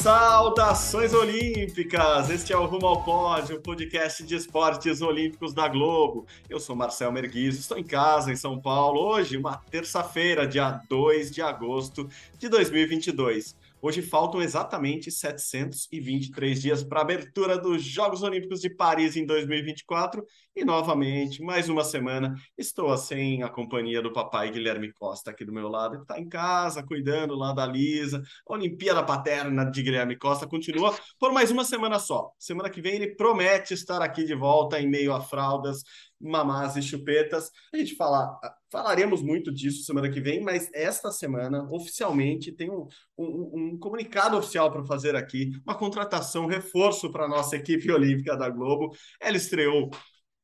Saudações 0.00 1.12
olímpicas! 1.12 2.30
Este 2.30 2.54
é 2.54 2.56
o 2.56 2.64
Rumo 2.64 2.86
ao 2.86 3.04
Pódio, 3.04 3.56
o 3.56 3.60
podcast 3.60 4.22
de 4.22 4.34
esportes 4.34 5.02
olímpicos 5.02 5.52
da 5.52 5.68
Globo. 5.68 6.24
Eu 6.48 6.58
sou 6.58 6.74
Marcel 6.74 7.12
Merguiz, 7.12 7.58
estou 7.58 7.76
em 7.76 7.84
casa 7.84 8.32
em 8.32 8.36
São 8.36 8.58
Paulo, 8.58 8.98
hoje, 8.98 9.36
uma 9.36 9.58
terça-feira, 9.58 10.46
dia 10.46 10.80
2 10.88 11.30
de 11.30 11.42
agosto 11.42 12.08
de 12.38 12.48
2022. 12.48 13.54
Hoje 13.82 14.02
faltam 14.02 14.42
exatamente 14.42 15.10
723 15.10 16.60
dias 16.60 16.84
para 16.84 16.98
a 16.98 17.02
abertura 17.02 17.56
dos 17.56 17.82
Jogos 17.82 18.22
Olímpicos 18.22 18.60
de 18.60 18.68
Paris 18.68 19.16
em 19.16 19.24
2024 19.24 20.22
e 20.54 20.62
novamente, 20.66 21.42
mais 21.42 21.66
uma 21.70 21.82
semana, 21.82 22.34
estou 22.58 22.92
assim 22.92 23.42
a 23.42 23.48
companhia 23.48 24.02
do 24.02 24.12
papai 24.12 24.50
Guilherme 24.50 24.92
Costa 24.92 25.30
aqui 25.30 25.46
do 25.46 25.52
meu 25.52 25.68
lado, 25.68 25.96
que 25.96 26.02
está 26.02 26.20
em 26.20 26.28
casa 26.28 26.82
cuidando 26.82 27.34
lá 27.34 27.54
da 27.54 27.64
Lisa. 27.66 28.22
A 28.46 28.52
Olimpíada 28.52 29.02
Paterna 29.02 29.64
de 29.64 29.82
Guilherme 29.82 30.16
Costa 30.16 30.46
continua 30.46 30.94
por 31.18 31.32
mais 31.32 31.50
uma 31.50 31.64
semana 31.64 31.98
só. 31.98 32.30
Semana 32.38 32.68
que 32.68 32.82
vem 32.82 32.96
ele 32.96 33.14
promete 33.14 33.72
estar 33.72 34.02
aqui 34.02 34.24
de 34.24 34.34
volta 34.34 34.78
em 34.78 34.90
meio 34.90 35.14
a 35.14 35.22
fraldas, 35.22 35.82
mamás 36.20 36.76
e 36.76 36.82
chupetas. 36.82 37.50
A 37.72 37.78
gente 37.78 37.96
fala, 37.96 38.38
falaremos 38.70 39.22
muito 39.22 39.52
disso 39.52 39.84
semana 39.84 40.10
que 40.10 40.20
vem, 40.20 40.40
mas 40.40 40.70
esta 40.72 41.10
semana, 41.10 41.68
oficialmente, 41.70 42.52
tem 42.52 42.70
um, 42.70 42.86
um, 43.18 43.72
um 43.74 43.78
comunicado 43.78 44.36
oficial 44.36 44.70
para 44.70 44.84
fazer 44.84 45.16
aqui, 45.16 45.50
uma 45.66 45.74
contratação, 45.76 46.44
um 46.44 46.48
reforço 46.48 47.10
para 47.10 47.24
a 47.24 47.28
nossa 47.28 47.56
equipe 47.56 47.90
olímpica 47.90 48.36
da 48.36 48.48
Globo. 48.48 48.94
Ela 49.20 49.36
estreou 49.36 49.90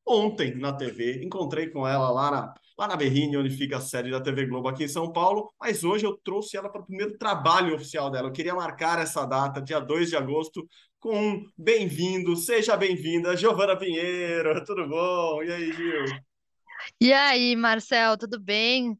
ontem 0.05 0.55
na 0.55 0.73
TV, 0.73 1.23
encontrei 1.23 1.69
com 1.69 1.87
ela 1.87 2.09
lá 2.09 2.31
na, 2.31 2.53
lá 2.77 2.87
na 2.87 2.95
Berrine, 2.95 3.37
onde 3.37 3.49
fica 3.49 3.77
a 3.77 3.81
sede 3.81 4.11
da 4.11 4.21
TV 4.21 4.45
Globo 4.45 4.67
aqui 4.69 4.85
em 4.85 4.87
São 4.87 5.11
Paulo, 5.11 5.51
mas 5.59 5.83
hoje 5.83 6.05
eu 6.05 6.17
trouxe 6.17 6.57
ela 6.57 6.69
para 6.69 6.81
o 6.81 6.85
primeiro 6.85 7.17
trabalho 7.17 7.75
oficial 7.75 8.09
dela. 8.09 8.29
Eu 8.29 8.33
queria 8.33 8.55
marcar 8.55 8.99
essa 8.99 9.25
data, 9.25 9.61
dia 9.61 9.79
2 9.79 10.09
de 10.09 10.15
agosto, 10.15 10.67
com 10.99 11.15
um 11.15 11.45
bem-vindo, 11.57 12.35
seja 12.35 12.75
bem-vinda, 12.77 13.35
Giovana 13.35 13.75
Pinheiro, 13.77 14.63
tudo 14.65 14.87
bom? 14.87 15.43
E 15.43 15.51
aí, 15.51 15.73
Gil? 15.73 16.26
E 16.99 17.11
aí, 17.13 17.55
Marcel, 17.55 18.17
tudo 18.17 18.39
bem? 18.39 18.97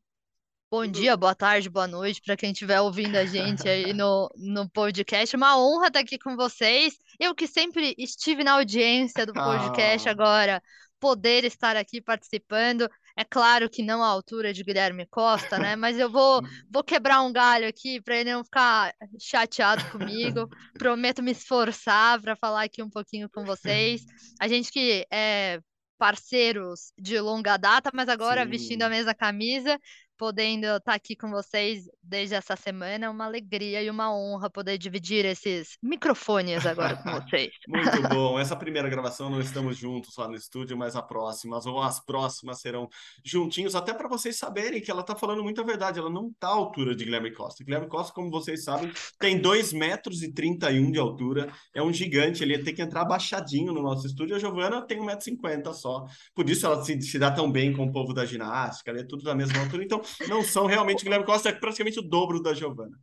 Bom 0.70 0.86
dia, 0.86 1.16
boa 1.16 1.34
tarde, 1.34 1.70
boa 1.70 1.88
noite 1.88 2.22
para 2.22 2.36
quem 2.36 2.52
estiver 2.52 2.82
ouvindo 2.82 3.16
a 3.16 3.26
gente 3.26 3.68
aí 3.68 3.94
no, 3.94 4.30
no 4.36 4.70
podcast. 4.70 5.34
Uma 5.36 5.58
honra 5.58 5.88
estar 5.88 6.00
aqui 6.02 6.20
com 6.20 6.36
vocês. 6.36 6.98
Eu 7.18 7.34
que 7.34 7.48
sempre 7.48 7.96
estive 7.98 8.44
na 8.44 8.54
audiência 8.54 9.26
do 9.26 9.34
podcast, 9.34 10.08
Ah. 10.08 10.12
agora 10.12 10.62
poder 11.00 11.46
estar 11.46 11.78
aqui 11.78 12.02
participando. 12.02 12.90
É 13.16 13.24
claro 13.24 13.70
que 13.70 13.82
não 13.82 14.04
à 14.04 14.08
altura 14.08 14.52
de 14.54 14.64
Guilherme 14.64 15.08
Costa, 15.08 15.58
né? 15.58 15.76
Mas 15.76 15.98
eu 15.98 16.12
vou, 16.12 16.42
vou 16.70 16.84
quebrar 16.84 17.22
um 17.22 17.32
galho 17.32 17.68
aqui 17.68 18.02
para 18.02 18.18
ele 18.18 18.34
não 18.34 18.44
ficar 18.44 18.94
chateado 19.20 19.90
comigo. 19.92 20.50
Prometo 20.78 21.24
me 21.24 21.32
esforçar 21.32 22.22
para 22.22 22.36
falar 22.36 22.64
aqui 22.64 22.84
um 22.84 22.90
pouquinho 22.90 23.30
com 23.30 23.46
vocês. 23.46 24.04
A 24.40 24.48
gente 24.48 24.72
que 24.72 25.08
é 25.12 25.60
parceiros 25.98 26.92
de 26.98 27.20
longa 27.20 27.58
data, 27.58 27.92
mas 27.94 28.10
agora 28.10 28.46
Sim. 28.46 28.50
vestindo 28.50 28.84
a 28.84 28.90
mesma 28.90 29.14
camisa, 29.16 29.80
podendo 30.18 30.66
estar 30.66 30.94
aqui 30.94 31.16
com 31.16 31.30
vocês 31.30 31.86
desde 32.02 32.36
essa 32.36 32.56
semana, 32.56 33.06
é 33.06 33.10
uma 33.10 33.26
alegria 33.26 33.82
e 33.82 33.90
uma 33.90 34.14
honra 34.14 34.50
poder 34.50 34.78
dividir 34.78 35.26
esses 35.26 35.78
microfones 35.82 36.66
agora 36.66 36.96
com 36.98 37.12
vocês. 37.22 37.52
Muito 37.68 38.02
bom. 38.10 38.40
Essa 38.40 38.56
primeira 38.56 38.90
gravação 38.90 39.30
não 39.30 39.40
estamos 39.40 39.78
juntos 39.78 40.16
lá 40.18 40.28
no 40.28 40.36
estúdio, 40.36 40.78
mas 40.78 40.96
a 40.96 41.02
próxima, 41.02 41.60
ou 41.66 41.82
as 41.82 42.04
próximas 42.04 42.60
serão 42.60 42.90
juntinhos, 43.24 43.76
até 43.76 43.94
para 43.94 44.08
vocês 44.08 44.38
saberem 44.38 44.82
que 44.82 44.90
ela 44.90 45.02
está 45.02 45.16
falando 45.16 45.44
muita 45.44 45.64
verdade. 45.64 46.00
Ela 46.00 46.10
não 46.10 46.30
está 46.30 46.48
à 46.48 46.52
altura 46.52 46.96
de 46.96 47.06
Guilherme 47.06 47.32
Costa. 47.34 47.64
Guilherme 47.64 47.88
Costa, 47.88 48.14
como 48.14 48.32
vocês 48.32 48.64
sabem, 48.64 48.92
tem 49.20 49.40
2 49.40 49.74
metros 49.74 50.24
e 50.24 50.34
31 50.34 50.92
de 50.92 51.00
altura, 51.00 51.52
é 51.74 51.82
um 51.82 51.94
gigante, 51.94 52.44
ele 52.44 52.58
tem 52.60 52.74
que 52.74 52.82
entrar 52.82 53.02
abaixadinho 53.02 53.74
no 53.74 53.82
nosso 53.82 54.08
estúdio. 54.08 54.36
A 54.36 54.40
Giovana 54.40 54.82
tem 54.82 55.00
1,50m 55.00 55.74
só. 55.74 56.06
Por 56.34 56.50
isso 56.50 56.66
ela 56.66 56.84
se, 56.84 57.00
se 57.02 57.20
dá 57.20 57.32
tão 57.32 57.52
bem 57.52 57.74
com 57.74 57.86
o 57.86 57.92
povo 57.92 58.14
da 58.14 58.26
ginástica, 58.26 58.92
ela 58.92 59.02
é 59.02 59.04
tudo 59.04 59.24
da 59.24 59.36
mesma 59.36 59.60
altura. 59.60 59.84
Então, 59.84 60.02
não 60.28 60.44
são 60.44 60.66
realmente 60.66 61.04
Guilherme 61.04 61.26
Costa, 61.26 61.50
é 61.50 61.54
praticamente 61.54 62.00
o 62.00 62.04
dobro 62.04 62.42
da 62.42 62.54
Giovana. 62.54 62.98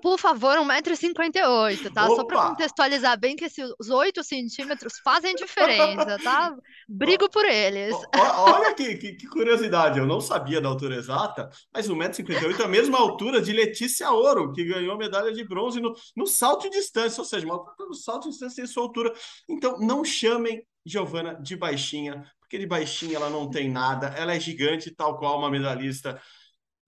Por 0.00 0.18
favor, 0.18 0.56
1,58m, 0.58 1.92
tá? 1.92 2.06
Só 2.06 2.24
para 2.24 2.38
Opa! 2.38 2.48
contextualizar 2.50 3.18
bem 3.18 3.34
que 3.34 3.44
esses 3.44 3.68
8 3.90 4.22
centímetros 4.22 4.94
fazem 5.02 5.34
diferença, 5.34 6.16
tá? 6.22 6.54
Brigo 6.88 7.28
por 7.28 7.44
eles. 7.44 7.94
Olha 8.14 8.72
que, 8.74 8.96
que, 8.96 9.14
que 9.14 9.26
curiosidade, 9.26 9.98
eu 9.98 10.06
não 10.06 10.20
sabia 10.20 10.60
da 10.60 10.68
altura 10.68 10.96
exata, 10.96 11.50
mas 11.74 11.88
1,58m 11.88 12.60
é 12.60 12.64
a 12.64 12.68
mesma 12.68 12.98
altura 12.98 13.42
de 13.42 13.52
Letícia 13.52 14.10
Ouro, 14.10 14.52
que 14.52 14.64
ganhou 14.64 14.96
medalha 14.96 15.32
de 15.32 15.44
bronze 15.44 15.80
no, 15.80 15.92
no 16.16 16.26
salto 16.26 16.70
de 16.70 16.78
distância, 16.78 17.20
ou 17.20 17.24
seja, 17.24 17.44
uma 17.44 17.60
no 17.80 17.94
salto 17.94 18.24
de 18.24 18.30
distância 18.30 18.62
tem 18.62 18.66
sua 18.66 18.84
altura. 18.84 19.12
Então, 19.48 19.78
não 19.80 20.04
chamem 20.04 20.64
Giovana 20.88 21.34
de 21.34 21.56
baixinha, 21.56 22.24
porque 22.40 22.58
de 22.58 22.66
baixinha 22.66 23.16
ela 23.16 23.30
não 23.30 23.50
tem 23.50 23.70
nada, 23.70 24.08
ela 24.16 24.34
é 24.34 24.40
gigante, 24.40 24.94
tal 24.94 25.18
qual 25.18 25.38
uma 25.38 25.50
medalhista 25.50 26.20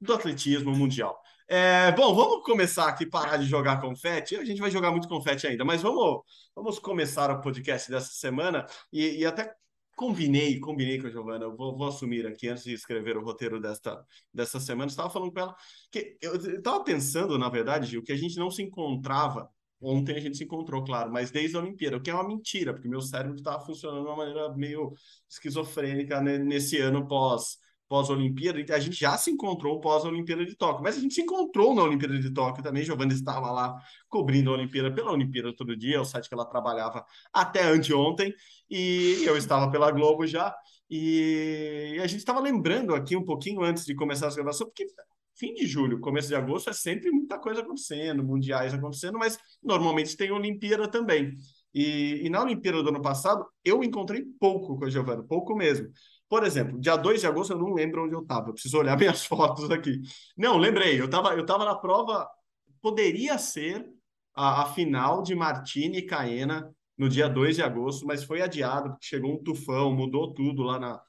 do 0.00 0.14
atletismo 0.14 0.74
mundial. 0.74 1.20
É, 1.46 1.90
bom, 1.92 2.14
vamos 2.14 2.44
começar 2.44 2.88
aqui, 2.88 3.04
parar 3.04 3.36
de 3.36 3.46
jogar 3.46 3.80
confete. 3.80 4.36
A 4.36 4.44
gente 4.44 4.60
vai 4.60 4.70
jogar 4.70 4.92
muito 4.92 5.08
confete 5.08 5.46
ainda, 5.46 5.64
mas 5.64 5.82
vamos, 5.82 6.22
vamos 6.54 6.78
começar 6.78 7.30
o 7.30 7.40
podcast 7.40 7.90
dessa 7.90 8.12
semana 8.12 8.66
e, 8.92 9.18
e 9.18 9.26
até 9.26 9.52
combinei, 9.96 10.58
combinei 10.60 10.98
com 10.98 11.08
a 11.08 11.10
Giovana. 11.10 11.44
Eu 11.44 11.56
vou, 11.56 11.76
vou 11.76 11.88
assumir 11.88 12.26
aqui 12.26 12.48
antes 12.48 12.64
de 12.64 12.72
escrever 12.72 13.16
o 13.16 13.24
roteiro 13.24 13.60
desta, 13.60 14.02
dessa 14.32 14.58
semana. 14.60 14.88
Estava 14.88 15.10
falando 15.10 15.32
com 15.32 15.40
ela 15.40 15.54
que 15.90 16.16
eu 16.22 16.36
estava 16.36 16.82
pensando, 16.82 17.36
na 17.36 17.48
verdade, 17.48 17.86
Gil, 17.86 18.02
que 18.02 18.12
a 18.12 18.16
gente 18.16 18.38
não 18.38 18.50
se 18.50 18.62
encontrava. 18.62 19.50
Ontem 19.80 20.16
a 20.16 20.20
gente 20.20 20.36
se 20.36 20.44
encontrou, 20.44 20.84
claro, 20.84 21.10
mas 21.10 21.30
desde 21.30 21.56
a 21.56 21.60
Olimpíada, 21.60 21.96
o 21.96 22.02
que 22.02 22.10
é 22.10 22.14
uma 22.14 22.26
mentira, 22.26 22.72
porque 22.72 22.88
meu 22.88 23.00
cérebro 23.00 23.36
estava 23.36 23.64
funcionando 23.64 24.02
de 24.02 24.08
uma 24.08 24.16
maneira 24.16 24.54
meio 24.54 24.92
esquizofrênica 25.28 26.20
né, 26.20 26.38
nesse 26.38 26.78
ano 26.78 27.06
pós 27.08 27.58
pós-Olimpíada, 27.90 28.60
a 28.72 28.78
gente 28.78 29.00
já 29.00 29.18
se 29.18 29.32
encontrou 29.32 29.80
pós-Olimpíada 29.80 30.46
de 30.46 30.54
Tóquio, 30.54 30.80
mas 30.80 30.96
a 30.96 31.00
gente 31.00 31.12
se 31.12 31.22
encontrou 31.22 31.74
na 31.74 31.82
Olimpíada 31.82 32.20
de 32.20 32.32
Tóquio 32.32 32.62
também, 32.62 32.84
Giovana 32.84 33.12
estava 33.12 33.50
lá 33.50 33.76
cobrindo 34.08 34.50
a 34.50 34.52
Olimpíada 34.52 34.94
pela 34.94 35.10
Olimpíada 35.10 35.52
todo 35.56 35.76
dia, 35.76 36.00
o 36.00 36.04
site 36.04 36.28
que 36.28 36.34
ela 36.34 36.44
trabalhava 36.44 37.04
até 37.32 37.64
anteontem, 37.64 38.32
e 38.70 39.24
eu 39.26 39.36
estava 39.36 39.68
pela 39.72 39.90
Globo 39.90 40.24
já, 40.24 40.54
e 40.88 41.98
a 42.00 42.06
gente 42.06 42.20
estava 42.20 42.38
lembrando 42.38 42.94
aqui 42.94 43.16
um 43.16 43.24
pouquinho 43.24 43.60
antes 43.64 43.84
de 43.84 43.92
começar 43.96 44.28
a 44.28 44.34
gravação, 44.34 44.68
porque 44.68 44.86
fim 45.40 45.54
de 45.54 45.66
julho, 45.66 45.98
começo 46.00 46.28
de 46.28 46.34
agosto 46.34 46.68
é 46.68 46.72
sempre 46.74 47.10
muita 47.10 47.38
coisa 47.38 47.62
acontecendo, 47.62 48.22
mundiais 48.22 48.74
acontecendo, 48.74 49.18
mas 49.18 49.38
normalmente 49.62 50.14
tem 50.14 50.30
Olimpíada 50.30 50.86
também. 50.86 51.34
E, 51.72 52.26
e 52.26 52.28
na 52.28 52.42
Olimpíada 52.42 52.82
do 52.82 52.90
ano 52.90 53.00
passado, 53.00 53.46
eu 53.64 53.82
encontrei 53.82 54.22
pouco 54.38 54.78
com 54.78 54.84
a 54.84 54.90
Giovana, 54.90 55.22
pouco 55.22 55.56
mesmo. 55.56 55.88
Por 56.28 56.44
exemplo, 56.44 56.78
dia 56.78 56.94
2 56.94 57.22
de 57.22 57.26
agosto 57.26 57.54
eu 57.54 57.58
não 57.58 57.72
lembro 57.72 58.04
onde 58.04 58.14
eu 58.14 58.20
estava, 58.20 58.52
preciso 58.52 58.78
olhar 58.78 58.96
minhas 59.00 59.24
fotos 59.24 59.70
aqui. 59.70 60.02
Não, 60.36 60.58
lembrei, 60.58 61.00
eu 61.00 61.06
estava 61.06 61.34
eu 61.34 61.46
tava 61.46 61.64
na 61.64 61.74
prova, 61.74 62.28
poderia 62.82 63.38
ser 63.38 63.88
a, 64.34 64.62
a 64.62 64.66
final 64.66 65.22
de 65.22 65.34
Martini 65.34 65.98
e 65.98 66.06
Caena 66.06 66.70
no 66.98 67.08
dia 67.08 67.28
2 67.28 67.56
de 67.56 67.62
agosto, 67.62 68.06
mas 68.06 68.22
foi 68.22 68.42
adiado, 68.42 68.90
porque 68.90 69.06
chegou 69.06 69.32
um 69.32 69.42
tufão, 69.42 69.90
mudou 69.94 70.34
tudo 70.34 70.62
lá 70.62 70.78
na, 70.78 71.00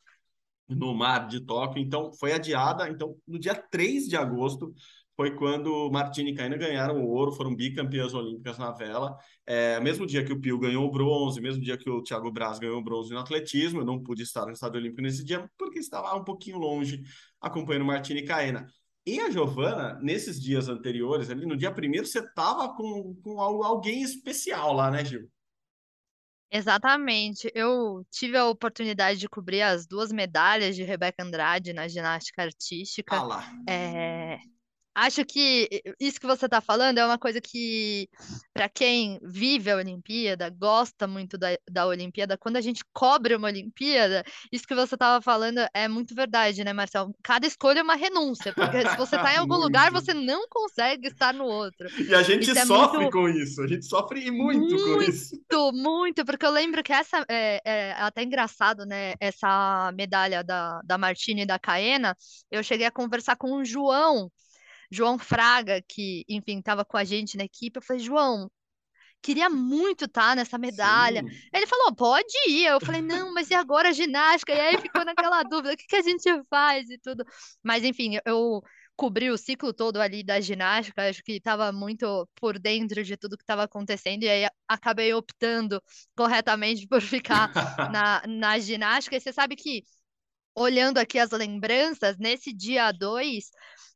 no 0.76 0.94
mar 0.94 1.28
de 1.28 1.40
Tóquio, 1.42 1.82
então 1.82 2.12
foi 2.14 2.34
adiada. 2.34 2.90
Então, 2.90 3.16
no 3.28 3.40
dia 3.40 3.56
3 3.56 4.08
de 4.08 4.16
agosto 4.16 4.74
foi 5.16 5.36
quando 5.36 5.90
Martini 5.92 6.32
e 6.32 6.34
Caena 6.34 6.58
ganharam 6.58 7.04
o 7.04 7.08
ouro, 7.08 7.32
foram 7.32 7.56
bicampeãs 7.56 8.14
olímpicas 8.14 8.58
na 8.58 8.72
vela. 8.72 9.16
É, 9.46 9.80
mesmo 9.80 10.06
dia 10.06 10.24
que 10.24 10.34
o 10.34 10.40
Pio 10.40 10.58
ganhou 10.58 10.88
o 10.88 10.92
bronze, 10.92 11.40
mesmo 11.40 11.62
dia 11.62 11.78
que 11.78 11.90
o 11.90 12.02
Thiago 12.02 12.32
Braz 12.32 12.58
ganhou 12.58 12.80
o 12.80 12.84
bronze 12.84 13.14
no 13.14 13.20
atletismo, 13.20 13.82
eu 13.82 13.86
não 13.86 14.02
pude 14.02 14.24
estar 14.24 14.46
no 14.46 14.52
Estádio 14.52 14.80
Olímpico 14.80 15.02
nesse 15.02 15.24
dia 15.24 15.50
porque 15.58 15.80
estava 15.80 16.16
um 16.16 16.24
pouquinho 16.24 16.58
longe 16.58 17.04
acompanhando 17.40 17.86
Martini 17.86 18.22
e 18.22 18.26
Caena. 18.26 18.68
E 19.06 19.20
a 19.20 19.30
Giovana, 19.30 20.00
nesses 20.02 20.40
dias 20.42 20.68
anteriores, 20.70 21.30
ali 21.30 21.46
no 21.46 21.58
dia 21.58 21.72
primeiro, 21.72 22.06
você 22.06 22.20
estava 22.20 22.76
com, 22.76 23.16
com 23.24 23.40
alguém 23.40 24.02
especial 24.04 24.74
lá, 24.74 24.92
né, 24.92 25.04
Gil? 25.04 25.28
Exatamente. 26.52 27.50
Eu 27.56 28.06
tive 28.12 28.36
a 28.36 28.46
oportunidade 28.46 29.18
de 29.20 29.30
cobrir 29.30 29.62
as 29.62 29.88
duas 29.88 30.12
medalhas 30.12 30.76
de 30.76 30.84
Rebeca 30.84 31.24
Andrade 31.24 31.72
na 31.72 31.88
ginástica 31.88 32.42
artística. 32.44 33.16
Ah 33.16 33.24
lá. 33.24 33.54
É, 33.70 34.38
Acho 34.94 35.24
que 35.24 35.70
isso 36.00 36.20
que 36.20 36.28
você 36.28 36.46
está 36.46 36.60
falando 36.60 36.98
é 36.98 37.06
uma 37.06 37.18
coisa 37.18 37.40
que, 37.40 38.10
para 38.54 38.68
quem 38.68 39.20
vive 39.24 39.72
a 39.72 39.78
Olimpíada, 39.78 40.50
gosta 40.50 41.08
muito 41.08 41.38
da, 41.38 41.48
da 41.70 41.88
Olimpíada, 41.88 42.38
quando 42.38 42.58
a 42.58 42.62
gente 42.62 42.84
cobre 42.92 43.34
uma 43.34 43.48
Olimpíada, 43.48 44.24
isso 44.52 44.68
que 44.68 44.76
você 44.76 44.96
estava 44.96 45.22
falando 45.22 45.62
é 45.74 45.88
muito 45.88 46.14
verdade, 46.14 46.64
né, 46.66 46.74
Marcelo? 46.74 47.16
Cada 47.24 47.48
escolha 47.48 47.80
é 47.80 47.84
uma 47.84 47.96
renúncia, 47.96 48.54
porque 48.54 48.82
se 48.82 48.98
você 48.98 49.16
está 49.16 49.34
em 49.34 49.38
algum 49.40 49.56
lugar, 49.56 49.92
você 49.92 50.14
não 50.14 50.46
consegue 50.50 51.08
estar 51.08 51.34
no 51.34 51.46
outro. 51.46 51.88
E 52.02 52.14
a 52.14 52.22
gente 52.22 52.52
é 52.52 52.66
sofre 52.66 53.00
muito... 53.00 53.12
com 53.14 53.30
isso, 53.30 53.62
a 53.62 53.68
gente 53.68 53.86
sofre 53.86 54.30
muito, 54.30 54.60
muito 54.60 54.84
com 54.84 55.02
isso. 55.04 55.36
Muito, 55.36 55.72
muito, 55.74 56.26
porque 56.26 56.46
eu 56.46 56.52
lembro 56.52 56.84
que 56.84 56.92
essa 56.92 57.26
é, 57.30 57.62
é, 57.64 57.92
até 57.94 58.24
engraçado, 58.24 58.86
né? 58.86 59.14
Essa 59.22 59.90
medalha 59.94 60.44
da, 60.44 60.82
da 60.84 60.98
Martini 60.98 61.44
e 61.44 61.46
da 61.46 61.58
Caena, 61.58 62.16
eu 62.52 62.62
cheguei 62.62 62.86
a 62.86 62.92
conversar 62.92 63.38
com 63.38 63.54
o 63.54 63.64
João 63.64 64.30
João 64.92 65.18
Fraga, 65.18 65.82
que, 65.88 66.26
enfim, 66.28 66.60
estava 66.60 66.84
com 66.84 66.98
a 66.98 67.04
gente 67.04 67.38
na 67.38 67.46
equipe, 67.46 67.78
eu 67.78 67.82
falei, 67.82 68.02
João, 68.02 68.52
queria 69.22 69.50
muito 69.50 70.06
estar 70.06 70.30
tá 70.30 70.36
nessa 70.36 70.58
medalha. 70.58 71.22
Sim. 71.22 71.30
Ele 71.54 71.68
falou, 71.68 71.96
pode 71.96 72.34
ir. 72.50 72.66
Eu 72.66 72.82
falei, 72.82 73.02
não, 73.02 73.34
mas 73.34 73.50
e 73.50 73.54
agora 73.54 73.90
a 73.90 73.94
ginástica? 73.94 74.54
E 74.54 74.60
aí 74.60 74.78
ficou 74.78 75.06
naquela 75.06 75.44
dúvida, 75.44 75.74
o 75.74 75.78
que, 75.78 75.86
que 75.86 75.96
a 75.96 76.02
gente 76.02 76.30
faz 76.50 76.90
e 76.90 76.98
tudo. 76.98 77.24
Mas, 77.64 77.84
enfim, 77.84 78.18
eu 78.26 78.62
cobri 78.96 79.32
o 79.32 79.38
ciclo 79.38 79.74
todo 79.74 79.98
ali 79.98 80.24
da 80.24 80.40
ginástica, 80.40 81.10
acho 81.10 81.24
que 81.24 81.34
estava 81.34 81.72
muito 81.72 82.28
por 82.36 82.60
dentro 82.60 83.04
de 83.04 83.18
tudo 83.18 83.38
que 83.38 83.44
estava 83.44 83.64
acontecendo, 83.64 84.24
e 84.24 84.30
aí 84.30 84.48
acabei 84.68 85.14
optando 85.14 85.82
corretamente 86.16 86.88
por 86.88 87.02
ficar 87.02 87.52
na, 87.92 88.22
na 88.28 88.60
ginástica. 88.60 89.16
E 89.16 89.22
você 89.22 89.34
sabe 89.34 89.56
que, 89.56 89.84
olhando 90.56 90.98
aqui 90.98 91.18
as 91.20 91.32
lembranças, 91.32 92.18
nesse 92.18 92.54
dia 92.54 92.92
2, 92.92 93.50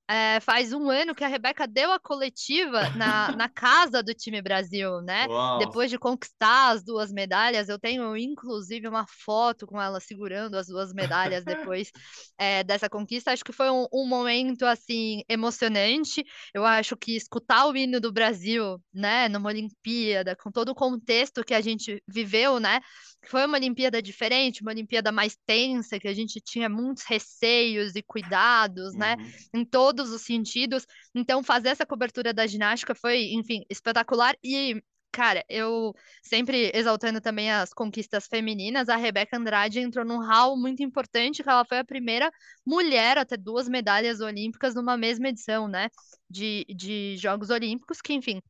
é, 0.07 0.39
faz 0.39 0.71
um 0.71 0.89
ano 0.89 1.15
que 1.15 1.23
a 1.23 1.27
Rebeca 1.27 1.67
deu 1.67 1.91
a 1.91 1.99
coletiva 1.99 2.89
na, 2.91 3.31
na 3.35 3.49
casa 3.49 4.03
do 4.03 4.13
time 4.13 4.41
Brasil, 4.41 5.01
né? 5.01 5.25
Uau. 5.27 5.57
Depois 5.57 5.89
de 5.89 5.97
conquistar 5.97 6.71
as 6.71 6.83
duas 6.83 7.11
medalhas, 7.11 7.69
eu 7.69 7.79
tenho 7.79 8.15
inclusive 8.15 8.87
uma 8.87 9.05
foto 9.07 9.65
com 9.65 9.81
ela 9.81 9.99
segurando 9.99 10.55
as 10.55 10.67
duas 10.67 10.93
medalhas 10.93 11.43
depois 11.43 11.91
é, 12.37 12.63
dessa 12.63 12.89
conquista. 12.89 13.31
Acho 13.31 13.43
que 13.43 13.51
foi 13.51 13.69
um, 13.69 13.87
um, 13.91 14.07
momento 14.07 14.63
assim 14.65 15.23
emocionante. 15.27 16.23
Eu 16.53 16.65
acho 16.65 16.95
que 16.95 17.15
escutar 17.15 17.65
o 17.65 17.75
hino 17.75 17.99
do 17.99 18.11
Brasil, 18.11 18.79
né, 18.93 19.27
numa 19.27 19.49
Olimpíada, 19.49 20.35
com 20.35 20.51
todo 20.51 20.69
o 20.69 20.75
contexto 20.75 21.43
que 21.43 21.53
a 21.53 21.61
gente 21.61 22.01
viveu, 22.07 22.59
né? 22.59 22.79
Foi 23.27 23.43
uma 23.45 23.57
Olimpíada 23.57 24.01
diferente, 24.01 24.61
uma 24.61 24.71
Olimpíada 24.71 25.11
mais 25.11 25.35
tensa, 25.47 25.99
que 25.99 26.07
a 26.07 26.13
gente 26.13 26.39
tinha 26.39 26.69
muitos 26.69 27.03
receios 27.05 27.95
e 27.95 28.03
cuidados, 28.03 28.93
né? 28.93 29.15
uhum. 29.15 29.23
né? 29.23 29.33
Em 29.53 29.65
todo 29.65 29.94
todos 29.95 30.11
os 30.11 30.21
sentidos. 30.21 30.85
Então, 31.13 31.43
fazer 31.43 31.69
essa 31.69 31.85
cobertura 31.85 32.33
da 32.33 32.45
ginástica 32.45 32.93
foi, 32.93 33.33
enfim, 33.33 33.63
espetacular. 33.69 34.35
E 34.43 34.81
cara, 35.11 35.45
eu 35.47 35.95
sempre 36.21 36.71
exaltando 36.73 37.21
também 37.21 37.49
as 37.49 37.71
conquistas 37.73 38.27
femininas, 38.27 38.89
a 38.89 38.97
Rebeca 38.97 39.37
Andrade 39.37 39.79
entrou 39.79 40.03
num 40.03 40.19
hall 40.19 40.57
muito 40.57 40.83
importante, 40.83 41.41
que 41.41 41.49
ela 41.49 41.63
foi 41.63 41.79
a 41.79 41.85
primeira 41.85 42.29
mulher 42.65 43.17
a 43.17 43.23
ter 43.23 43.37
duas 43.37 43.69
medalhas 43.69 44.19
olímpicas 44.19 44.75
numa 44.75 44.97
mesma 44.97 45.29
edição, 45.29 45.69
né, 45.69 45.87
de, 46.29 46.65
de 46.67 47.15
Jogos 47.15 47.49
Olímpicos, 47.49 48.01
que, 48.01 48.11
enfim, 48.13 48.41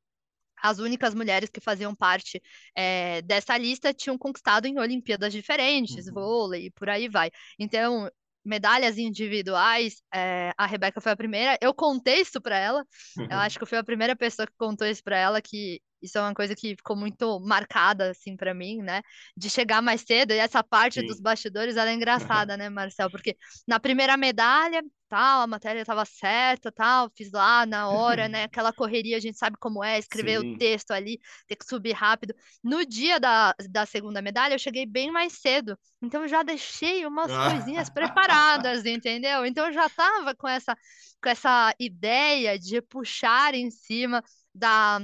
as 0.60 0.80
únicas 0.80 1.14
mulheres 1.14 1.52
que 1.52 1.60
faziam 1.60 1.94
parte 1.94 2.42
é, 2.76 3.22
dessa 3.22 3.56
lista 3.58 3.94
tinham 3.94 4.18
conquistado 4.18 4.66
em 4.66 4.80
Olimpíadas 4.80 5.32
diferentes, 5.32 6.08
uhum. 6.08 6.14
vôlei 6.14 6.66
e 6.66 6.72
por 6.72 6.90
aí 6.90 7.08
vai. 7.08 7.30
Então, 7.60 8.10
medalhas 8.46 8.98
individuais, 8.98 10.02
é, 10.14 10.52
a 10.58 10.66
Rebeca 10.66 11.02
foi 11.02 11.12
a 11.12 11.18
primeira. 11.18 11.58
Eu 11.62 11.74
contei 11.74 12.22
isso 12.22 12.40
para 12.40 12.58
ela. 12.58 12.86
Eu 13.18 13.24
uhum. 13.24 13.40
acho 13.40 13.58
que 13.58 13.64
eu 13.64 13.68
fui 13.68 13.78
a 13.78 13.84
primeira 13.84 14.16
pessoa 14.16 14.46
que 14.46 14.54
contou 14.58 14.88
isso 14.88 15.04
para 15.04 15.18
ela 15.18 15.42
que 15.42 15.82
isso 16.06 16.18
é 16.18 16.22
uma 16.22 16.34
coisa 16.34 16.56
que 16.56 16.76
ficou 16.76 16.96
muito 16.96 17.40
marcada 17.42 18.12
assim 18.12 18.36
para 18.36 18.54
mim, 18.54 18.82
né? 18.82 19.02
De 19.36 19.50
chegar 19.50 19.82
mais 19.82 20.02
cedo 20.02 20.32
e 20.32 20.38
essa 20.38 20.64
parte 20.64 21.02
Sim. 21.02 21.08
dos 21.08 21.20
bastidores 21.20 21.78
ela 21.78 21.90
é 21.90 21.94
engraçada, 21.94 22.56
né, 22.58 22.70
Marcel? 22.70 23.10
Porque 23.10 23.36
na 23.68 23.80
primeira 23.80 24.18
medalha 24.18 24.82
tal, 25.08 25.42
a 25.42 25.48
matéria 25.48 25.82
estava 25.82 26.04
certa, 26.06 26.72
tal, 26.72 27.10
fiz 27.16 27.32
lá 27.32 27.66
na 27.66 27.90
hora, 27.90 28.28
né? 28.28 28.44
Aquela 28.52 28.74
correria, 28.74 29.18
a 29.18 29.20
gente 29.20 29.38
sabe 29.38 29.58
como 29.60 29.84
é, 29.84 30.00
escrever 30.00 30.40
Sim. 30.42 30.54
o 30.54 30.58
texto 30.58 30.92
ali, 30.92 31.20
ter 31.48 31.56
que 31.56 31.66
subir 31.66 31.94
rápido. 31.94 32.34
No 32.64 32.86
dia 32.86 33.20
da, 33.20 33.54
da 33.70 33.86
segunda 33.86 34.22
medalha, 34.22 34.54
eu 34.56 34.60
cheguei 34.60 34.86
bem 34.86 35.12
mais 35.12 35.34
cedo, 35.34 35.78
então 36.02 36.24
eu 36.24 36.28
já 36.28 36.44
deixei 36.44 37.06
umas 37.06 37.32
coisinhas 37.32 37.90
preparadas, 37.92 38.86
entendeu? 38.86 39.46
Então 39.46 39.68
eu 39.68 39.74
já 39.74 39.88
estava 39.88 40.36
com 40.36 40.48
essa, 40.48 40.76
com 41.22 41.30
essa 41.30 41.74
ideia 41.80 42.58
de 42.60 42.82
puxar 42.82 43.54
em 43.54 43.70
cima 43.72 44.24
da 44.54 45.00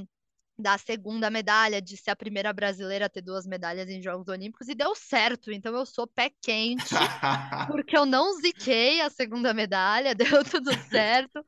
da 0.57 0.77
segunda 0.77 1.29
medalha, 1.29 1.81
de 1.81 1.97
ser 1.97 2.11
a 2.11 2.15
primeira 2.15 2.53
brasileira 2.53 3.05
a 3.05 3.09
ter 3.09 3.21
duas 3.21 3.45
medalhas 3.45 3.89
em 3.89 4.01
Jogos 4.01 4.27
Olímpicos, 4.27 4.67
e 4.67 4.75
deu 4.75 4.93
certo. 4.95 5.51
Então 5.51 5.75
eu 5.75 5.85
sou 5.85 6.05
pé 6.07 6.31
quente, 6.41 6.83
porque 7.71 7.97
eu 7.97 8.05
não 8.05 8.33
ziquei 8.39 9.01
a 9.01 9.09
segunda 9.09 9.53
medalha, 9.53 10.13
deu 10.15 10.43
tudo 10.43 10.71
certo. 10.89 11.43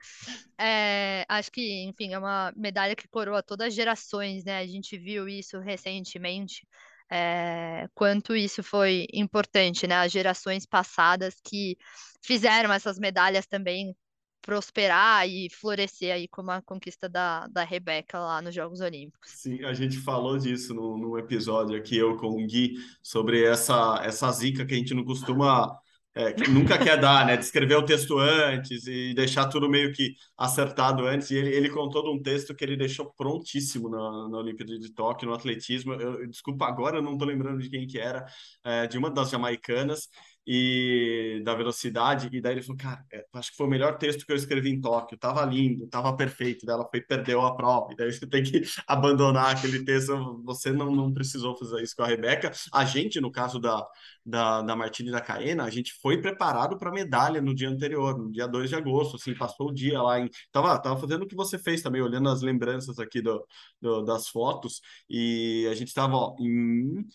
É, 0.57 1.25
acho 1.27 1.51
que, 1.51 1.83
enfim, 1.83 2.13
é 2.13 2.19
uma 2.19 2.51
medalha 2.55 2.95
que 2.95 3.07
coroa 3.07 3.43
todas 3.43 3.67
as 3.67 3.73
gerações, 3.73 4.43
né? 4.43 4.59
A 4.59 4.67
gente 4.67 4.97
viu 4.97 5.27
isso 5.27 5.59
recentemente. 5.59 6.67
É, 7.11 7.87
quanto 7.93 8.35
isso 8.35 8.63
foi 8.63 9.05
importante, 9.13 9.85
né? 9.85 9.97
As 9.97 10.11
gerações 10.11 10.65
passadas 10.65 11.35
que 11.43 11.77
fizeram 12.23 12.71
essas 12.73 12.97
medalhas 12.97 13.45
também 13.45 13.95
prosperar 14.43 15.27
e 15.27 15.49
florescer 15.49 16.13
aí 16.13 16.27
como 16.27 16.51
a 16.51 16.61
conquista 16.61 17.07
da, 17.07 17.47
da 17.47 17.63
Rebeca 17.63 18.19
lá 18.19 18.41
nos 18.41 18.53
Jogos 18.53 18.81
Olímpicos. 18.81 19.31
Sim, 19.31 19.63
a 19.63 19.73
gente 19.73 19.97
falou 19.97 20.37
disso 20.37 20.73
no, 20.73 20.97
no 20.97 21.17
episódio 21.17 21.77
aqui, 21.77 21.97
eu 21.97 22.17
com 22.17 22.27
o 22.27 22.45
Gui, 22.45 22.75
sobre 23.01 23.43
essa, 23.43 24.01
essa 24.03 24.29
zica 24.31 24.65
que 24.65 24.73
a 24.73 24.77
gente 24.77 24.93
não 24.93 25.05
costuma 25.05 25.79
é, 26.15 26.31
que 26.31 26.47
nunca 26.49 26.77
quer 26.77 26.99
dar, 26.99 27.25
né? 27.25 27.35
De 27.35 27.43
escrever 27.43 27.75
o 27.75 27.85
texto 27.85 28.19
antes 28.19 28.85
e 28.85 29.13
deixar 29.15 29.47
tudo 29.47 29.67
meio 29.67 29.91
que 29.91 30.13
acertado 30.37 31.07
antes. 31.07 31.31
E 31.31 31.35
ele, 31.35 31.49
ele 31.55 31.69
contou 31.69 32.03
de 32.03 32.09
um 32.09 32.21
texto 32.21 32.53
que 32.53 32.63
ele 32.63 32.77
deixou 32.77 33.11
prontíssimo 33.17 33.89
na, 33.89 34.29
na 34.29 34.37
Olimpíada 34.37 34.77
de 34.77 34.93
Tóquio, 34.93 35.27
no 35.27 35.33
atletismo. 35.33 35.93
Eu, 35.93 36.27
desculpa, 36.27 36.67
agora 36.67 36.97
eu 36.97 37.01
não 37.01 37.13
estou 37.13 37.27
lembrando 37.27 37.59
de 37.59 37.69
quem 37.69 37.87
que 37.87 37.97
era, 37.97 38.25
é, 38.63 38.85
de 38.85 38.97
uma 38.97 39.09
das 39.09 39.29
jamaicanas 39.31 40.07
e 40.45 41.41
da 41.43 41.55
velocidade. 41.55 42.29
E 42.31 42.41
daí 42.41 42.53
ele 42.53 42.61
falou, 42.61 42.77
cara, 42.77 43.05
é, 43.11 43.25
acho 43.33 43.51
que 43.51 43.57
foi 43.57 43.65
o 43.65 43.69
melhor 43.69 43.97
texto 43.97 44.25
que 44.25 44.31
eu 44.31 44.35
escrevi 44.35 44.69
em 44.69 44.81
Tóquio. 44.81 45.17
Tava 45.17 45.43
lindo, 45.45 45.87
tava 45.87 46.15
perfeito. 46.15 46.65
Daí 46.65 46.75
ela 46.75 46.87
foi 46.89 47.01
perdeu 47.01 47.41
a 47.41 47.55
prova. 47.55 47.93
E 47.93 47.95
daí 47.95 48.11
você 48.11 48.27
tem 48.27 48.43
que 48.43 48.61
abandonar 48.87 49.55
aquele 49.55 49.83
texto. 49.83 50.41
Você 50.43 50.71
não, 50.71 50.91
não 50.91 51.13
precisou 51.13 51.55
fazer 51.57 51.81
isso 51.81 51.95
com 51.95 52.03
a 52.03 52.07
Rebeca. 52.07 52.51
A 52.73 52.83
gente, 52.85 53.21
no 53.21 53.31
caso 53.31 53.59
da, 53.59 53.85
da, 54.25 54.61
da 54.61 54.75
Martina 54.75 55.09
e 55.09 55.11
da 55.11 55.21
Caena, 55.21 55.63
a 55.63 55.69
gente 55.69 55.93
foi 56.01 56.21
preparado 56.21 56.77
para 56.77 56.91
medalha 56.91 57.41
no 57.41 57.55
dia 57.55 57.69
anterior, 57.69 58.17
no 58.17 58.31
dia 58.31 58.47
2 58.47 58.69
de 58.69 58.75
agosto. 58.75 59.15
Assim, 59.15 59.33
passou 59.35 59.69
o 59.69 59.73
dia 59.73 60.01
lá 60.01 60.19
em. 60.19 60.29
Tava, 60.51 60.77
tava 60.79 60.99
fazendo 60.99 61.23
o 61.23 61.27
que 61.27 61.35
você 61.35 61.57
fez 61.57 61.81
também, 61.81 62.01
olhando 62.01 62.29
as 62.29 62.41
lembranças 62.41 62.99
aqui 62.99 63.21
do, 63.21 63.45
do 63.81 64.01
das 64.03 64.27
fotos. 64.27 64.81
E 65.09 65.67
a 65.71 65.75
gente 65.75 65.87
estava 65.87 66.35
em 66.39 67.05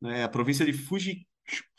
né, 0.00 0.24
a 0.24 0.28
província 0.28 0.64
de 0.64 0.72
Fuji 0.72 1.26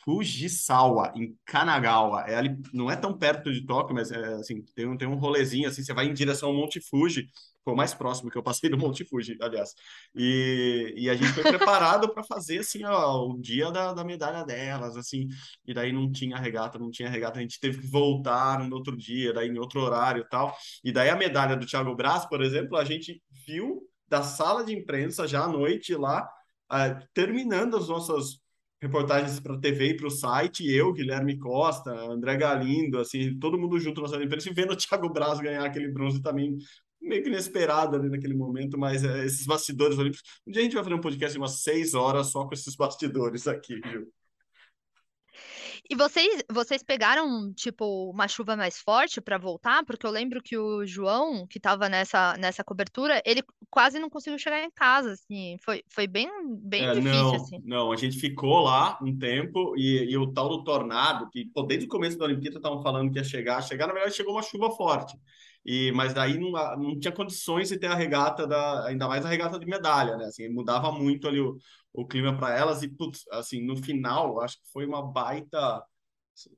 Fujisawa, 0.08 1.12
em 1.18 1.38
Kanagawa. 1.46 2.22
É 2.22 2.36
ali, 2.36 2.58
não 2.74 2.90
é 2.90 2.96
tão 2.96 3.18
perto 3.18 3.52
de 3.52 3.66
Tóquio, 3.66 3.94
mas 3.94 4.10
é, 4.10 4.36
assim, 4.36 4.64
tem, 4.74 4.88
um, 4.88 4.96
tem 4.96 5.06
um 5.06 5.16
rolezinho, 5.16 5.68
assim, 5.68 5.84
você 5.84 5.94
vai 5.94 6.06
em 6.06 6.14
direção 6.14 6.48
ao 6.48 6.56
Monte 6.56 6.80
Fuji, 6.80 7.28
foi 7.62 7.74
o 7.74 7.76
mais 7.76 7.94
próximo 7.94 8.32
que 8.32 8.38
eu 8.38 8.42
passei 8.42 8.70
do 8.70 8.78
Monte 8.78 9.04
Fuji, 9.04 9.38
aliás. 9.42 9.74
E, 10.16 10.94
e 10.96 11.10
a 11.10 11.14
gente 11.14 11.34
foi 11.34 11.44
preparado 11.44 12.08
para 12.14 12.24
fazer, 12.24 12.60
assim, 12.60 12.86
ó, 12.86 13.28
o 13.28 13.38
dia 13.38 13.70
da, 13.70 13.94
da 13.94 14.06
medalha 14.06 14.46
delas, 14.46 14.96
assim, 14.96 15.28
e 15.68 15.74
daí 15.74 15.92
não 15.92 16.10
tinha 16.10 16.38
regata, 16.38 16.80
não 16.80 16.90
tinha 16.90 17.10
regata, 17.10 17.40
a 17.40 17.42
gente 17.42 17.60
teve 17.60 17.82
que 17.82 17.88
voltar 17.88 18.66
no 18.66 18.78
outro 18.78 18.96
dia, 18.96 19.34
daí 19.34 19.50
em 19.50 19.60
outro 19.60 19.82
horário 19.82 20.22
e 20.22 20.30
tal. 20.30 20.56
E 20.86 20.92
daí 20.94 21.10
a 21.10 21.18
medalha 21.18 21.58
do 21.58 21.66
Thiago 21.66 21.94
Braz, 21.94 22.26
por 22.26 22.42
exemplo, 22.42 22.78
a 22.78 22.86
gente 22.86 23.22
viu 23.46 23.82
da 24.08 24.24
sala 24.24 24.64
de 24.64 24.74
imprensa 24.74 25.28
já 25.28 25.44
à 25.44 25.48
noite 25.50 25.94
lá, 25.96 26.26
uh, 26.72 27.06
terminando 27.14 27.76
as 27.76 27.90
nossas 27.90 28.40
reportagens 28.82 29.40
para 29.40 29.56
a 29.56 29.60
TV 29.60 29.90
e 29.90 29.98
para 29.98 30.08
o 30.08 30.12
site, 30.12 30.70
eu, 30.70 30.94
Guilherme 30.94 31.38
Costa, 31.38 31.92
André 31.92 32.38
Galindo, 32.38 33.00
assim, 33.00 33.38
todo 33.40 33.58
mundo 33.58 33.80
junto 33.80 34.02
na 34.02 34.08
sala 34.08 34.20
de 34.20 34.26
imprensa 34.26 34.50
e 34.50 34.54
vendo 34.54 34.74
o 34.74 34.76
Thiago 34.76 35.10
Braz 35.10 35.40
ganhar 35.40 35.66
aquele 35.66 35.92
bronze 35.92 36.22
também 36.22 36.58
meio 37.02 37.24
que 37.24 37.30
inesperado 37.30 37.96
ali 37.96 38.10
naquele 38.10 38.34
momento, 38.34 38.78
mas 38.78 39.04
é, 39.04 39.26
esses 39.26 39.46
bastidores 39.46 39.98
olímpicos. 39.98 40.24
Um 40.46 40.52
dia 40.52 40.62
a 40.62 40.64
gente 40.64 40.74
vai 40.74 40.84
fazer 40.84 40.96
um 40.96 41.02
podcast 41.02 41.34
de 41.34 41.40
umas 41.40 41.62
seis 41.62 41.94
horas 41.94 42.28
só 42.28 42.46
com 42.46 42.54
esses 42.54 42.76
bastidores 42.76 43.48
aqui, 43.48 43.80
viu? 43.80 44.12
E 45.90 45.96
vocês, 45.96 46.44
vocês 46.52 46.84
pegaram, 46.84 47.54
tipo, 47.54 48.10
uma 48.10 48.28
chuva 48.28 48.56
mais 48.56 48.78
forte 48.78 49.22
para 49.22 49.38
voltar? 49.38 49.86
Porque 49.86 50.06
eu 50.06 50.12
lembro 50.12 50.42
que 50.42 50.58
o 50.58 50.86
João, 50.86 51.48
que 51.48 51.58
estava 51.58 51.88
nessa, 51.88 52.36
nessa 52.38 52.64
cobertura, 52.64 53.22
ele 53.26 53.42
quase 53.70 54.00
não 54.00 54.10
conseguiu 54.10 54.38
chegar 54.38 54.62
em 54.62 54.72
casa, 54.72 55.14
assim. 55.14 55.58
Foi, 55.64 55.84
foi 55.88 56.06
bem, 56.06 56.30
bem 56.62 56.86
é, 56.86 56.94
difícil, 56.94 57.14
não, 57.14 57.36
assim. 57.36 57.62
Não, 57.64 57.92
a 57.92 57.96
gente 57.96 58.20
ficou 58.20 58.62
lá 58.62 59.00
um 59.02 59.18
tempo 59.18 59.76
e, 59.78 60.12
e 60.12 60.18
o 60.18 60.34
tal 60.34 60.50
do 60.50 60.64
tornado, 60.64 61.30
que 61.30 61.46
pô, 61.46 61.64
desde 61.64 61.86
o 61.86 61.90
começo 61.90 62.18
da 62.18 62.26
Olimpíada 62.26 62.58
estavam 62.58 62.82
falando 62.82 63.12
que 63.12 63.18
ia 63.18 63.24
chegar, 63.24 63.62
chegar, 63.62 63.88
na 63.88 63.94
verdade 63.94 64.16
chegou 64.16 64.34
uma 64.34 64.44
chuva 64.44 64.70
forte. 64.72 65.18
E 65.68 65.92
mas 65.92 66.14
daí 66.14 66.40
não, 66.40 66.52
não 66.78 67.00
tinha 67.00 67.12
condições 67.12 67.70
de 67.70 67.78
ter 67.78 67.88
a 67.88 67.96
regata 67.96 68.48
da, 68.48 68.88
ainda 68.88 69.08
mais 69.08 69.26
a 69.26 69.30
regata 69.30 69.60
de 69.60 69.66
medalha, 69.68 70.18
né? 70.18 70.26
Assim, 70.26 70.50
mudava 70.50 70.92
muito 70.92 71.28
ali 71.28 71.42
o, 71.42 71.58
o 71.94 72.08
clima 72.08 72.38
para 72.38 72.58
elas 72.58 72.84
e 72.84 72.88
putz, 72.88 73.26
assim, 73.32 73.62
no 73.66 73.76
final, 73.78 74.42
acho 74.42 74.58
que 74.58 74.72
foi 74.72 74.86
uma 74.86 75.02
baita 75.06 75.84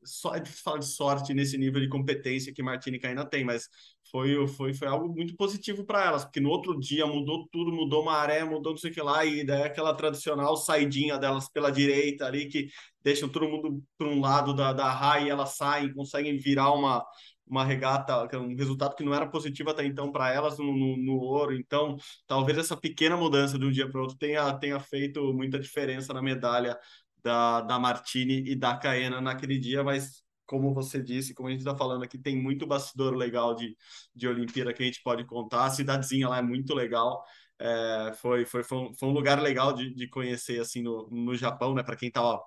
só 0.04 0.36
é 0.36 0.40
difícil 0.40 0.64
falar 0.64 0.80
de 0.80 0.86
sorte 0.88 1.34
nesse 1.34 1.58
nível 1.58 1.80
de 1.80 1.88
competência 1.88 2.54
que 2.54 2.62
Martini 2.62 3.00
ainda 3.04 3.26
tem, 3.26 3.46
mas 3.46 3.70
foi, 4.12 4.46
foi, 4.48 4.74
foi 4.74 4.88
algo 4.88 5.08
muito 5.14 5.36
positivo 5.36 5.86
para 5.86 6.06
elas, 6.06 6.26
porque 6.26 6.40
no 6.40 6.50
outro 6.50 6.78
dia 6.80 7.06
mudou 7.06 7.48
tudo, 7.52 7.72
mudou 7.72 8.04
maré, 8.04 8.44
mudou 8.44 8.74
não 8.74 8.78
sei 8.78 8.92
o 8.92 8.94
que 8.94 9.02
lá, 9.02 9.24
e 9.26 9.46
daí 9.46 9.64
aquela 9.64 9.94
tradicional 9.94 10.58
saidinha 10.58 11.18
delas 11.18 11.48
pela 11.50 11.72
direita 11.72 12.26
ali, 12.26 12.48
que 12.50 12.68
deixam 13.02 13.30
todo 13.30 13.48
mundo 13.48 13.82
para 13.98 14.08
um 14.08 14.20
lado 14.20 14.54
da, 14.54 14.74
da 14.74 14.92
raia 14.92 15.28
e 15.28 15.30
elas 15.30 15.56
saem, 15.56 15.94
conseguem 15.94 16.38
virar 16.38 16.74
uma, 16.74 17.06
uma 17.50 17.66
regata, 17.66 18.28
é 18.32 18.38
um 18.38 18.56
resultado 18.56 18.96
que 18.96 19.04
não 19.04 19.14
era 19.14 19.28
positivo 19.28 19.72
até 19.72 19.86
então 19.86 20.12
para 20.12 20.32
elas 20.32 20.58
no, 20.60 20.66
no, 20.66 20.98
no, 20.98 21.14
ouro. 21.18 21.54
Então, 21.56 21.98
talvez 22.28 22.58
essa 22.58 22.78
pequena 22.78 23.18
mudança 23.18 23.58
de 23.58 23.66
um 23.66 23.72
dia 23.72 23.90
para 23.90 24.02
outro 24.02 24.18
tenha, 24.18 24.54
tenha 24.54 24.80
feito 24.80 25.34
muita 25.34 25.60
diferença 25.60 26.14
na 26.14 26.22
medalha 26.22 26.78
da, 27.24 27.62
da 27.62 27.80
Martini 27.80 28.44
e 28.50 28.56
da 28.56 28.78
Caena 28.78 29.20
naquele 29.20 29.58
dia, 29.58 29.84
mas 29.84 30.24
como 30.46 30.74
você 30.74 31.02
disse, 31.02 31.34
como 31.34 31.48
a 31.48 31.52
gente 31.52 31.62
está 31.62 31.76
falando 31.76 32.04
aqui, 32.04 32.18
tem 32.18 32.36
muito 32.36 32.66
bastidor 32.66 33.16
legal 33.16 33.54
de, 33.56 33.78
de 34.16 34.28
Olimpíada 34.28 34.74
que 34.74 34.82
a 34.82 34.86
gente 34.86 35.02
pode 35.04 35.24
contar. 35.26 35.66
A 35.66 35.70
cidadezinha 35.70 36.28
lá 36.28 36.40
é 36.40 36.42
muito 36.42 36.74
legal. 36.74 37.24
É, 37.60 38.14
foi, 38.16 38.46
foi, 38.46 38.64
foi, 38.64 38.78
um, 38.78 38.94
foi 38.94 39.10
um 39.10 39.12
lugar 39.12 39.42
legal 39.42 39.74
de, 39.74 39.94
de 39.94 40.08
conhecer 40.08 40.60
assim 40.60 40.82
no, 40.82 41.08
no 41.12 41.36
Japão, 41.36 41.74
né? 41.76 41.84
Para 41.84 41.96
quem 41.96 42.08
estava 42.08 42.42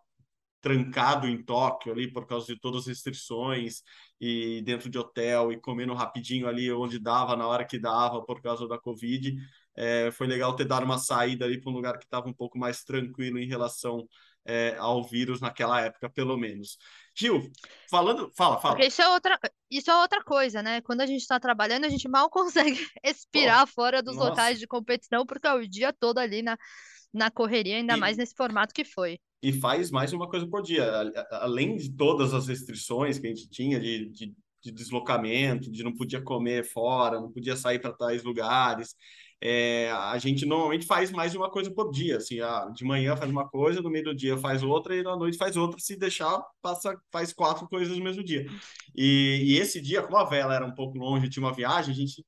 trancado 0.62 1.28
em 1.28 1.42
Tóquio 1.42 1.92
ali 1.92 2.10
por 2.10 2.26
causa 2.26 2.46
de 2.46 2.58
todas 2.58 2.82
as 2.82 2.86
restrições 2.86 3.82
e 4.20 4.62
dentro 4.62 4.88
de 4.88 4.96
hotel 4.96 5.52
e 5.52 5.60
comendo 5.60 5.92
rapidinho 5.92 6.48
ali 6.48 6.72
onde 6.72 6.98
dava 6.98 7.36
na 7.36 7.46
hora 7.46 7.66
que 7.66 7.78
dava 7.78 8.24
por 8.24 8.40
causa 8.40 8.66
da 8.68 8.78
Covid. 8.78 9.34
É, 9.74 10.10
foi 10.12 10.26
legal 10.26 10.54
ter 10.54 10.64
dado 10.64 10.84
uma 10.84 10.98
saída 10.98 11.44
ali 11.44 11.60
para 11.60 11.70
um 11.70 11.74
lugar 11.74 11.98
que 11.98 12.04
estava 12.04 12.28
um 12.28 12.32
pouco 12.32 12.58
mais 12.58 12.84
tranquilo 12.84 13.38
em 13.38 13.46
relação 13.46 14.06
é, 14.44 14.76
ao 14.78 15.02
vírus 15.02 15.40
naquela 15.40 15.80
época, 15.80 16.08
pelo 16.10 16.36
menos. 16.36 16.78
Gil, 17.14 17.50
falando, 17.90 18.30
fala, 18.36 18.60
fala. 18.60 18.84
Isso 18.84 19.02
é 19.02 19.08
outra, 19.08 19.38
isso 19.70 19.90
é 19.90 19.96
outra 19.96 20.22
coisa, 20.22 20.62
né? 20.62 20.80
Quando 20.80 21.00
a 21.00 21.06
gente 21.06 21.20
está 21.20 21.38
trabalhando, 21.40 21.84
a 21.84 21.88
gente 21.88 22.08
mal 22.08 22.28
consegue 22.30 22.78
respirar 23.04 23.66
Pô, 23.66 23.72
fora 23.72 24.02
dos 24.02 24.16
nossa. 24.16 24.30
locais 24.30 24.58
de 24.58 24.66
competição, 24.66 25.26
porque 25.26 25.46
é 25.46 25.54
o 25.54 25.66
dia 25.66 25.92
todo 25.92 26.18
ali 26.18 26.42
na, 26.42 26.56
na 27.12 27.30
correria, 27.30 27.76
ainda 27.76 27.96
e, 27.96 28.00
mais 28.00 28.16
nesse 28.16 28.34
formato 28.34 28.74
que 28.74 28.84
foi. 28.84 29.18
E 29.42 29.52
faz 29.52 29.90
mais 29.90 30.12
uma 30.12 30.28
coisa 30.28 30.46
por 30.46 30.62
dia. 30.62 30.84
Além 31.32 31.76
de 31.76 31.92
todas 31.92 32.32
as 32.32 32.46
restrições 32.46 33.18
que 33.18 33.26
a 33.26 33.30
gente 33.30 33.48
tinha 33.50 33.80
de, 33.80 34.08
de, 34.10 34.34
de 34.62 34.72
deslocamento, 34.72 35.70
de 35.70 35.82
não 35.82 35.94
podia 35.94 36.22
comer 36.22 36.64
fora, 36.64 37.20
não 37.20 37.32
podia 37.32 37.56
sair 37.56 37.80
para 37.80 37.92
tais 37.92 38.22
lugares 38.22 38.94
é, 39.44 39.90
a 39.90 40.16
gente 40.18 40.46
normalmente 40.46 40.86
faz 40.86 41.10
mais 41.10 41.34
uma 41.34 41.50
coisa 41.50 41.68
por 41.68 41.90
dia, 41.90 42.18
assim, 42.18 42.38
ah, 42.38 42.70
de 42.72 42.84
manhã 42.84 43.16
faz 43.16 43.28
uma 43.28 43.48
coisa, 43.48 43.82
no 43.82 43.90
meio 43.90 44.04
do 44.04 44.14
dia 44.14 44.38
faz 44.38 44.62
outra 44.62 44.94
e 44.94 45.02
na 45.02 45.16
noite 45.16 45.36
faz 45.36 45.56
outra, 45.56 45.80
se 45.80 45.96
deixar, 45.96 46.40
passa, 46.62 46.96
faz 47.10 47.32
quatro 47.32 47.68
coisas 47.68 47.98
no 47.98 48.04
mesmo 48.04 48.22
dia. 48.22 48.46
E, 48.94 49.40
e 49.42 49.58
esse 49.58 49.80
dia, 49.80 50.00
como 50.00 50.16
a 50.16 50.24
vela 50.24 50.54
era 50.54 50.64
um 50.64 50.72
pouco 50.72 50.96
longe, 50.96 51.28
tinha 51.28 51.44
uma 51.44 51.52
viagem, 51.52 51.92
a 51.92 51.96
gente 51.96 52.24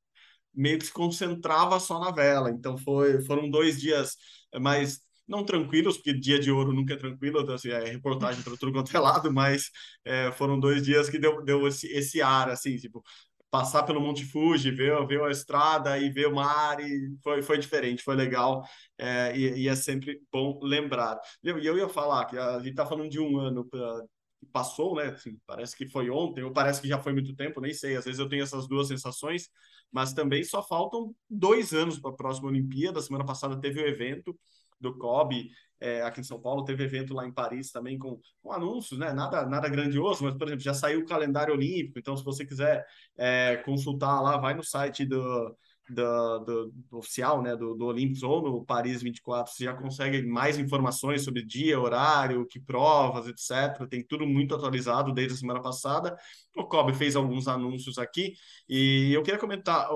meio 0.53 0.79
que 0.79 0.87
se 0.87 0.93
concentrava 0.93 1.79
só 1.79 2.01
na 2.01 2.11
vela, 2.11 2.51
então 2.51 2.77
foi, 2.77 3.23
foram 3.23 3.49
dois 3.49 3.81
dias 3.81 4.17
mais 4.61 5.01
não 5.27 5.45
tranquilos, 5.45 5.97
porque 5.97 6.13
dia 6.13 6.39
de 6.39 6.51
ouro 6.51 6.73
nunca 6.73 6.95
é 6.95 6.97
tranquilo, 6.97 7.41
então, 7.41 7.55
assim, 7.55 7.71
é 7.71 7.85
reportagem 7.85 8.43
para 8.43 8.57
tudo 8.57 8.73
quanto 8.73 8.95
é 8.97 9.01
lado, 9.01 9.33
mas 9.33 9.71
é, 10.05 10.33
foram 10.33 10.59
dois 10.59 10.83
dias 10.83 11.09
que 11.09 11.19
deu, 11.19 11.43
deu 11.45 11.67
esse, 11.67 11.87
esse 11.89 12.21
ar, 12.23 12.51
assim, 12.51 12.77
tipo, 12.77 13.03
passar 13.51 13.85
pelo 13.85 14.01
Monte 14.01 14.25
Fuji, 14.25 14.71
ver, 14.73 15.07
ver 15.07 15.23
a 15.23 15.31
estrada 15.31 15.99
e 15.99 16.11
ver 16.11 16.27
o 16.27 16.35
mar, 16.35 16.81
e 16.81 17.17
foi, 17.23 17.43
foi 17.43 17.59
diferente, 17.59 18.03
foi 18.03 18.17
legal, 18.17 18.65
é, 18.99 19.37
e, 19.37 19.63
e, 19.63 19.69
é 19.69 19.77
sempre 19.77 20.21
bom 20.33 20.59
lembrar. 20.63 21.19
E 21.43 21.49
eu, 21.49 21.59
eu 21.59 21.79
ia 21.79 21.89
falar 21.89 22.27
que 22.27 22.37
a 22.37 22.59
gente 22.59 22.71
está 22.71 22.85
falando 22.85 23.09
de 23.09 23.21
um 23.21 23.39
ano 23.39 23.65
pra, 23.65 24.03
que 24.45 24.51
passou, 24.53 24.97
né? 24.97 25.07
Assim, 25.07 25.39
parece 25.47 25.77
que 25.77 25.89
foi 25.89 26.11
ontem, 26.11 26.43
ou 26.45 26.53
parece 26.53 26.81
que 26.81 26.89
já 26.89 26.99
foi 26.99 27.13
muito 27.13 27.35
tempo, 27.35 27.61
nem 27.61 27.73
sei. 27.73 27.97
Às 27.97 28.05
vezes 28.05 28.21
eu 28.21 28.29
tenho 28.29 28.43
essas 28.43 28.69
duas 28.69 28.89
sensações, 28.89 29.49
mas 29.91 30.13
também 30.13 30.45
só 30.45 30.63
faltam 30.63 31.15
dois 31.29 31.73
anos 31.73 31.99
para 31.99 32.11
a 32.11 32.15
próxima 32.15 32.49
Olimpíada. 32.49 33.01
Semana 33.01 33.25
passada 33.25 33.61
teve 33.61 33.81
o 33.81 33.87
evento 33.87 34.39
do 34.85 34.99
COB, 34.99 35.51
é, 35.81 36.03
aqui 36.03 36.21
em 36.21 36.25
São 36.25 36.41
Paulo, 36.41 36.65
teve 36.65 36.85
evento 36.85 37.13
lá 37.13 37.27
em 37.27 37.33
Paris 37.33 37.71
também 37.71 37.99
com, 37.99 38.19
com, 38.43 38.53
anúncios, 38.53 38.99
né? 38.99 39.13
Nada, 39.13 39.45
nada 39.45 39.69
grandioso, 39.69 40.25
mas, 40.25 40.35
por 40.35 40.47
exemplo, 40.47 40.65
já 40.65 40.73
saiu 40.73 41.01
o 41.01 41.07
calendário 41.07 41.53
olímpico, 41.53 41.99
então 41.99 42.17
se 42.17 42.25
você 42.25 42.47
quiser 42.47 42.87
é, 43.17 43.57
consultar 43.65 44.21
lá, 44.21 44.39
vai 44.39 44.55
no 44.55 44.63
site 44.63 45.05
do, 45.05 45.55
do, 45.91 46.39
do, 46.39 46.73
do 46.91 46.99
oficial, 46.99 47.43
né, 47.43 47.55
do, 47.57 47.75
do 47.75 47.85
Olympics 47.87 48.23
ou 48.23 48.43
no 48.43 48.65
Paris 48.65 49.03
24, 49.03 49.53
você 49.53 49.65
já 49.65 49.75
consegue 49.75 50.23
mais 50.23 50.59
informações 50.59 51.23
sobre 51.23 51.45
dia, 51.45 51.79
horário, 51.79 52.47
que 52.47 52.59
provas, 52.59 53.27
etc. 53.27 53.87
Tem 53.89 54.03
tudo 54.03 54.27
muito 54.27 54.55
atualizado 54.55 55.13
desde 55.13 55.35
a 55.35 55.37
semana 55.37 55.61
passada. 55.61 56.17
O 56.57 56.65
Kobe 56.65 56.95
fez 56.95 57.17
alguns 57.17 57.47
anúncios 57.49 57.99
aqui 57.99 58.33
e 58.69 59.13
eu 59.13 59.23
queria 59.23 59.39
comentar, 59.39 59.89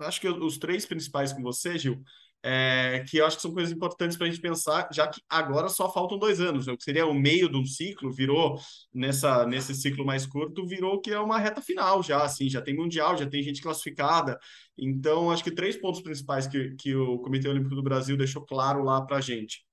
acho 0.00 0.20
que 0.20 0.28
os 0.28 0.58
três 0.58 0.84
principais 0.84 1.32
com 1.32 1.42
você, 1.42 1.78
Gil, 1.78 2.02
é, 2.42 3.04
que 3.08 3.18
eu 3.18 3.26
acho 3.26 3.36
que 3.36 3.42
são 3.42 3.52
coisas 3.52 3.72
importantes 3.72 4.16
para 4.16 4.26
a 4.26 4.30
gente 4.30 4.40
pensar, 4.40 4.88
já 4.92 5.06
que 5.06 5.20
agora 5.28 5.68
só 5.68 5.92
faltam 5.92 6.18
dois 6.18 6.40
anos, 6.40 6.66
né? 6.66 6.72
o 6.72 6.76
que 6.76 6.84
seria 6.84 7.06
o 7.06 7.14
meio 7.14 7.48
de 7.48 7.56
um 7.56 7.64
ciclo, 7.64 8.10
virou 8.10 8.58
nessa 8.94 9.46
nesse 9.46 9.74
ciclo 9.74 10.04
mais 10.04 10.26
curto, 10.26 10.66
virou 10.66 11.00
que 11.00 11.10
é 11.10 11.20
uma 11.20 11.38
reta 11.38 11.60
final 11.60 12.02
já, 12.02 12.22
assim, 12.22 12.48
já 12.48 12.62
tem 12.62 12.74
mundial, 12.74 13.16
já 13.16 13.26
tem 13.26 13.42
gente 13.42 13.62
classificada, 13.62 14.38
então 14.78 15.30
acho 15.30 15.44
que 15.44 15.50
três 15.50 15.76
pontos 15.76 16.00
principais 16.00 16.46
que, 16.46 16.74
que 16.76 16.94
o 16.94 17.18
Comitê 17.18 17.48
Olímpico 17.48 17.74
do 17.74 17.82
Brasil 17.82 18.16
deixou 18.16 18.44
claro 18.44 18.82
lá 18.82 19.02
para 19.02 19.18
a 19.18 19.20
gente 19.20 19.64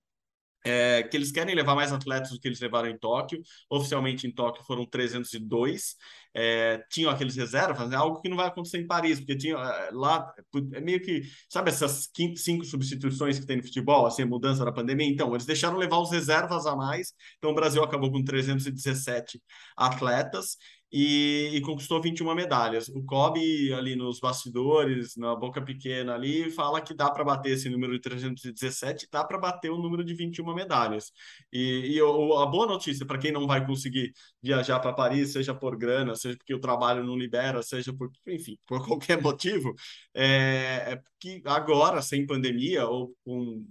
é, 0.67 1.03
que 1.03 1.15
eles 1.15 1.31
querem 1.31 1.55
levar 1.55 1.75
mais 1.75 1.93
atletas 1.93 2.31
do 2.31 2.39
que 2.39 2.47
eles 2.47 2.59
levaram 2.59 2.89
em 2.89 2.97
Tóquio. 2.97 3.41
Oficialmente 3.69 4.27
em 4.27 4.31
Tóquio 4.31 4.65
foram 4.65 4.85
302. 4.85 5.95
É, 6.33 6.83
tinham 6.91 7.09
aqueles 7.09 7.35
reservas, 7.35 7.89
né? 7.89 7.95
algo 7.95 8.21
que 8.21 8.29
não 8.29 8.37
vai 8.37 8.47
acontecer 8.47 8.79
em 8.79 8.85
Paris, 8.85 9.17
porque 9.19 9.37
tinha 9.37 9.55
é, 9.55 9.89
lá, 9.91 10.31
é 10.73 10.81
meio 10.81 11.01
que, 11.01 11.23
sabe 11.49 11.69
essas 11.69 12.09
cinco 12.35 12.65
substituições 12.65 13.39
que 13.39 13.45
tem 13.45 13.57
no 13.57 13.63
futebol, 13.63 14.05
assim, 14.05 14.23
mudança 14.23 14.63
da 14.63 14.71
pandemia? 14.71 15.07
Então, 15.07 15.33
eles 15.33 15.47
deixaram 15.47 15.77
levar 15.77 15.97
os 15.97 16.11
reservas 16.11 16.67
a 16.67 16.75
mais, 16.75 17.13
então 17.37 17.51
o 17.51 17.55
Brasil 17.55 17.83
acabou 17.83 18.11
com 18.11 18.23
317 18.23 19.41
atletas, 19.75 20.57
e, 20.91 21.51
e, 21.53 21.61
conquistou 21.61 22.01
21 22.01 22.33
medalhas. 22.33 22.87
O 22.89 23.03
Kobe, 23.03 23.73
ali 23.73 23.95
nos 23.95 24.19
bastidores, 24.19 25.15
na 25.17 25.35
boca 25.35 25.61
pequena 25.61 26.13
ali, 26.15 26.49
fala 26.51 26.81
que 26.81 26.93
dá 26.93 27.11
para 27.11 27.23
bater 27.23 27.51
esse 27.53 27.69
número 27.69 27.93
de 27.93 27.99
317, 27.99 29.07
dá 29.11 29.23
para 29.23 29.37
bater 29.37 29.69
o 29.69 29.77
número 29.77 30.03
de 30.03 30.13
21 30.13 30.53
medalhas. 30.53 31.11
E, 31.51 31.95
e 31.95 32.01
o, 32.01 32.39
a 32.39 32.45
boa 32.45 32.65
notícia 32.65 33.05
para 33.05 33.17
quem 33.17 33.31
não 33.31 33.45
vai 33.45 33.65
conseguir 33.65 34.13
viajar 34.41 34.79
para 34.79 34.93
Paris, 34.93 35.33
seja 35.33 35.53
por 35.53 35.77
grana, 35.77 36.15
seja 36.15 36.37
porque 36.37 36.53
o 36.53 36.59
trabalho 36.59 37.03
não 37.03 37.17
libera, 37.17 37.61
seja 37.61 37.93
por, 37.93 38.09
enfim, 38.27 38.57
por 38.65 38.83
qualquer 38.87 39.21
motivo, 39.21 39.73
é, 40.13 40.93
é 40.93 41.01
que 41.19 41.41
agora, 41.45 42.01
sem 42.01 42.25
pandemia, 42.25 42.87
ou 42.87 43.13
com 43.25 43.65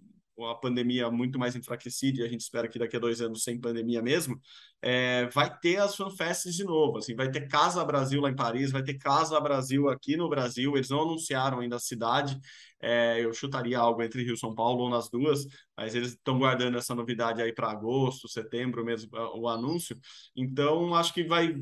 a 0.44 0.54
pandemia 0.54 1.10
muito 1.10 1.38
mais 1.38 1.56
enfraquecida, 1.56 2.20
e 2.20 2.24
a 2.24 2.28
gente 2.28 2.40
espera 2.40 2.68
que 2.68 2.78
daqui 2.78 2.96
a 2.96 3.00
dois 3.00 3.20
anos, 3.20 3.42
sem 3.42 3.58
pandemia 3.60 4.02
mesmo, 4.02 4.40
é, 4.82 5.26
vai 5.28 5.56
ter 5.58 5.78
as 5.78 5.96
fanfests 5.96 6.54
de 6.54 6.64
novo. 6.64 6.98
Assim, 6.98 7.14
vai 7.14 7.30
ter 7.30 7.48
Casa 7.48 7.84
Brasil 7.84 8.20
lá 8.20 8.30
em 8.30 8.36
Paris, 8.36 8.70
vai 8.70 8.82
ter 8.82 8.94
Casa 8.94 9.40
Brasil 9.40 9.88
aqui 9.88 10.16
no 10.16 10.28
Brasil. 10.28 10.76
Eles 10.76 10.90
não 10.90 11.02
anunciaram 11.02 11.60
ainda 11.60 11.76
a 11.76 11.80
cidade. 11.80 12.38
É, 12.80 13.24
eu 13.24 13.32
chutaria 13.32 13.78
algo 13.78 14.02
entre 14.02 14.22
Rio 14.22 14.34
e 14.34 14.38
São 14.38 14.54
Paulo 14.54 14.84
ou 14.84 14.90
nas 14.90 15.08
duas, 15.08 15.46
mas 15.76 15.94
eles 15.94 16.10
estão 16.10 16.38
guardando 16.38 16.76
essa 16.76 16.94
novidade 16.94 17.40
aí 17.42 17.52
para 17.52 17.70
agosto, 17.70 18.28
setembro 18.28 18.84
mesmo, 18.84 19.10
o 19.34 19.48
anúncio. 19.48 19.96
Então, 20.36 20.94
acho 20.94 21.14
que 21.14 21.24
vai. 21.24 21.56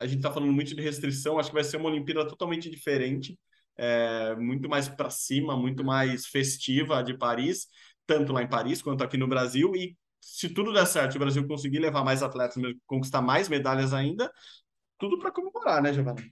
A 0.00 0.06
gente 0.06 0.18
está 0.18 0.32
falando 0.32 0.52
muito 0.52 0.74
de 0.74 0.82
restrição, 0.82 1.38
acho 1.38 1.50
que 1.50 1.54
vai 1.54 1.64
ser 1.64 1.76
uma 1.76 1.88
Olimpíada 1.90 2.26
totalmente 2.26 2.70
diferente. 2.70 3.38
É, 3.80 4.34
muito 4.34 4.68
mais 4.68 4.88
para 4.88 5.08
cima, 5.08 5.56
muito 5.56 5.84
mais 5.84 6.26
festiva 6.26 7.02
de 7.02 7.16
Paris 7.16 7.68
tanto 8.08 8.32
lá 8.32 8.42
em 8.42 8.48
Paris 8.48 8.80
quanto 8.80 9.04
aqui 9.04 9.18
no 9.18 9.28
Brasil. 9.28 9.76
E 9.76 9.96
se 10.20 10.48
tudo 10.48 10.72
der 10.72 10.86
certo, 10.86 11.16
o 11.16 11.18
Brasil 11.18 11.46
conseguir 11.46 11.78
levar 11.78 12.02
mais 12.02 12.22
atletas, 12.22 12.56
conquistar 12.86 13.20
mais 13.20 13.48
medalhas 13.48 13.92
ainda, 13.92 14.32
tudo 14.98 15.18
para 15.18 15.30
comemorar, 15.30 15.82
né, 15.82 15.92
Giovana? 15.92 16.24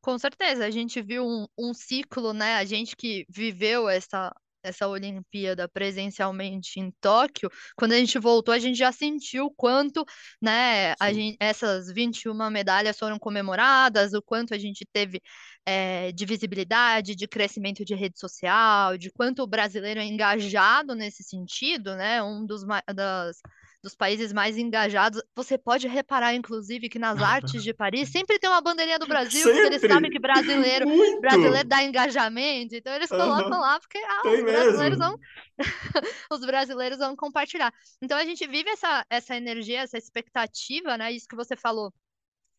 Com 0.00 0.18
certeza, 0.18 0.64
a 0.64 0.70
gente 0.70 1.02
viu 1.02 1.24
um, 1.26 1.46
um 1.58 1.74
ciclo, 1.74 2.32
né? 2.32 2.54
A 2.54 2.64
gente 2.64 2.96
que 2.96 3.26
viveu 3.28 3.88
essa, 3.88 4.34
essa 4.62 4.88
Olimpíada 4.88 5.68
presencialmente 5.68 6.80
em 6.80 6.90
Tóquio, 7.00 7.50
quando 7.76 7.92
a 7.92 7.96
gente 7.96 8.18
voltou, 8.18 8.52
a 8.54 8.58
gente 8.58 8.76
já 8.78 8.92
sentiu 8.92 9.46
o 9.46 9.50
quanto, 9.50 10.04
né, 10.40 10.94
a 11.00 11.12
gente, 11.12 11.36
essas 11.40 11.92
21 11.92 12.50
medalhas 12.50 12.98
foram 12.98 13.18
comemoradas, 13.18 14.12
o 14.12 14.22
quanto 14.22 14.54
a 14.54 14.58
gente 14.58 14.86
teve 14.92 15.20
é, 15.66 16.12
de 16.12 16.24
visibilidade, 16.26 17.14
de 17.14 17.28
crescimento 17.28 17.84
de 17.84 17.94
rede 17.94 18.18
social, 18.18 18.96
de 18.96 19.10
quanto 19.10 19.42
o 19.42 19.46
brasileiro 19.46 20.00
é 20.00 20.04
engajado 20.04 20.94
nesse 20.94 21.22
sentido, 21.22 21.94
né? 21.96 22.22
Um 22.22 22.44
dos 22.46 22.64
das 22.94 23.40
dos 23.82 23.94
países 23.94 24.32
mais 24.32 24.58
engajados. 24.58 25.22
Você 25.34 25.56
pode 25.56 25.88
reparar, 25.88 26.34
inclusive, 26.34 26.88
que 26.88 26.98
nas 26.98 27.20
artes 27.20 27.62
de 27.62 27.72
Paris 27.72 28.10
sempre 28.10 28.38
tem 28.38 28.48
uma 28.50 28.60
bandeirinha 28.60 28.98
do 28.98 29.06
Brasil, 29.06 29.42
porque 29.50 29.66
eles 29.66 29.80
Sempre! 29.80 29.88
sabem 29.94 30.10
que 30.10 30.18
brasileiro, 30.18 30.86
Muito! 30.86 31.20
brasileiro 31.20 31.68
dá 31.68 31.82
engajamento, 31.82 32.74
então 32.74 32.92
eles 32.94 33.08
colocam 33.08 33.56
Aham. 33.56 33.60
lá 33.60 33.80
porque 33.80 33.98
ah, 33.98 34.30
os 34.32 34.42
brasileiros 34.42 34.98
vão 34.98 35.16
os 36.30 36.40
brasileiros 36.40 36.98
vão 36.98 37.16
compartilhar. 37.16 37.72
Então 38.02 38.16
a 38.18 38.24
gente 38.24 38.46
vive 38.46 38.70
essa, 38.70 39.04
essa 39.10 39.36
energia, 39.36 39.80
essa 39.80 39.98
expectativa, 39.98 40.96
né? 40.96 41.12
Isso 41.12 41.28
que 41.28 41.36
você 41.36 41.56
falou. 41.56 41.92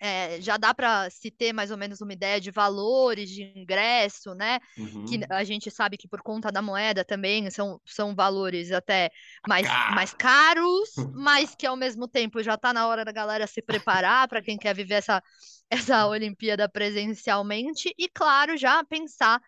É, 0.02 0.42
já 0.42 0.58
dá 0.58 0.74
para 0.74 1.10
se 1.12 1.32
ter 1.32 1.54
mais 1.54 1.72
ou 1.72 1.78
menos 1.78 2.02
uma 2.02 2.14
ideia 2.14 2.42
de 2.42 2.52
valores 2.52 3.30
de 3.30 3.44
ingresso, 3.56 4.36
né? 4.36 4.60
Que 5.06 5.20
Uhum. 5.20 5.26
a 5.30 5.44
gente 5.44 5.72
sabe 5.72 5.98
que 5.98 6.08
por 6.08 6.22
conta 6.24 6.52
da 6.52 6.62
moeda 6.62 7.06
também 7.06 7.50
são, 7.52 7.80
são 7.86 8.16
valores 8.16 8.72
até 8.72 9.12
mais, 9.46 9.68
Caro. 9.68 9.84
mais 9.88 10.14
caros, 10.14 10.90
mas 11.14 11.56
que 11.56 11.68
ao 11.68 11.78
mesmo 11.78 12.08
tempo 12.08 12.44
já 12.44 12.56
está 12.56 12.74
na 12.74 12.88
hora 12.88 13.06
da 13.06 13.12
galera 13.12 13.48
se 13.48 13.62
preparar 13.62 14.28
para 14.28 14.42
quem 14.42 14.58
quer 14.58 14.76
viver 14.76 14.96
essa, 14.96 15.22
essa 15.70 16.08
Olimpíada 16.08 16.70
presencialmente 16.70 17.94
e, 17.98 18.10
claro, 18.10 18.58
já 18.58 18.84
pensar 18.84 19.40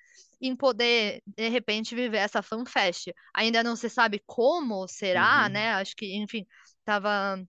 em 0.42 0.56
poder, 0.56 1.22
de 1.26 1.48
repente, 1.50 1.96
viver 1.96 2.18
essa 2.18 2.42
FanFest. 2.42 3.08
Ainda 3.34 3.64
não 3.64 3.76
se 3.76 3.90
sabe 3.90 4.22
como 4.26 4.88
será, 4.88 5.48
Uhum. 5.48 5.50
né? 5.50 5.74
Acho 5.76 5.96
que, 5.96 6.16
enfim, 6.18 6.46
tava, 6.84 7.42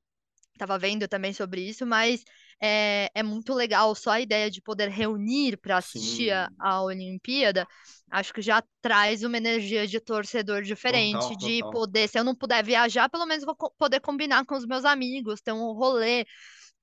tava 0.59 0.79
vendo 0.79 1.09
também 1.09 1.33
sobre 1.33 1.63
isso, 1.69 1.87
mas 1.87 2.25
é, 2.61 3.11
é 3.15 3.23
muito 3.23 3.53
legal 3.55 3.95
só 3.95 4.11
a 4.13 4.21
ideia 4.21 4.51
de 4.51 4.61
poder 4.63 4.89
reunir 4.89 5.57
para 5.59 5.77
assistir 5.79 6.31
a, 6.31 6.51
a 6.59 6.83
Olimpíada. 6.83 7.67
Acho 8.11 8.33
que 8.33 8.43
já 8.43 8.63
traz 8.81 9.25
uma 9.25 9.37
energia 9.37 9.87
de 9.87 9.99
torcedor 10.01 10.63
diferente, 10.63 11.35
Total, 11.35 11.37
de 11.37 11.63
total. 11.63 11.71
poder, 11.71 12.09
se 12.09 12.19
eu 12.19 12.25
não 12.25 12.35
puder 12.35 12.63
viajar, 12.65 13.09
pelo 13.09 13.27
menos 13.27 13.45
vou 13.45 13.57
co- 13.57 13.73
poder 13.79 14.01
combinar 14.01 14.45
com 14.47 14.55
os 14.57 14.67
meus 14.67 14.85
amigos, 14.85 15.41
ter 15.41 15.53
um 15.53 15.73
rolê. 15.73 16.25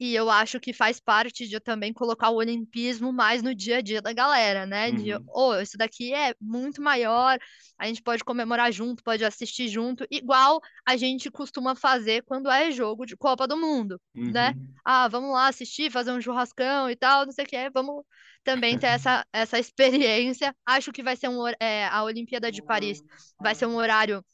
E 0.02 0.16
eu 0.16 0.32
acho 0.32 0.60
que 0.60 0.74
faz 0.74 1.00
parte 1.00 1.48
de 1.48 1.54
eu 1.54 1.62
também 1.62 1.94
colocar 1.94 2.32
o 2.32 2.38
olimpismo 2.38 3.14
mais 3.14 3.44
no 3.44 3.54
dia 3.54 3.78
a 3.78 3.82
dia 3.82 4.02
da 4.02 4.12
galera, 4.12 4.66
né? 4.66 4.92
De, 4.92 5.14
Uhum. 5.14 5.24
oh, 5.28 5.56
isso 5.58 5.78
daqui 5.78 6.12
é 6.12 6.34
muito 6.42 6.82
maior, 6.82 7.38
a 7.78 7.86
gente 7.86 8.02
pode 8.02 8.24
comemorar 8.24 8.72
junto, 8.72 9.04
pode 9.04 9.24
assistir 9.24 9.68
junto, 9.68 10.04
igual 10.10 10.60
a 10.88 10.98
gente 10.98 11.30
costuma 11.30 11.76
fazer 11.76 12.24
quando 12.24 12.50
é 12.50 12.72
jogo 12.72 13.06
de 13.06 13.16
Copa 13.16 13.48
do 13.48 13.56
Mundo, 13.56 14.02
né? 14.16 14.56
Uhum. 14.58 14.74
Ah, 14.84 15.08
vamos 15.08 15.34
lá 15.34 15.48
assistir, 15.50 15.92
fazer 15.92 16.12
um 16.12 16.20
churrascão 16.20 16.90
e 16.90 16.96
tal, 16.96 17.28
não 17.28 17.32
sei 17.32 17.46
o 17.46 17.48
que, 17.48 17.70
vamos 17.70 18.04
também 18.44 18.80
ter 18.80 18.88
essa, 18.88 19.24
essa 19.32 19.60
experiência. 19.60 20.56
Acho 20.66 20.92
que 20.92 21.04
vai 21.04 21.16
ser 21.16 21.30
um, 21.30 21.48
é, 21.60 21.86
a 21.86 22.04
Olimpíada 22.04 22.52
de 22.52 22.64
Paris 22.64 23.04
vai 23.40 23.54
ser 23.54 23.68
um 23.68 23.76
horário 23.76 24.26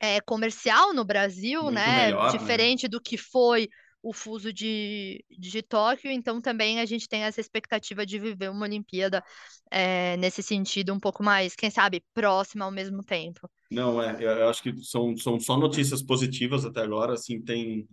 é, 0.00 0.18
comercial 0.22 0.94
no 0.94 1.04
Brasil, 1.04 1.62
Muito 1.62 1.74
né? 1.74 2.06
melhor, 2.06 2.32
né? 2.32 2.38
Diferente 2.38 2.88
do 2.88 3.00
que 3.00 3.18
foi 3.18 3.68
o 4.04 4.12
fuso 4.12 4.52
de, 4.52 5.24
de 5.30 5.62
Tóquio, 5.62 6.10
então 6.10 6.38
também 6.38 6.78
a 6.78 6.84
gente 6.84 7.08
tem 7.08 7.22
essa 7.22 7.40
expectativa 7.40 8.04
de 8.04 8.18
viver 8.18 8.50
uma 8.50 8.66
Olimpíada 8.66 9.24
é, 9.70 10.14
nesse 10.18 10.42
sentido 10.42 10.92
um 10.92 11.00
pouco 11.00 11.22
mais, 11.22 11.56
quem 11.56 11.70
sabe, 11.70 12.04
próxima 12.12 12.66
ao 12.66 12.70
mesmo 12.70 13.02
tempo. 13.02 13.48
Não, 13.70 14.02
é, 14.02 14.22
eu 14.22 14.48
acho 14.50 14.62
que 14.62 14.76
são, 14.84 15.16
são 15.16 15.40
só 15.40 15.56
notícias 15.56 16.02
positivas 16.02 16.66
até 16.66 16.82
agora, 16.82 17.14
assim, 17.14 17.40
tem, 17.40 17.88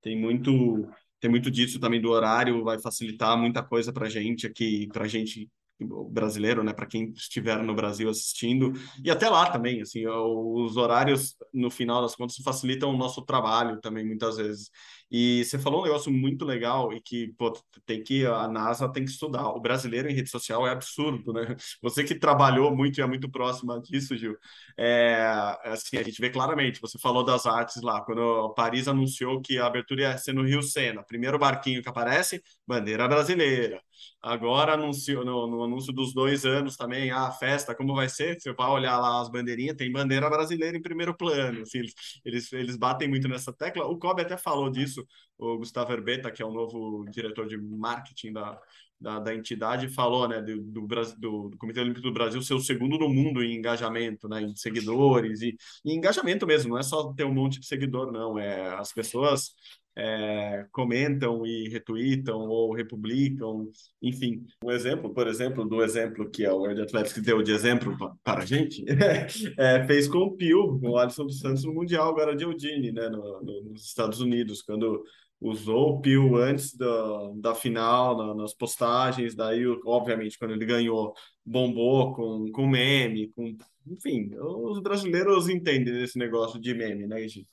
tem 0.00 0.16
muito, 0.16 0.88
tem 1.18 1.28
muito 1.28 1.50
disso 1.50 1.80
também 1.80 2.00
do 2.00 2.10
horário, 2.10 2.62
vai 2.62 2.80
facilitar 2.80 3.36
muita 3.36 3.60
coisa 3.60 3.92
pra 3.92 4.08
gente 4.08 4.46
aqui, 4.46 4.86
pra 4.92 5.08
gente 5.08 5.50
brasileiro, 5.78 6.64
né, 6.64 6.72
para 6.72 6.86
quem 6.86 7.10
estiver 7.10 7.62
no 7.62 7.74
Brasil 7.74 8.08
assistindo, 8.08 8.72
e 9.04 9.10
até 9.10 9.28
lá 9.28 9.50
também, 9.50 9.82
assim, 9.82 10.06
os 10.06 10.76
horários, 10.76 11.36
no 11.52 11.70
final 11.70 12.00
das 12.00 12.16
contas, 12.16 12.36
facilitam 12.36 12.90
o 12.90 12.96
nosso 12.96 13.22
trabalho 13.22 13.80
também, 13.80 14.04
muitas 14.04 14.36
vezes. 14.36 14.70
E 15.10 15.44
você 15.44 15.58
falou 15.58 15.80
um 15.80 15.84
negócio 15.84 16.12
muito 16.12 16.44
legal 16.44 16.92
e 16.92 17.00
que, 17.00 17.28
pô, 17.38 17.52
tem 17.84 18.02
que, 18.02 18.26
a 18.26 18.48
NASA 18.48 18.90
tem 18.90 19.04
que 19.04 19.10
estudar. 19.10 19.48
O 19.50 19.60
brasileiro 19.60 20.08
em 20.10 20.14
rede 20.14 20.28
social 20.28 20.66
é 20.66 20.70
absurdo, 20.70 21.32
né? 21.32 21.42
Você 21.82 22.02
que 22.04 22.14
trabalhou 22.14 22.74
muito 22.74 22.98
e 22.98 23.02
é 23.02 23.06
muito 23.06 23.30
próxima 23.30 23.80
disso, 23.80 24.16
Gil, 24.16 24.36
é, 24.76 25.16
assim, 25.64 25.96
a 25.96 26.02
gente 26.02 26.20
vê 26.20 26.30
claramente, 26.30 26.80
você 26.80 26.98
falou 26.98 27.24
das 27.24 27.46
artes 27.46 27.82
lá, 27.82 28.00
quando 28.02 28.52
Paris 28.54 28.88
anunciou 28.88 29.40
que 29.40 29.58
a 29.58 29.66
abertura 29.66 30.02
ia 30.02 30.18
ser 30.18 30.32
no 30.32 30.44
Rio 30.44 30.62
Sena, 30.62 31.02
primeiro 31.02 31.38
barquinho 31.38 31.82
que 31.82 31.88
aparece, 31.88 32.42
bandeira 32.66 33.06
brasileira. 33.08 33.80
Agora 34.22 34.74
anunciou 34.74 35.24
no, 35.24 35.46
no 35.46 35.64
anúncio 35.64 35.92
dos 35.92 36.12
dois 36.12 36.44
anos 36.44 36.76
também, 36.76 37.10
ah, 37.10 37.28
a 37.28 37.32
festa, 37.32 37.74
como 37.74 37.94
vai 37.94 38.08
ser? 38.08 38.38
Você 38.40 38.52
vai 38.52 38.68
olhar 38.68 38.98
lá 38.98 39.20
as 39.20 39.30
bandeirinhas, 39.30 39.76
tem 39.76 39.90
bandeira 39.90 40.28
brasileira 40.28 40.76
em 40.76 40.82
primeiro 40.82 41.16
plano. 41.16 41.62
Assim, 41.62 41.78
eles, 41.78 41.94
eles, 42.24 42.52
eles 42.52 42.76
batem 42.76 43.08
muito 43.08 43.28
nessa 43.28 43.52
tecla. 43.52 43.86
O 43.86 43.98
Kobe 43.98 44.22
até 44.22 44.36
falou 44.36 44.70
disso, 44.70 44.95
o 45.38 45.58
Gustavo 45.58 45.92
Herbeta, 45.92 46.30
que 46.30 46.42
é 46.42 46.46
o 46.46 46.52
novo 46.52 47.04
diretor 47.10 47.46
de 47.46 47.56
marketing 47.56 48.32
da, 48.32 48.60
da, 49.00 49.18
da 49.18 49.34
entidade, 49.34 49.88
falou 49.88 50.26
né, 50.28 50.40
do, 50.40 50.62
do, 50.62 50.86
do, 50.86 51.48
do 51.50 51.58
Comitê 51.58 51.80
Olímpico 51.80 52.06
do 52.06 52.12
Brasil 52.12 52.40
ser 52.42 52.54
o 52.54 52.60
segundo 52.60 52.98
no 52.98 53.08
mundo 53.08 53.42
em 53.42 53.56
engajamento, 53.56 54.28
né, 54.28 54.42
em 54.42 54.56
seguidores 54.56 55.42
e, 55.42 55.56
e 55.84 55.92
engajamento 55.92 56.46
mesmo, 56.46 56.70
não 56.70 56.78
é 56.78 56.82
só 56.82 57.12
ter 57.12 57.24
um 57.24 57.34
monte 57.34 57.60
de 57.60 57.66
seguidor, 57.66 58.10
não, 58.10 58.38
é 58.38 58.74
as 58.76 58.92
pessoas 58.92 59.54
é, 59.96 60.66
comentam 60.70 61.46
e 61.46 61.68
retweetam 61.68 62.38
ou 62.38 62.74
republicam, 62.74 63.70
enfim. 64.02 64.44
Um 64.62 64.70
exemplo, 64.70 65.12
por 65.12 65.26
exemplo, 65.26 65.64
do 65.64 65.82
exemplo 65.82 66.30
que 66.30 66.44
a 66.44 66.52
World 66.52 66.82
Athletics 66.82 67.22
deu 67.22 67.42
de 67.42 67.52
exemplo 67.52 67.96
para 68.22 68.42
a 68.42 68.44
gente, 68.44 68.84
é, 69.58 69.86
fez 69.86 70.06
com 70.06 70.18
o 70.18 70.36
Pio, 70.36 70.78
o 70.82 70.98
Alisson 70.98 71.24
dos 71.24 71.40
Santos 71.40 71.64
no 71.64 71.72
Mundial 71.72 72.10
agora 72.10 72.36
de 72.36 72.44
Eugene, 72.44 72.92
né, 72.92 73.08
no, 73.08 73.42
no, 73.42 73.62
nos 73.70 73.86
Estados 73.86 74.20
Unidos, 74.20 74.60
quando 74.60 75.02
usou 75.40 75.94
o 75.94 76.00
Pio 76.00 76.36
antes 76.36 76.74
da, 76.76 77.32
da 77.36 77.54
final, 77.54 78.16
na, 78.18 78.34
nas 78.34 78.54
postagens, 78.54 79.34
daí, 79.34 79.66
obviamente, 79.86 80.38
quando 80.38 80.52
ele 80.52 80.66
ganhou, 80.66 81.14
bombou 81.44 82.14
com, 82.14 82.50
com 82.52 82.66
meme, 82.66 83.32
com... 83.34 83.56
Enfim, 83.86 84.30
os 84.34 84.80
brasileiros 84.80 85.48
entendem 85.48 86.02
esse 86.02 86.18
negócio 86.18 86.60
de 86.60 86.74
meme, 86.74 87.06
né, 87.06 87.20
gente? 87.28 87.46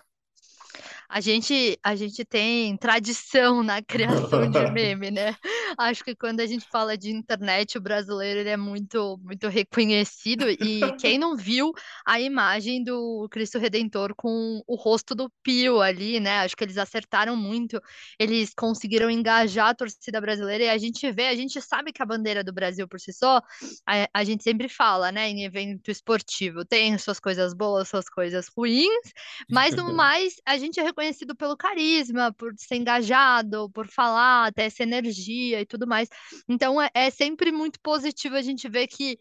A 1.15 1.21
gente, 1.21 1.77
a 1.83 1.95
gente 1.95 2.25
tem 2.25 2.75
tradição 2.75 3.61
na 3.61 3.83
criação 3.83 4.49
de 4.49 4.65
meme, 4.73 5.11
né? 5.11 5.35
Acho 5.77 6.03
que 6.03 6.15
quando 6.15 6.39
a 6.39 6.45
gente 6.45 6.67
fala 6.69 6.97
de 6.97 7.11
internet, 7.11 7.77
o 7.77 7.81
brasileiro 7.81 8.39
ele 8.39 8.49
é 8.49 8.57
muito, 8.57 9.19
muito 9.21 9.47
reconhecido. 9.47 10.49
E 10.49 10.81
quem 10.99 11.17
não 11.17 11.35
viu 11.35 11.71
a 12.05 12.19
imagem 12.19 12.83
do 12.83 13.27
Cristo 13.29 13.57
Redentor 13.57 14.13
com 14.15 14.61
o 14.67 14.75
rosto 14.75 15.15
do 15.15 15.31
Pio 15.41 15.81
ali, 15.81 16.19
né? 16.19 16.39
Acho 16.39 16.55
que 16.55 16.63
eles 16.63 16.77
acertaram 16.77 17.35
muito. 17.35 17.81
Eles 18.19 18.53
conseguiram 18.53 19.09
engajar 19.09 19.69
a 19.69 19.75
torcida 19.75 20.19
brasileira 20.21 20.65
e 20.65 20.69
a 20.69 20.77
gente 20.77 21.11
vê, 21.11 21.27
a 21.27 21.35
gente 21.35 21.61
sabe 21.61 21.91
que 21.91 22.01
a 22.01 22.05
bandeira 22.05 22.43
do 22.43 22.53
Brasil 22.53 22.87
por 22.87 22.99
si 22.99 23.13
só, 23.13 23.41
a, 23.87 24.09
a 24.13 24.23
gente 24.23 24.43
sempre 24.43 24.69
fala, 24.69 25.11
né? 25.11 25.29
Em 25.29 25.43
evento 25.43 25.89
esportivo, 25.89 26.65
tem 26.65 26.97
suas 26.97 27.19
coisas 27.19 27.53
boas, 27.53 27.89
suas 27.89 28.09
coisas 28.09 28.47
ruins, 28.55 29.13
mas 29.49 29.75
no 29.75 29.93
mais, 29.93 30.35
a 30.45 30.57
gente 30.57 30.79
é 30.79 30.83
reconhecido 30.83 31.35
pelo 31.35 31.57
carisma, 31.57 32.33
por 32.33 32.53
ser 32.57 32.75
engajado, 32.75 33.69
por 33.71 33.87
falar, 33.87 34.51
ter 34.53 34.63
essa 34.63 34.83
energia 34.83 35.62
e 35.63 35.65
tudo 35.65 35.87
mais. 35.87 36.09
Então 36.47 36.81
é, 36.81 36.89
é, 36.93 37.09
sempre 37.09 37.51
muito 37.51 37.79
positivo 37.81 38.35
a 38.35 38.41
gente 38.41 38.69
ver 38.69 38.87
que 38.87 39.17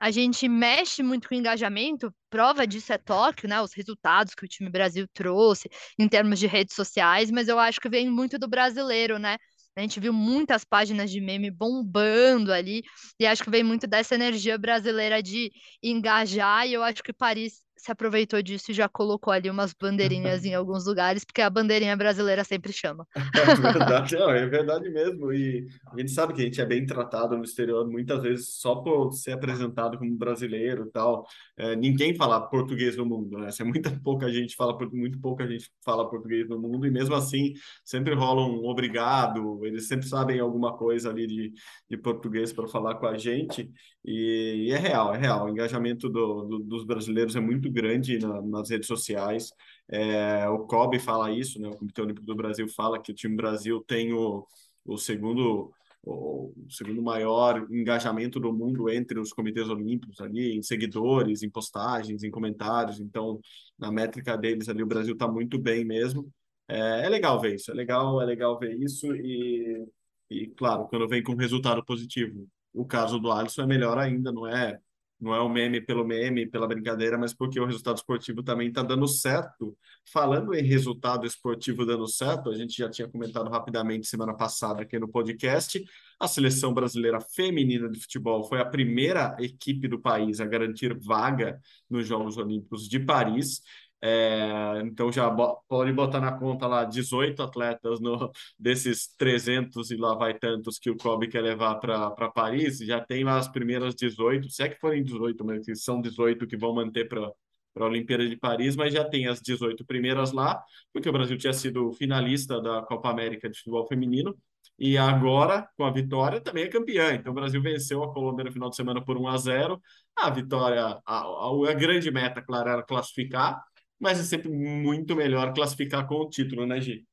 a 0.00 0.10
gente 0.10 0.48
mexe 0.48 1.02
muito 1.02 1.28
com 1.28 1.34
engajamento, 1.34 2.14
prova 2.30 2.66
disso 2.66 2.92
é 2.92 2.98
Tóquio, 2.98 3.48
né? 3.48 3.60
Os 3.60 3.72
resultados 3.72 4.34
que 4.34 4.44
o 4.44 4.48
time 4.48 4.70
Brasil 4.70 5.06
trouxe 5.12 5.68
em 5.98 6.08
termos 6.08 6.38
de 6.38 6.46
redes 6.46 6.74
sociais, 6.76 7.30
mas 7.30 7.48
eu 7.48 7.58
acho 7.58 7.80
que 7.80 7.88
vem 7.88 8.08
muito 8.08 8.38
do 8.38 8.48
brasileiro, 8.48 9.18
né? 9.18 9.36
A 9.76 9.80
gente 9.80 10.00
viu 10.00 10.12
muitas 10.12 10.64
páginas 10.64 11.10
de 11.10 11.20
meme 11.20 11.50
bombando 11.50 12.52
ali, 12.52 12.82
e 13.18 13.26
acho 13.26 13.44
que 13.44 13.50
vem 13.50 13.62
muito 13.62 13.86
dessa 13.86 14.14
energia 14.14 14.58
brasileira 14.58 15.22
de 15.22 15.52
engajar, 15.82 16.66
e 16.66 16.72
eu 16.74 16.82
acho 16.82 17.02
que 17.02 17.12
Paris 17.12 17.62
se 17.78 17.90
aproveitou 17.90 18.42
disso 18.42 18.70
e 18.70 18.74
já 18.74 18.88
colocou 18.88 19.32
ali 19.32 19.48
umas 19.48 19.72
bandeirinhas 19.72 20.44
em 20.44 20.54
alguns 20.54 20.86
lugares, 20.86 21.24
porque 21.24 21.40
a 21.40 21.48
bandeirinha 21.48 21.96
brasileira 21.96 22.44
sempre 22.44 22.72
chama. 22.72 23.06
É 23.48 23.72
verdade, 23.72 24.16
não, 24.16 24.30
é 24.30 24.46
verdade 24.46 24.90
mesmo. 24.90 25.32
E 25.32 25.66
a 25.92 25.98
gente 25.98 26.10
sabe 26.10 26.32
que 26.32 26.42
a 26.42 26.44
gente 26.44 26.60
é 26.60 26.66
bem 26.66 26.84
tratado 26.84 27.36
no 27.36 27.44
exterior, 27.44 27.88
muitas 27.88 28.22
vezes 28.22 28.48
só 28.54 28.76
por 28.76 29.12
ser 29.12 29.32
apresentado 29.32 29.98
como 29.98 30.14
brasileiro 30.16 30.86
e 30.86 30.90
tal. 30.90 31.26
É, 31.56 31.74
ninguém 31.76 32.14
fala 32.14 32.40
português 32.40 32.96
no 32.96 33.06
mundo, 33.06 33.38
né? 33.38 33.50
Se 33.50 33.62
é 33.62 33.64
muita 33.64 33.90
pouca 34.02 34.30
gente 34.30 34.54
fala 34.56 34.76
muito 34.92 35.18
pouca 35.20 35.46
gente 35.46 35.70
fala 35.84 36.08
português 36.08 36.48
no 36.48 36.58
mundo, 36.58 36.86
e 36.86 36.90
mesmo 36.90 37.14
assim 37.14 37.52
sempre 37.84 38.14
rola 38.14 38.42
um 38.42 38.66
obrigado, 38.66 39.64
eles 39.64 39.86
sempre 39.88 40.06
sabem 40.06 40.40
alguma 40.40 40.76
coisa 40.76 41.10
ali 41.10 41.26
de, 41.26 41.52
de 41.88 41.96
português 41.96 42.52
para 42.52 42.66
falar 42.68 42.96
com 42.96 43.06
a 43.06 43.16
gente. 43.16 43.70
E, 44.04 44.68
e, 44.68 44.72
é 44.72 44.78
real, 44.78 45.14
é 45.14 45.18
real. 45.18 45.46
O 45.46 45.48
engajamento 45.48 46.08
do, 46.08 46.44
do, 46.44 46.58
dos 46.60 46.84
brasileiros 46.84 47.36
é 47.36 47.40
muito 47.40 47.67
grande 47.70 48.18
na, 48.18 48.40
nas 48.42 48.70
redes 48.70 48.86
sociais. 48.86 49.52
É, 49.88 50.48
o 50.48 50.60
COB 50.66 50.98
fala 50.98 51.30
isso, 51.32 51.60
né? 51.60 51.68
O 51.68 51.76
Comitê 51.76 52.02
Olímpico 52.02 52.26
do 52.26 52.34
Brasil 52.36 52.68
fala 52.68 53.00
que 53.00 53.12
o 53.12 53.14
time 53.14 53.36
Brasil 53.36 53.82
tem 53.86 54.12
o, 54.12 54.46
o 54.84 54.96
segundo 54.98 55.72
o 56.04 56.54
segundo 56.70 57.02
maior 57.02 57.66
engajamento 57.70 58.40
do 58.40 58.52
mundo 58.52 58.88
entre 58.88 59.18
os 59.18 59.32
comitês 59.32 59.68
olímpicos 59.68 60.20
ali, 60.20 60.56
em 60.56 60.62
seguidores, 60.62 61.42
em 61.42 61.50
postagens, 61.50 62.22
em 62.22 62.30
comentários. 62.30 63.00
Então, 63.00 63.40
na 63.78 63.90
métrica 63.92 64.36
deles 64.36 64.68
ali, 64.68 64.82
o 64.82 64.86
Brasil 64.86 65.14
está 65.14 65.28
muito 65.28 65.58
bem 65.58 65.84
mesmo. 65.84 66.30
é, 66.68 67.06
é 67.06 67.08
legal 67.08 67.40
ver 67.40 67.54
isso, 67.56 67.70
é 67.70 67.74
legal, 67.74 68.20
é 68.22 68.24
legal 68.26 68.58
ver 68.58 68.74
isso 68.80 69.14
e, 69.14 69.86
e 70.30 70.46
claro, 70.48 70.86
quando 70.88 71.08
vem 71.08 71.22
com 71.22 71.34
resultado 71.34 71.84
positivo, 71.84 72.48
o 72.72 72.84
caso 72.86 73.18
do 73.18 73.30
Alisson 73.32 73.62
é 73.62 73.66
melhor 73.66 73.98
ainda, 73.98 74.32
não 74.32 74.46
é 74.46 74.80
não 75.20 75.34
é 75.34 75.40
o 75.40 75.48
meme 75.48 75.80
pelo 75.80 76.04
meme, 76.04 76.46
pela 76.46 76.66
brincadeira, 76.66 77.18
mas 77.18 77.34
porque 77.34 77.58
o 77.58 77.64
resultado 77.64 77.96
esportivo 77.96 78.42
também 78.42 78.68
está 78.68 78.82
dando 78.82 79.06
certo. 79.08 79.76
Falando 80.12 80.54
em 80.54 80.62
resultado 80.62 81.26
esportivo 81.26 81.84
dando 81.84 82.06
certo, 82.06 82.50
a 82.50 82.54
gente 82.54 82.76
já 82.76 82.88
tinha 82.88 83.08
comentado 83.08 83.50
rapidamente 83.50 84.06
semana 84.06 84.34
passada 84.34 84.82
aqui 84.82 84.98
no 84.98 85.08
podcast, 85.08 85.84
a 86.20 86.28
seleção 86.28 86.72
brasileira 86.72 87.20
feminina 87.20 87.88
de 87.88 88.00
futebol 88.00 88.44
foi 88.44 88.60
a 88.60 88.64
primeira 88.64 89.36
equipe 89.38 89.86
do 89.88 90.00
país 90.00 90.40
a 90.40 90.46
garantir 90.46 90.96
vaga 90.98 91.60
nos 91.88 92.06
Jogos 92.06 92.36
Olímpicos 92.36 92.88
de 92.88 93.00
Paris. 93.00 93.60
É, 94.00 94.80
então 94.84 95.10
já 95.10 95.28
pode 95.68 95.92
botar 95.92 96.20
na 96.20 96.32
conta 96.38 96.68
lá 96.68 96.84
18 96.84 97.42
atletas 97.42 98.00
no, 98.00 98.30
desses 98.58 99.08
300 99.16 99.90
e 99.90 99.96
lá 99.96 100.14
vai 100.14 100.38
tantos 100.38 100.78
que 100.78 100.88
o 100.90 100.96
Kobe 100.96 101.26
quer 101.28 101.40
levar 101.42 101.76
para 101.76 102.30
Paris, 102.30 102.78
já 102.78 103.00
tem 103.00 103.24
lá 103.24 103.38
as 103.38 103.48
primeiras 103.48 103.94
18, 103.96 104.48
se 104.50 104.62
é 104.62 104.68
que 104.68 104.78
forem 104.78 105.02
18, 105.02 105.44
mas 105.44 105.66
são 105.82 106.00
18 106.00 106.46
que 106.46 106.56
vão 106.56 106.74
manter 106.74 107.08
para 107.08 107.30
para 107.74 107.84
a 107.84 107.88
Olimpíada 107.88 108.28
de 108.28 108.36
Paris, 108.36 108.74
mas 108.74 108.92
já 108.92 109.04
tem 109.04 109.28
as 109.28 109.40
18 109.40 109.84
primeiras 109.84 110.32
lá, 110.32 110.60
porque 110.92 111.08
o 111.08 111.12
Brasil 111.12 111.38
tinha 111.38 111.52
sido 111.52 111.92
finalista 111.92 112.60
da 112.60 112.82
Copa 112.82 113.08
América 113.08 113.48
de 113.48 113.56
futebol 113.58 113.86
feminino, 113.86 114.36
e 114.78 114.96
agora, 114.96 115.68
com 115.76 115.84
a 115.84 115.90
vitória, 115.90 116.40
também 116.40 116.64
é 116.64 116.68
campeã. 116.68 117.12
Então, 117.14 117.32
o 117.32 117.34
Brasil 117.34 117.60
venceu 117.60 118.02
a 118.02 118.12
Colômbia 118.12 118.44
no 118.44 118.52
final 118.52 118.70
de 118.70 118.76
semana 118.76 119.04
por 119.04 119.16
1 119.16 119.26
a 119.28 119.36
0. 119.36 119.82
A 120.16 120.30
vitória, 120.30 121.00
a, 121.04 121.20
a, 121.20 121.70
a 121.70 121.72
grande 121.74 122.10
meta, 122.12 122.40
claro, 122.40 122.68
era 122.68 122.82
classificar, 122.82 123.60
mas 124.00 124.18
é 124.20 124.24
sempre 124.24 124.48
muito 124.50 125.16
melhor 125.16 125.52
classificar 125.54 126.06
com 126.06 126.16
o 126.16 126.28
título, 126.30 126.66
né, 126.66 126.80
Gi? 126.80 127.06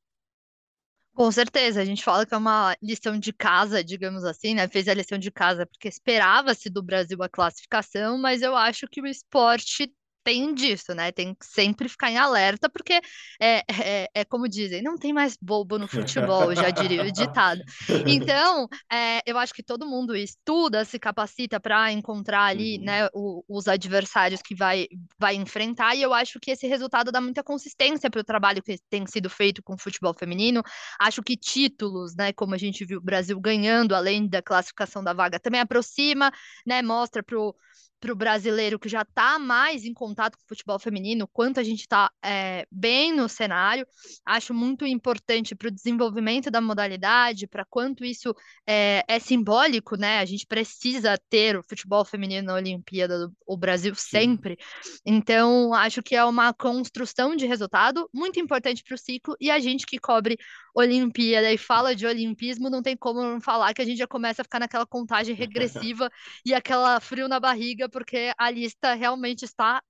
Com 1.14 1.32
certeza, 1.32 1.80
a 1.80 1.84
gente 1.84 2.04
fala 2.04 2.26
que 2.26 2.34
é 2.34 2.36
uma 2.36 2.76
lição 2.82 3.18
de 3.18 3.32
casa, 3.32 3.82
digamos 3.82 4.22
assim, 4.22 4.54
né? 4.54 4.68
Fez 4.68 4.86
a 4.86 4.92
lição 4.94 5.16
de 5.18 5.30
casa 5.30 5.64
porque 5.66 5.88
esperava-se 5.88 6.68
do 6.68 6.82
Brasil 6.82 7.22
a 7.22 7.28
classificação, 7.28 8.18
mas 8.18 8.42
eu 8.42 8.54
acho 8.54 8.86
que 8.86 9.00
o 9.00 9.06
esporte 9.06 9.90
tem 10.26 10.52
disso, 10.52 10.92
né? 10.92 11.12
Tem 11.12 11.32
que 11.32 11.46
sempre 11.46 11.88
ficar 11.88 12.10
em 12.10 12.18
alerta, 12.18 12.68
porque 12.68 13.00
é, 13.40 13.62
é, 13.70 14.08
é 14.12 14.24
como 14.24 14.48
dizem, 14.48 14.82
não 14.82 14.98
tem 14.98 15.12
mais 15.12 15.36
bobo 15.40 15.78
no 15.78 15.86
futebol, 15.86 16.52
já 16.52 16.68
diria 16.70 17.04
o 17.04 17.12
ditado. 17.12 17.62
Então, 18.04 18.66
é, 18.92 19.20
eu 19.24 19.38
acho 19.38 19.54
que 19.54 19.62
todo 19.62 19.86
mundo 19.86 20.16
estuda, 20.16 20.84
se 20.84 20.98
capacita 20.98 21.60
para 21.60 21.92
encontrar 21.92 22.42
ali, 22.42 22.78
uhum. 22.78 22.84
né, 22.84 23.08
o, 23.14 23.44
os 23.48 23.68
adversários 23.68 24.42
que 24.42 24.52
vai, 24.56 24.88
vai 25.16 25.36
enfrentar, 25.36 25.94
e 25.94 26.02
eu 26.02 26.12
acho 26.12 26.40
que 26.40 26.50
esse 26.50 26.66
resultado 26.66 27.12
dá 27.12 27.20
muita 27.20 27.44
consistência 27.44 28.10
para 28.10 28.20
o 28.20 28.24
trabalho 28.24 28.60
que 28.60 28.76
tem 28.90 29.06
sido 29.06 29.30
feito 29.30 29.62
com 29.62 29.74
o 29.74 29.80
futebol 29.80 30.12
feminino. 30.12 30.60
Acho 31.00 31.22
que 31.22 31.36
títulos, 31.36 32.16
né, 32.16 32.32
como 32.32 32.52
a 32.52 32.58
gente 32.58 32.84
viu 32.84 32.98
o 32.98 33.04
Brasil 33.04 33.38
ganhando, 33.38 33.94
além 33.94 34.28
da 34.28 34.42
classificação 34.42 35.04
da 35.04 35.12
vaga, 35.12 35.38
também 35.38 35.60
aproxima, 35.60 36.32
né, 36.66 36.82
mostra 36.82 37.22
para 37.22 37.38
o 37.38 37.54
para 38.00 38.12
o 38.12 38.16
brasileiro 38.16 38.78
que 38.78 38.88
já 38.88 39.02
está 39.02 39.38
mais 39.38 39.84
em 39.84 39.92
contato 39.92 40.36
com 40.36 40.44
o 40.44 40.48
futebol 40.48 40.78
feminino, 40.78 41.28
quanto 41.32 41.58
a 41.58 41.62
gente 41.62 41.80
está 41.80 42.10
é, 42.22 42.66
bem 42.70 43.14
no 43.14 43.28
cenário. 43.28 43.86
Acho 44.24 44.52
muito 44.52 44.86
importante 44.86 45.54
para 45.54 45.68
o 45.68 45.70
desenvolvimento 45.70 46.50
da 46.50 46.60
modalidade, 46.60 47.46
para 47.46 47.64
quanto 47.64 48.04
isso 48.04 48.34
é, 48.66 49.02
é, 49.08 49.18
simbólico, 49.18 49.96
né? 49.96 50.18
A 50.18 50.24
gente 50.24 50.46
precisa 50.46 51.18
ter 51.28 51.56
o 51.56 51.62
futebol 51.62 52.04
feminino 52.04 52.46
na 52.46 52.54
Olimpíada, 52.54 53.18
do, 53.18 53.32
o 53.46 53.56
Brasil 53.56 53.94
sempre. 53.94 54.56
Então, 55.04 55.72
acho 55.74 56.02
que 56.02 56.14
é 56.14 56.24
uma 56.24 56.52
construção 56.52 57.34
de 57.34 57.46
resultado 57.46 58.08
muito 58.12 58.38
importante 58.38 58.82
para 58.82 58.94
o 58.94 58.98
ciclo 58.98 59.36
e 59.40 59.50
a 59.50 59.58
gente 59.58 59.86
que 59.86 59.98
cobre 59.98 60.36
Olimpíada 60.76 61.50
e 61.50 61.56
fala 61.56 61.96
de 61.96 62.06
olimpismo, 62.06 62.68
não 62.68 62.82
tem 62.82 62.94
como 62.94 63.22
não 63.22 63.40
falar 63.40 63.72
que 63.72 63.80
a 63.80 63.84
gente 63.84 63.96
já 63.96 64.06
começa 64.06 64.42
a 64.42 64.44
ficar 64.44 64.60
naquela 64.60 64.84
contagem 64.86 65.34
regressiva 65.34 66.10
e 66.44 66.52
aquela 66.52 67.00
frio 67.00 67.28
na 67.28 67.40
barriga, 67.40 67.88
porque 67.88 68.30
a 68.36 68.50
lista 68.50 68.92
realmente 68.92 69.42
está 69.42 69.82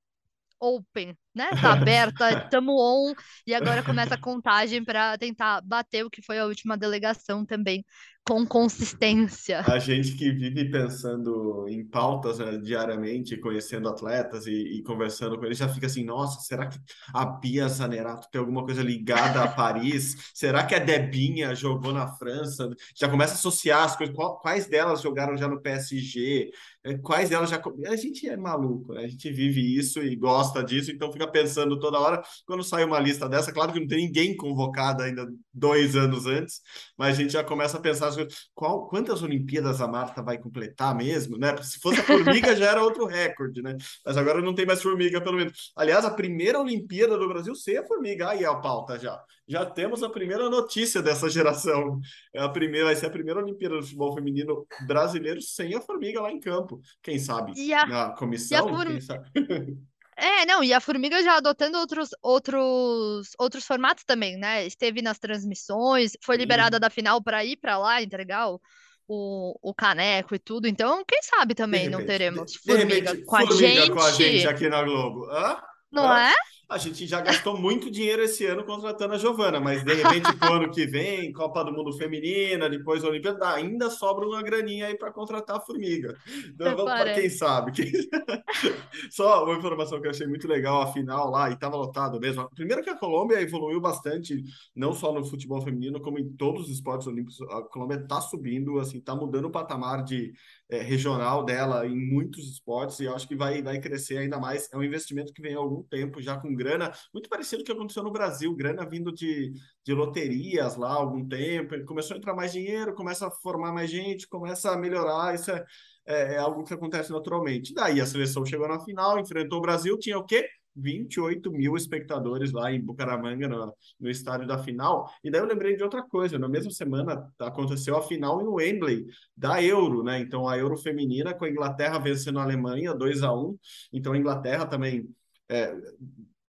open, 0.61 1.17
né? 1.35 1.51
Tá 1.61 1.73
aberta, 1.73 2.31
estamos 2.45 2.75
on 2.79 3.15
e 3.45 3.53
agora 3.53 3.83
começa 3.83 4.15
a 4.15 4.21
contagem 4.21 4.85
para 4.85 5.19
tentar 5.19 5.61
bater 5.63 6.05
o 6.05 6.11
que 6.11 6.23
foi 6.23 6.39
a 6.39 6.47
última 6.47 6.77
delegação 6.77 7.45
também 7.45 7.85
com 8.29 8.45
consistência. 8.45 9.61
A 9.61 9.79
gente 9.79 10.13
que 10.17 10.33
vive 10.33 10.69
pensando 10.69 11.67
em 11.69 11.85
pautas 11.85 12.41
né, 12.41 12.59
diariamente, 12.59 13.37
conhecendo 13.37 13.89
atletas 13.89 14.47
e, 14.47 14.79
e, 14.79 14.83
conversando 14.83 15.39
com 15.39 15.45
eles, 15.45 15.59
já 15.59 15.69
fica 15.69 15.87
assim, 15.87 16.05
nossa, 16.05 16.41
será 16.41 16.67
que 16.67 16.77
a 17.15 17.25
Bia 17.25 17.69
Zanerato 17.69 18.29
tem 18.31 18.41
alguma 18.41 18.65
coisa 18.65 18.83
ligada 18.83 19.43
a 19.43 19.49
Paris? 19.49 20.33
será 20.35 20.65
que 20.65 20.75
a 20.75 20.81
Debinha 20.81 21.55
jogou 21.55 21.93
na 21.93 22.09
França? 22.09 22.69
Já 22.97 23.09
começa 23.09 23.35
a 23.35 23.37
associar 23.37 23.85
as 23.85 23.97
coisas, 23.97 24.15
quais 24.43 24.67
delas 24.67 25.03
jogaram 25.03 25.37
já 25.37 25.47
no 25.47 25.61
PSG? 25.61 26.51
É, 26.87 26.97
quais 26.99 27.31
delas 27.31 27.51
já... 27.51 27.61
A 27.89 27.97
gente 27.97 28.29
é 28.29 28.37
maluco, 28.37 28.95
né? 28.95 29.05
A 29.05 29.09
gente 29.09 29.29
vive 29.33 29.77
isso 29.77 30.01
e 30.01 30.15
gosta 30.15 30.63
disso, 30.63 30.93
então 30.93 31.13
fica 31.13 31.27
pensando 31.27 31.79
toda 31.81 31.99
hora, 31.99 32.23
quando 32.47 32.63
sai 32.63 32.85
uma 32.85 33.01
lista 33.01 33.29
dessa, 33.29 33.53
claro 33.53 33.73
que 33.73 33.81
não 33.81 33.89
tem 33.89 34.07
ninguém 34.07 34.37
convocado 34.37 35.03
ainda 35.03 35.27
dois 35.53 35.97
anos 35.97 36.27
antes, 36.27 36.61
mas 36.97 37.19
a 37.19 37.23
gente 37.23 37.33
já 37.33 37.43
começa 37.43 37.77
a 37.77 37.81
pensar 37.81 38.13
qual, 38.55 38.87
quantas 38.89 39.23
Olimpíadas 39.23 39.81
a 39.81 39.89
Marta 39.89 40.23
vai 40.23 40.39
completar 40.39 40.95
mesmo, 40.95 41.37
né? 41.37 41.57
Se 41.63 41.81
fosse 41.81 42.01
a 42.01 42.05
formiga 42.05 42.55
já 42.55 42.71
era 42.71 42.83
outro 42.83 43.05
recorde, 43.07 43.63
né? 43.63 43.77
Mas 44.05 44.17
agora 44.17 44.41
não 44.41 44.55
tem 44.55 44.65
mais 44.65 44.81
formiga, 44.81 45.21
pelo 45.21 45.37
menos. 45.37 45.73
Aliás, 45.75 46.05
a 46.05 46.11
primeira 46.11 46.61
Olimpíada 46.61 47.19
do 47.19 47.29
Brasil 47.29 47.55
sem 47.55 47.77
a 47.77 47.85
formiga. 47.85 48.29
Aí 48.29 48.45
é 48.45 48.47
a 48.47 48.55
pauta 48.55 48.99
já. 48.99 49.21
Já 49.49 49.65
temos 49.65 50.03
a 50.03 50.09
primeira 50.09 50.51
notícia 50.51 51.03
dessa 51.03 51.29
geração. 51.29 52.01
É 52.35 52.41
a 52.41 52.49
primeira, 52.49 52.87
vai 52.87 52.97
ser 52.97 53.07
a 53.07 53.11
primeira 53.11 53.41
Olimpíada 53.41 53.77
do 53.77 53.83
futebol 53.83 54.15
feminino 54.15 54.67
brasileiro 54.87 55.41
sem 55.41 55.75
a 55.75 55.81
formiga 55.81 56.21
lá 56.21 56.33
em 56.33 56.41
campo. 56.41 56.76
Quem 57.03 57.19
sabe? 57.19 57.53
E 57.57 57.73
a, 57.73 57.87
Na 57.87 58.11
comissão? 58.11 58.69
E 58.69 58.83
a 58.83 58.87
Quem 58.87 59.01
sabe? 59.01 59.31
É, 60.19 60.47
não, 60.47 60.65
e 60.65 60.73
a 60.73 60.81
Formiga 60.81 61.23
já 61.23 61.37
adotando 61.37 61.77
outros, 61.77 62.09
outros, 62.23 63.33
outros 63.39 63.67
formatos 63.67 64.03
também, 64.03 64.39
né? 64.39 64.67
Esteve 64.67 65.03
nas 65.03 65.19
transmissões, 65.19 66.13
foi 66.25 66.39
liberada 66.39 66.81
da 66.81 66.89
final 66.89 67.23
para 67.23 67.45
ir 67.45 67.59
para 67.59 67.77
lá 67.77 68.01
entregar 68.01 68.49
o, 68.49 68.59
o, 69.07 69.55
o, 69.61 69.75
caneco 69.75 70.35
e 70.35 70.39
tudo. 70.39 70.67
Então, 70.67 71.05
quem 71.07 71.23
sabe 71.23 71.55
também 71.55 71.83
repente, 71.83 71.99
não 72.01 72.07
teremos 72.07 72.51
de, 72.51 72.59
Formiga, 72.61 72.87
de 72.87 72.95
repente, 72.95 73.25
com, 73.27 73.37
a 73.37 73.47
formiga 73.47 73.91
com 73.91 74.01
a 74.01 74.13
gente 74.13 74.49
aqui 74.49 74.69
na 74.71 74.83
Globo. 74.83 75.27
Hã? 75.27 75.61
Não 75.93 76.11
Hã? 76.11 76.31
é? 76.31 76.35
A 76.69 76.79
gente 76.79 77.07
já 77.07 77.21
gastou 77.21 77.57
muito 77.57 77.89
dinheiro 77.89 78.23
esse 78.23 78.45
ano 78.45 78.65
contratando 78.65 79.15
a 79.15 79.19
Giovana, 79.19 79.61
mas 79.61 79.85
de 79.85 79.95
repente 79.95 80.35
pro 80.37 80.55
ano 80.55 80.69
que 80.69 80.85
vem, 80.85 81.33
Copa 81.33 81.63
do 81.63 81.73
Mundo 81.73 81.93
Feminina, 81.93 82.69
depois 82.69 83.05
Olimpíada, 83.05 83.51
ainda 83.51 83.89
sobra 83.89 84.27
uma 84.27 84.43
graninha 84.43 84.87
aí 84.87 84.99
para 84.99 85.13
contratar 85.13 85.59
a 85.59 85.61
Formiga. 85.61 86.17
Então 86.49 86.77
vamos 86.77 86.93
para 86.93 87.15
quem 87.15 87.31
sabe. 87.31 87.71
Só 89.13 89.45
uma 89.45 89.55
informação 89.55 90.01
que 90.01 90.09
eu 90.09 90.11
achei 90.11 90.27
muito 90.27 90.49
legal, 90.49 90.83
a 90.83 90.93
final 90.93 91.31
lá, 91.31 91.51
e 91.51 91.55
estava 91.55 91.77
lotado 91.77 92.19
mesmo. 92.19 92.51
Primeiro 92.51 92.83
que 92.83 92.91
a 92.91 92.99
Colômbia 92.99 93.41
evoluiu 93.41 93.81
bastante, 93.81 94.43
não 94.75 94.93
só 94.93 95.13
no 95.13 95.25
futebol 95.25 95.61
feminino, 95.63 96.01
como 96.01 96.19
em 96.19 96.33
todos 96.33 96.63
os 96.63 96.71
esportes 96.71 97.07
olímpicos. 97.07 97.41
A 97.43 97.63
Colômbia 97.63 97.99
está 97.99 98.21
subindo, 98.21 98.81
assim, 98.81 98.99
está 98.99 99.15
mudando 99.15 99.45
o 99.45 99.53
patamar 99.53 100.03
de 100.03 100.33
é, 100.69 100.81
regional 100.81 101.45
dela 101.45 101.87
em 101.87 101.97
muitos 101.97 102.51
esportes, 102.51 102.99
e 102.99 103.05
eu 103.05 103.15
acho 103.15 103.29
que 103.29 103.37
vai, 103.37 103.63
vai 103.63 103.79
crescer 103.79 104.19
ainda 104.19 104.41
mais. 104.41 104.69
É 104.73 104.77
um 104.77 104.83
investimento 104.83 105.33
que 105.33 105.41
vem 105.41 105.55
há 105.55 105.59
algum 105.59 105.83
tempo 105.85 106.21
já 106.21 106.37
com 106.37 106.56
grana, 106.57 106.93
muito 107.13 107.29
parecido 107.29 107.59
com 107.59 107.63
o 107.63 107.67
que 107.67 107.73
aconteceu 107.73 108.03
no 108.03 108.11
Brasil, 108.11 108.55
grana 108.55 108.85
vindo 108.89 109.13
de, 109.13 109.53
de 109.85 109.95
loterias 109.95 110.77
lá 110.77 110.89
há 110.89 110.95
algum 110.95 111.27
tempo, 111.29 111.85
começou 111.85 112.15
a 112.15 112.19
entrar 112.19 112.35
mais 112.35 112.53
dinheiro, 112.53 112.95
começa 112.95 113.27
a 113.27 113.31
formar 113.31 113.73
mais 113.73 113.91
gente, 113.91 114.27
começa 114.29 114.71
a 114.73 114.77
melhorar, 114.77 115.35
isso 115.35 115.51
é, 115.51 115.65
é, 116.07 116.35
é 116.35 116.39
algo 116.39 116.65
que 116.65 116.75
acontece 116.75 117.13
naturalmente. 117.13 117.75
Daí 117.75 118.01
a 118.01 118.07
seleção 118.07 118.45
chegou 118.45 118.67
na 118.69 118.81
final, 118.81 119.19
enfrentou 119.19 119.59
o 119.59 119.63
Brasil, 119.63 119.99
tinha 119.99 120.19
o 120.19 120.25
quê? 120.25 120.49
28 120.77 121.51
mil 121.51 121.75
espectadores 121.77 122.53
lá 122.53 122.71
em 122.71 122.81
Bucaramanga, 122.81 123.49
no, 123.49 123.75
no 123.99 124.11
estádio 124.11 124.47
da 124.47 124.59
final. 124.59 125.11
E 125.25 125.31
daí 125.31 125.41
eu 125.41 125.47
lembrei 125.47 125.77
de 125.77 125.83
outra 125.83 126.03
coisa, 126.03 126.39
na 126.39 126.49
mesma 126.49 126.71
semana 126.71 127.27
aconteceu 127.39 127.97
a 127.97 128.03
final 128.03 128.43
em 128.43 128.47
Wembley, 128.47 129.07
da 129.37 129.63
Euro, 129.63 130.03
né? 130.05 130.21
Então 130.21 130.47
a 130.47 130.59
Euro 130.59 130.77
feminina 130.77 131.35
com 131.35 131.47
a 131.47 131.51
Inglaterra 131.51 131.99
vencendo 131.99 132.39
a 132.39 132.43
Alemanha 132.43 132.95
2 132.95 133.23
a 133.23 133.33
1 133.33 133.59
Então 133.93 134.13
a 134.13 134.19
Inglaterra 134.19 134.67
também 134.67 135.09
é, 135.49 135.75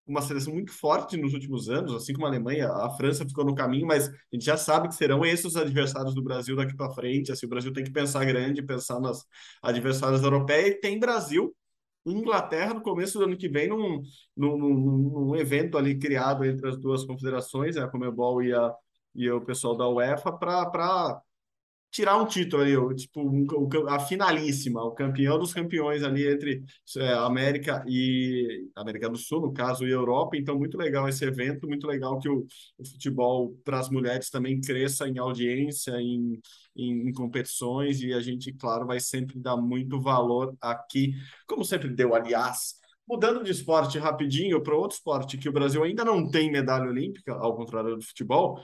uma 0.09 0.21
seleção 0.21 0.53
muito 0.53 0.71
forte 0.71 1.15
nos 1.17 1.33
últimos 1.33 1.69
anos, 1.69 1.93
assim 1.93 2.13
como 2.13 2.25
a 2.25 2.29
Alemanha, 2.29 2.69
a 2.69 2.89
França 2.91 3.25
ficou 3.25 3.45
no 3.45 3.55
caminho, 3.55 3.85
mas 3.87 4.07
a 4.09 4.11
gente 4.33 4.45
já 4.45 4.57
sabe 4.57 4.87
que 4.87 4.95
serão 4.95 5.25
esses 5.25 5.45
os 5.45 5.55
adversários 5.55 6.15
do 6.15 6.23
Brasil 6.23 6.55
daqui 6.55 6.75
para 6.75 6.91
frente. 6.91 7.31
Assim, 7.31 7.45
o 7.45 7.49
Brasil 7.49 7.71
tem 7.73 7.83
que 7.83 7.91
pensar 7.91 8.25
grande, 8.25 8.61
pensar 8.61 8.99
nas 8.99 9.23
adversárias 9.61 10.23
europeias. 10.23 10.69
E 10.69 10.79
tem 10.79 10.99
Brasil, 10.99 11.55
Inglaterra 12.05 12.73
no 12.73 12.81
começo 12.81 13.17
do 13.19 13.25
ano 13.25 13.37
que 13.37 13.49
vem, 13.49 13.67
num, 13.67 14.01
num, 14.35 14.57
num 14.57 15.35
evento 15.35 15.77
ali 15.77 15.97
criado 15.97 16.45
entre 16.45 16.67
as 16.69 16.77
duas 16.77 17.05
confederações, 17.05 17.77
a 17.77 17.87
Comebol 17.87 18.41
e, 18.41 18.53
a, 18.53 18.73
e 19.15 19.29
o 19.29 19.41
pessoal 19.41 19.75
da 19.77 19.87
UEFA, 19.87 20.31
para 20.31 21.21
tirar 21.91 22.17
um 22.21 22.25
título 22.25 22.61
ali, 22.61 22.95
tipo, 22.95 23.21
um, 23.21 23.45
a 23.87 23.99
finalíssima, 23.99 24.83
o 24.83 24.91
campeão 24.91 25.39
dos 25.39 25.53
campeões 25.53 26.03
ali 26.03 26.27
entre 26.27 26.63
é, 26.97 27.13
América 27.13 27.83
e 27.87 28.69
América 28.75 29.09
do 29.09 29.17
Sul, 29.17 29.41
no 29.41 29.53
caso, 29.53 29.87
e 29.87 29.91
Europa. 29.91 30.37
Então, 30.37 30.57
muito 30.57 30.77
legal 30.77 31.07
esse 31.09 31.25
evento, 31.25 31.67
muito 31.67 31.87
legal 31.87 32.19
que 32.19 32.29
o, 32.29 32.45
o 32.77 32.85
futebol 32.85 33.55
para 33.65 33.79
as 33.79 33.89
mulheres 33.89 34.29
também 34.29 34.61
cresça 34.61 35.07
em 35.07 35.17
audiência, 35.17 35.99
em, 35.99 36.39
em, 36.75 37.09
em, 37.09 37.13
competições, 37.13 38.01
e 38.01 38.13
a 38.13 38.21
gente, 38.21 38.53
claro, 38.53 38.85
vai 38.85 38.99
sempre 38.99 39.39
dar 39.39 39.57
muito 39.57 39.99
valor 39.99 40.55
aqui, 40.61 41.13
como 41.47 41.65
sempre 41.65 41.89
deu, 41.89 42.13
aliás. 42.13 42.77
Mudando 43.07 43.43
de 43.43 43.51
esporte 43.51 43.97
rapidinho 43.97 44.61
para 44.61 44.75
outro 44.75 44.95
esporte 44.95 45.37
que 45.37 45.49
o 45.49 45.51
Brasil 45.51 45.83
ainda 45.83 46.05
não 46.05 46.29
tem 46.29 46.51
medalha 46.51 46.87
olímpica, 46.87 47.33
ao 47.33 47.55
contrário 47.55 47.95
do 47.95 48.05
futebol, 48.05 48.61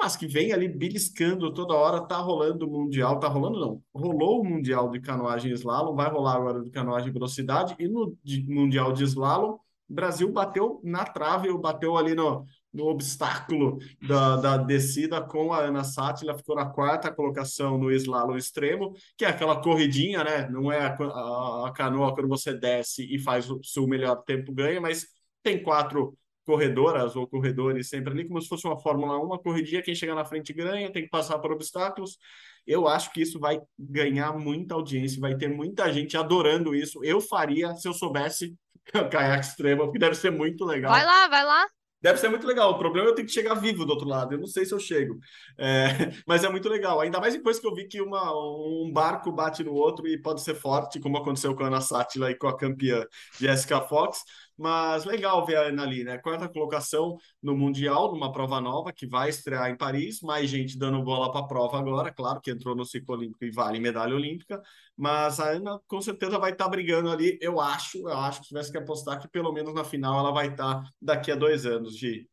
mas 0.00 0.16
que 0.16 0.26
vem 0.26 0.52
ali 0.52 0.66
beliscando 0.66 1.52
toda 1.52 1.74
hora, 1.74 2.00
tá 2.00 2.16
rolando 2.16 2.66
o 2.66 2.70
Mundial, 2.70 3.20
tá 3.20 3.28
rolando 3.28 3.60
não, 3.60 3.82
rolou 3.94 4.40
o 4.40 4.44
Mundial 4.44 4.90
de 4.90 4.98
canoagem 5.00 5.52
slalom, 5.52 5.94
vai 5.94 6.10
rolar 6.10 6.36
agora 6.36 6.62
de 6.62 6.70
canoagem 6.70 7.12
velocidade, 7.12 7.76
e 7.78 7.86
no 7.86 8.16
de, 8.24 8.42
Mundial 8.48 8.92
de 8.92 9.04
slalom, 9.04 9.58
o 9.88 9.94
Brasil 9.94 10.32
bateu 10.32 10.80
na 10.82 11.04
trave, 11.04 11.52
bateu 11.58 11.98
ali 11.98 12.14
no, 12.14 12.46
no 12.72 12.86
obstáculo 12.86 13.78
da, 14.08 14.36
da 14.36 14.56
descida 14.56 15.20
com 15.20 15.52
a 15.52 15.60
Ana 15.64 15.84
Sátila, 15.84 16.36
ficou 16.36 16.56
na 16.56 16.66
quarta 16.66 17.12
colocação 17.12 17.76
no 17.76 17.92
slalom 17.92 18.36
extremo, 18.36 18.94
que 19.18 19.24
é 19.24 19.28
aquela 19.28 19.60
corridinha, 19.60 20.24
né? 20.24 20.48
Não 20.48 20.72
é 20.72 20.78
a, 20.86 20.94
a, 20.94 21.68
a 21.68 21.72
canoa 21.72 22.14
quando 22.14 22.28
você 22.28 22.54
desce 22.54 23.04
e 23.12 23.18
faz 23.18 23.50
o 23.50 23.60
seu 23.62 23.86
melhor 23.86 24.16
tempo 24.22 24.52
ganha, 24.52 24.80
mas 24.80 25.06
tem 25.42 25.62
quatro 25.62 26.16
corredoras 26.50 27.14
ou 27.14 27.28
corredores 27.28 27.88
sempre 27.88 28.12
ali, 28.12 28.26
como 28.26 28.42
se 28.42 28.48
fosse 28.48 28.66
uma 28.66 28.76
Fórmula 28.76 29.16
1, 29.20 29.24
uma 29.24 29.38
corridinha, 29.38 29.80
quem 29.80 29.94
chegar 29.94 30.16
na 30.16 30.24
frente 30.24 30.52
ganha, 30.52 30.90
tem 30.90 31.04
que 31.04 31.08
passar 31.08 31.38
por 31.38 31.52
obstáculos. 31.52 32.18
Eu 32.66 32.88
acho 32.88 33.12
que 33.12 33.22
isso 33.22 33.38
vai 33.38 33.60
ganhar 33.78 34.36
muita 34.36 34.74
audiência, 34.74 35.20
vai 35.20 35.36
ter 35.36 35.46
muita 35.46 35.92
gente 35.92 36.16
adorando 36.16 36.74
isso. 36.74 37.04
Eu 37.04 37.20
faria 37.20 37.72
se 37.76 37.86
eu 37.86 37.94
soubesse 37.94 38.56
caiaque 39.12 39.46
extremo, 39.46 39.84
porque 39.84 39.98
deve 40.00 40.16
ser 40.16 40.32
muito 40.32 40.64
legal. 40.64 40.90
Vai 40.90 41.04
lá, 41.04 41.28
vai 41.28 41.44
lá. 41.44 41.66
Deve 42.02 42.18
ser 42.18 42.30
muito 42.30 42.46
legal. 42.46 42.70
O 42.70 42.78
problema 42.78 43.08
é 43.08 43.10
eu 43.10 43.14
tenho 43.14 43.28
que 43.28 43.34
chegar 43.34 43.54
vivo 43.54 43.84
do 43.84 43.90
outro 43.90 44.08
lado. 44.08 44.34
Eu 44.34 44.38
não 44.38 44.46
sei 44.46 44.64
se 44.64 44.72
eu 44.72 44.80
chego. 44.80 45.18
É, 45.58 45.86
mas 46.26 46.42
é 46.42 46.48
muito 46.48 46.68
legal. 46.68 46.98
Ainda 47.00 47.20
mais 47.20 47.34
depois 47.34 47.60
que 47.60 47.66
eu 47.66 47.74
vi 47.74 47.86
que 47.86 48.00
uma, 48.00 48.32
um 48.32 48.90
barco 48.92 49.30
bate 49.30 49.62
no 49.62 49.74
outro 49.74 50.08
e 50.08 50.20
pode 50.20 50.40
ser 50.40 50.54
forte, 50.54 50.98
como 50.98 51.18
aconteceu 51.18 51.54
com 51.54 51.62
a 51.62 51.66
Ana 51.66 51.80
Sátila 51.80 52.30
e 52.30 52.34
com 52.34 52.48
a 52.48 52.56
campeã 52.56 53.04
Jessica 53.38 53.82
Fox. 53.82 54.24
Mas 54.60 55.06
legal 55.06 55.46
ver 55.46 55.56
a 55.56 55.62
Ana 55.68 55.84
ali, 55.84 56.04
né? 56.04 56.18
Quarta 56.18 56.46
colocação 56.46 57.16
no 57.42 57.56
Mundial, 57.56 58.12
numa 58.12 58.30
prova 58.30 58.60
nova 58.60 58.92
que 58.92 59.06
vai 59.06 59.30
estrear 59.30 59.70
em 59.70 59.76
Paris. 59.76 60.20
Mais 60.20 60.50
gente 60.50 60.78
dando 60.78 61.02
bola 61.02 61.32
para 61.32 61.40
a 61.40 61.48
prova 61.48 61.78
agora, 61.78 62.12
claro 62.12 62.42
que 62.42 62.50
entrou 62.50 62.76
no 62.76 62.84
ciclo 62.84 63.14
olímpico 63.14 63.42
e 63.42 63.50
vale 63.50 63.80
medalha 63.80 64.14
olímpica. 64.14 64.60
Mas 64.94 65.40
a 65.40 65.52
Ana 65.52 65.80
com 65.86 66.02
certeza 66.02 66.38
vai 66.38 66.52
estar 66.52 66.64
tá 66.66 66.70
brigando 66.70 67.10
ali. 67.10 67.38
Eu 67.40 67.58
acho, 67.58 68.06
eu 68.06 68.18
acho 68.18 68.40
que 68.40 68.44
se 68.44 68.48
tivesse 68.48 68.70
que 68.70 68.76
apostar 68.76 69.18
que 69.18 69.28
pelo 69.28 69.50
menos 69.50 69.72
na 69.72 69.82
final 69.82 70.18
ela 70.18 70.30
vai 70.30 70.48
estar 70.48 70.82
tá 70.82 70.90
daqui 71.00 71.32
a 71.32 71.36
dois 71.36 71.64
anos, 71.64 71.96
Gi. 71.96 72.28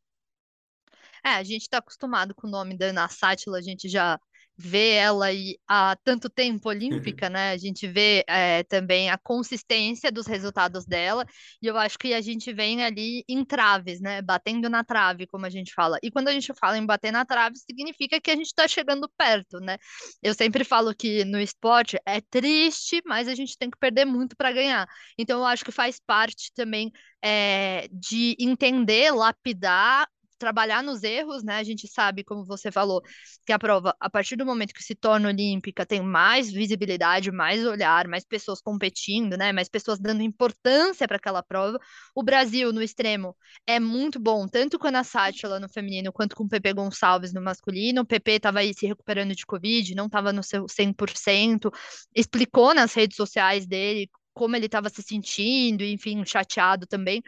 É, 1.23 1.29
a 1.29 1.43
gente 1.43 1.61
está 1.61 1.77
acostumado 1.77 2.35
com 2.35 2.45
o 2.45 2.51
nome 2.51 2.77
da 2.77 2.87
Ana 2.87 3.07
Sátila, 3.07 3.57
a 3.57 3.61
gente 3.61 3.87
já 3.87 4.19
vê 4.57 4.93
ela 4.93 5.27
há 5.67 5.95
tanto 6.03 6.29
tempo 6.29 6.69
olímpica, 6.69 7.29
né? 7.29 7.51
A 7.51 7.57
gente 7.57 7.87
vê 7.87 8.23
é, 8.27 8.63
também 8.63 9.09
a 9.09 9.17
consistência 9.17 10.11
dos 10.11 10.25
resultados 10.25 10.85
dela, 10.85 11.25
e 11.61 11.67
eu 11.67 11.77
acho 11.77 11.97
que 11.99 12.13
a 12.13 12.21
gente 12.21 12.51
vem 12.51 12.83
ali 12.83 13.23
em 13.29 13.45
traves, 13.45 14.01
né? 14.01 14.21
Batendo 14.21 14.69
na 14.69 14.83
trave, 14.83 15.27
como 15.27 15.45
a 15.45 15.49
gente 15.49 15.73
fala. 15.73 15.99
E 16.01 16.09
quando 16.09 16.29
a 16.29 16.33
gente 16.33 16.51
fala 16.59 16.77
em 16.77 16.85
bater 16.85 17.11
na 17.11 17.25
trave, 17.25 17.57
significa 17.57 18.19
que 18.19 18.31
a 18.31 18.35
gente 18.35 18.47
está 18.47 18.67
chegando 18.67 19.09
perto, 19.17 19.59
né? 19.59 19.77
Eu 20.23 20.33
sempre 20.33 20.63
falo 20.63 20.95
que 20.95 21.23
no 21.25 21.39
esporte 21.39 21.97
é 22.05 22.19
triste, 22.21 23.01
mas 23.05 23.27
a 23.27 23.35
gente 23.35 23.57
tem 23.57 23.69
que 23.69 23.77
perder 23.77 24.05
muito 24.05 24.35
para 24.35 24.51
ganhar. 24.51 24.87
Então 25.17 25.39
eu 25.39 25.45
acho 25.45 25.63
que 25.63 25.71
faz 25.71 25.99
parte 25.99 26.51
também 26.55 26.91
é, 27.21 27.87
de 27.91 28.35
entender, 28.39 29.11
lapidar 29.11 30.07
trabalhar 30.37 30.83
nos 30.83 31.03
erros, 31.03 31.43
né? 31.43 31.57
A 31.57 31.63
gente 31.63 31.87
sabe, 31.87 32.23
como 32.23 32.45
você 32.45 32.71
falou, 32.71 33.01
que 33.45 33.51
a 33.53 33.59
prova, 33.59 33.95
a 33.99 34.09
partir 34.09 34.35
do 34.35 34.45
momento 34.45 34.73
que 34.73 34.83
se 34.83 34.95
torna 34.95 35.29
olímpica, 35.29 35.85
tem 35.85 36.01
mais 36.01 36.51
visibilidade, 36.51 37.31
mais 37.31 37.65
olhar, 37.65 38.07
mais 38.07 38.25
pessoas 38.25 38.61
competindo, 38.61 39.37
né? 39.37 39.51
Mais 39.51 39.69
pessoas 39.69 39.99
dando 39.99 40.21
importância 40.21 41.07
para 41.07 41.17
aquela 41.17 41.43
prova. 41.43 41.79
O 42.15 42.23
Brasil, 42.23 42.71
no 42.71 42.81
extremo, 42.81 43.35
é 43.65 43.79
muito 43.79 44.19
bom, 44.19 44.47
tanto 44.47 44.79
com 44.79 44.87
a 44.87 45.03
Sátila 45.03 45.59
no 45.59 45.69
feminino, 45.69 46.11
quanto 46.13 46.35
com 46.35 46.43
o 46.43 46.49
Pepe 46.49 46.73
Gonçalves 46.73 47.33
no 47.33 47.41
masculino. 47.41 48.01
O 48.01 48.05
Pepe 48.05 48.31
estava 48.31 48.59
aí 48.59 48.73
se 48.73 48.85
recuperando 48.87 49.35
de 49.35 49.45
Covid, 49.45 49.95
não 49.95 50.05
estava 50.07 50.31
no 50.33 50.43
seu 50.43 50.67
100%, 50.67 51.71
explicou 52.15 52.73
nas 52.73 52.93
redes 52.93 53.15
sociais 53.17 53.65
dele 53.65 54.09
como 54.37 54.55
ele 54.55 54.67
estava 54.67 54.89
se 54.89 55.01
sentindo, 55.01 55.83
enfim, 55.83 56.23
chateado 56.23 56.85
também. 56.85 57.23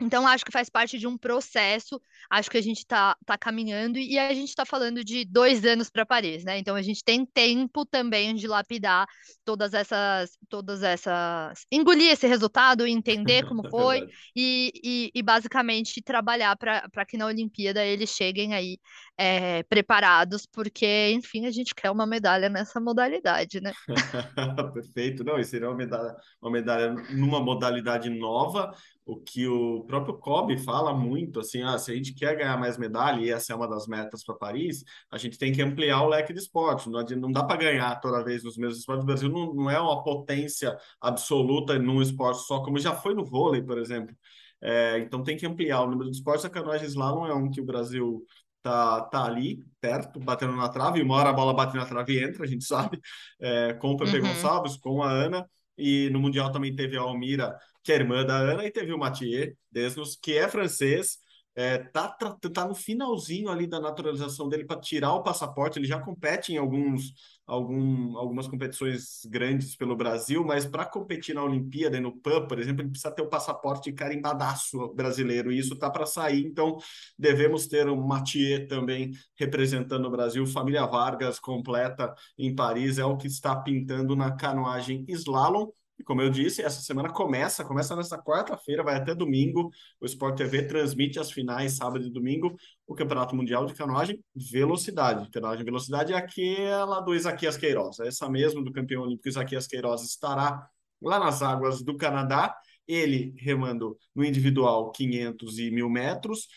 Então, 0.00 0.26
acho 0.26 0.44
que 0.44 0.52
faz 0.52 0.70
parte 0.70 0.98
de 0.98 1.06
um 1.06 1.18
processo, 1.18 2.00
acho 2.30 2.50
que 2.50 2.56
a 2.56 2.62
gente 2.62 2.78
está 2.78 3.16
tá 3.26 3.36
caminhando 3.36 3.98
e 3.98 4.18
a 4.18 4.32
gente 4.32 4.48
está 4.48 4.64
falando 4.64 5.04
de 5.04 5.24
dois 5.24 5.64
anos 5.64 5.90
para 5.90 6.06
Paris, 6.06 6.42
né? 6.42 6.58
Então, 6.58 6.74
a 6.74 6.82
gente 6.82 7.04
tem 7.04 7.26
tempo 7.26 7.84
também 7.84 8.34
de 8.34 8.46
lapidar 8.46 9.06
todas 9.44 9.74
essas, 9.74 10.38
todas 10.48 10.82
essas, 10.82 11.66
engolir 11.70 12.10
esse 12.10 12.26
resultado, 12.26 12.86
entender 12.86 13.44
como 13.48 13.66
é 13.66 13.70
foi 13.70 14.08
e, 14.34 14.72
e, 14.82 15.10
e, 15.14 15.22
basicamente 15.22 16.00
trabalhar 16.00 16.56
para 16.56 17.04
que 17.06 17.18
na 17.18 17.26
Olimpíada 17.26 17.84
eles 17.84 18.10
cheguem 18.10 18.54
aí 18.54 18.78
é, 19.18 19.62
preparados, 19.64 20.46
porque, 20.46 21.10
enfim, 21.10 21.44
a 21.44 21.50
gente 21.50 21.74
quer 21.74 21.90
uma 21.90 22.06
medalha 22.06 22.48
nessa 22.48 22.80
modalidade, 22.80 23.60
né? 23.60 23.72
Perfeito, 24.72 25.22
não, 25.22 25.38
e 25.38 25.44
seria 25.44 25.68
uma 25.68 25.76
medalha, 25.76 26.16
uma 26.40 26.50
medalha 26.50 26.94
numa 27.10 27.40
modalidade 27.40 28.08
nova 28.08 28.74
o 29.10 29.20
que 29.20 29.46
o 29.48 29.82
próprio 29.84 30.14
Kobe 30.18 30.56
fala 30.58 30.92
muito, 30.92 31.40
assim, 31.40 31.62
ah, 31.62 31.76
se 31.78 31.90
a 31.90 31.94
gente 31.94 32.14
quer 32.14 32.36
ganhar 32.36 32.56
mais 32.58 32.78
medalha, 32.78 33.20
e 33.20 33.30
essa 33.30 33.52
é 33.52 33.56
uma 33.56 33.68
das 33.68 33.86
metas 33.86 34.22
para 34.24 34.36
Paris, 34.36 34.84
a 35.10 35.18
gente 35.18 35.36
tem 35.36 35.52
que 35.52 35.60
ampliar 35.60 36.02
o 36.02 36.08
leque 36.08 36.32
de 36.32 36.38
esportes, 36.38 36.86
não, 36.86 37.02
não 37.02 37.32
dá 37.32 37.42
para 37.42 37.56
ganhar 37.56 38.00
toda 38.00 38.22
vez 38.22 38.44
nos 38.44 38.56
mesmos 38.56 38.78
esportes, 38.78 39.02
o 39.02 39.06
Brasil 39.06 39.28
não, 39.28 39.52
não 39.52 39.70
é 39.70 39.80
uma 39.80 40.02
potência 40.02 40.76
absoluta 41.00 41.78
num 41.78 42.00
esporte 42.00 42.42
só, 42.46 42.62
como 42.62 42.78
já 42.78 42.94
foi 42.94 43.14
no 43.14 43.24
vôlei, 43.24 43.62
por 43.62 43.78
exemplo, 43.78 44.14
é, 44.62 44.98
então 44.98 45.22
tem 45.22 45.36
que 45.36 45.46
ampliar 45.46 45.82
o 45.82 45.90
número 45.90 46.10
de 46.10 46.16
esportes, 46.16 46.44
a 46.44 46.50
canoagem 46.50 46.86
slalom 46.86 47.26
é 47.26 47.34
um 47.34 47.50
que 47.50 47.60
o 47.60 47.64
Brasil 47.64 48.24
tá, 48.62 49.02
tá 49.02 49.24
ali, 49.24 49.64
perto, 49.80 50.20
batendo 50.20 50.54
na 50.54 50.68
trave, 50.68 51.00
e 51.00 51.02
uma 51.02 51.16
hora 51.16 51.30
a 51.30 51.32
bola 51.32 51.54
bate 51.54 51.74
na 51.74 51.86
trave 51.86 52.14
e 52.14 52.24
entra, 52.24 52.44
a 52.44 52.46
gente 52.46 52.64
sabe, 52.64 53.00
é, 53.40 53.72
com 53.74 53.92
o 53.92 53.96
Pepe 53.96 54.18
uhum. 54.18 54.28
Gonçalves, 54.28 54.76
com 54.76 55.02
a 55.02 55.10
Ana, 55.10 55.46
e 55.80 56.10
no 56.10 56.20
Mundial 56.20 56.52
também 56.52 56.74
teve 56.74 56.96
a 56.96 57.00
Almira, 57.00 57.58
que 57.90 57.94
é 57.94 57.96
irmã 57.96 58.24
da 58.24 58.36
Ana, 58.36 58.64
e 58.64 58.70
teve 58.70 58.92
o 58.92 58.98
Mathieu 58.98 59.52
Desnos, 59.70 60.16
que 60.16 60.34
é 60.38 60.48
francês, 60.48 61.18
é, 61.56 61.78
tá, 61.78 62.08
tá, 62.08 62.68
no 62.68 62.74
finalzinho 62.74 63.48
ali 63.48 63.66
da 63.66 63.80
naturalização 63.80 64.48
dele 64.48 64.64
para 64.64 64.80
tirar 64.80 65.12
o 65.14 65.24
passaporte. 65.24 65.76
Ele 65.76 65.88
já 65.88 65.98
compete 65.98 66.52
em 66.52 66.56
alguns, 66.56 67.12
algum, 67.44 68.16
algumas 68.16 68.46
competições 68.46 69.26
grandes 69.26 69.74
pelo 69.74 69.96
Brasil, 69.96 70.44
mas 70.44 70.64
para 70.64 70.84
competir 70.86 71.34
na 71.34 71.42
Olimpíada 71.42 71.96
e 71.96 72.00
no 72.00 72.16
PAN, 72.16 72.46
por 72.46 72.60
exemplo, 72.60 72.82
ele 72.82 72.90
precisa 72.90 73.12
ter 73.12 73.22
o 73.22 73.28
passaporte 73.28 73.92
carimbadaço 73.92 74.94
brasileiro, 74.94 75.50
e 75.50 75.58
isso 75.58 75.74
tá 75.76 75.90
para 75.90 76.06
sair. 76.06 76.46
Então, 76.46 76.76
devemos 77.18 77.66
ter 77.66 77.88
o 77.88 77.96
Mathieu 77.96 78.68
também 78.68 79.10
representando 79.36 80.04
o 80.06 80.10
Brasil. 80.10 80.46
Família 80.46 80.86
Vargas 80.86 81.40
completa 81.40 82.14
em 82.38 82.54
Paris 82.54 82.98
é 82.98 83.04
o 83.04 83.16
que 83.16 83.26
está 83.26 83.56
pintando 83.56 84.14
na 84.14 84.30
canoagem 84.30 85.04
slalom. 85.08 85.68
E 86.00 86.02
como 86.02 86.22
eu 86.22 86.30
disse, 86.30 86.62
essa 86.62 86.80
semana 86.80 87.10
começa, 87.10 87.62
começa 87.62 87.94
nessa 87.94 88.16
quarta-feira, 88.16 88.82
vai 88.82 88.96
até 88.96 89.14
domingo. 89.14 89.70
O 90.00 90.06
Sport 90.06 90.34
TV 90.34 90.62
transmite 90.62 91.20
as 91.20 91.30
finais 91.30 91.72
sábado 91.72 92.06
e 92.06 92.10
domingo, 92.10 92.56
o 92.86 92.94
Campeonato 92.94 93.36
Mundial 93.36 93.66
de 93.66 93.74
Canoagem 93.74 94.18
Velocidade. 94.34 95.30
Canoagem 95.30 95.62
Velocidade 95.62 96.14
é 96.14 96.16
aquela 96.16 97.00
do 97.00 97.14
Isaquias 97.14 97.58
Queiroz, 97.58 98.00
é 98.00 98.08
essa 98.08 98.30
mesmo 98.30 98.64
do 98.64 98.72
campeão 98.72 99.02
olímpico 99.02 99.28
Isaquias 99.28 99.66
Queiroz 99.66 100.02
estará 100.02 100.66
lá 101.02 101.18
nas 101.18 101.42
águas 101.42 101.82
do 101.82 101.94
Canadá, 101.94 102.56
ele 102.88 103.34
remando 103.36 103.94
no 104.14 104.24
individual 104.24 104.90
500 104.92 105.58
e 105.58 105.70
1000 105.70 105.90
metros. 105.90 106.48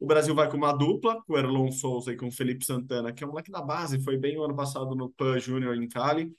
O 0.00 0.06
Brasil 0.06 0.34
vai 0.34 0.50
com 0.50 0.56
uma 0.56 0.72
dupla, 0.72 1.22
com 1.22 1.34
o 1.34 1.38
Erlon 1.38 1.70
Souza 1.70 2.12
e 2.12 2.16
com 2.16 2.26
o 2.26 2.32
Felipe 2.32 2.64
Santana, 2.64 3.12
que 3.12 3.22
é 3.22 3.26
um 3.26 3.30
moleque 3.30 3.52
da 3.52 3.62
base, 3.62 4.02
foi 4.02 4.16
bem 4.16 4.36
o 4.36 4.42
ano 4.42 4.56
passado 4.56 4.96
no 4.96 5.08
PAN 5.10 5.38
Júnior 5.38 5.76
em 5.76 5.86
Cali 5.86 6.34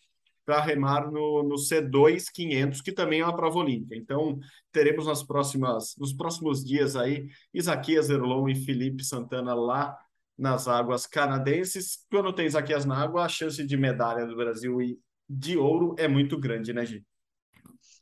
para 0.50 0.62
remar 0.62 1.12
no, 1.12 1.44
no 1.44 1.58
C2 1.58 2.26
500, 2.34 2.82
que 2.82 2.92
também 2.92 3.20
é 3.20 3.24
uma 3.24 3.36
prova 3.36 3.60
olímpica. 3.60 3.96
Então, 3.96 4.40
teremos 4.72 5.06
nas 5.06 5.22
próximas, 5.22 5.94
nos 5.96 6.12
próximos 6.12 6.66
dias 6.66 6.96
aí, 6.96 7.28
Isaquias 7.54 8.10
Erlon 8.10 8.50
e 8.50 8.56
Felipe 8.56 9.04
Santana 9.04 9.54
lá 9.54 9.96
nas 10.36 10.68
águas 10.68 11.06
canadenses. 11.06 12.04
Quando 12.10 12.34
tem 12.34 12.48
Isaquias 12.48 12.84
na 12.84 12.98
água, 12.98 13.26
a 13.26 13.30
chance 13.30 13.64
de 13.64 13.78
medalha 13.78 14.26
do 14.26 14.36
Brasil 14.36 14.82
e 14.82 14.98
de 15.30 15.56
ouro 15.56 15.94
é 16.00 16.08
muito 16.08 16.36
grande, 16.36 16.74
né, 16.74 16.84
Gi? 16.84 17.06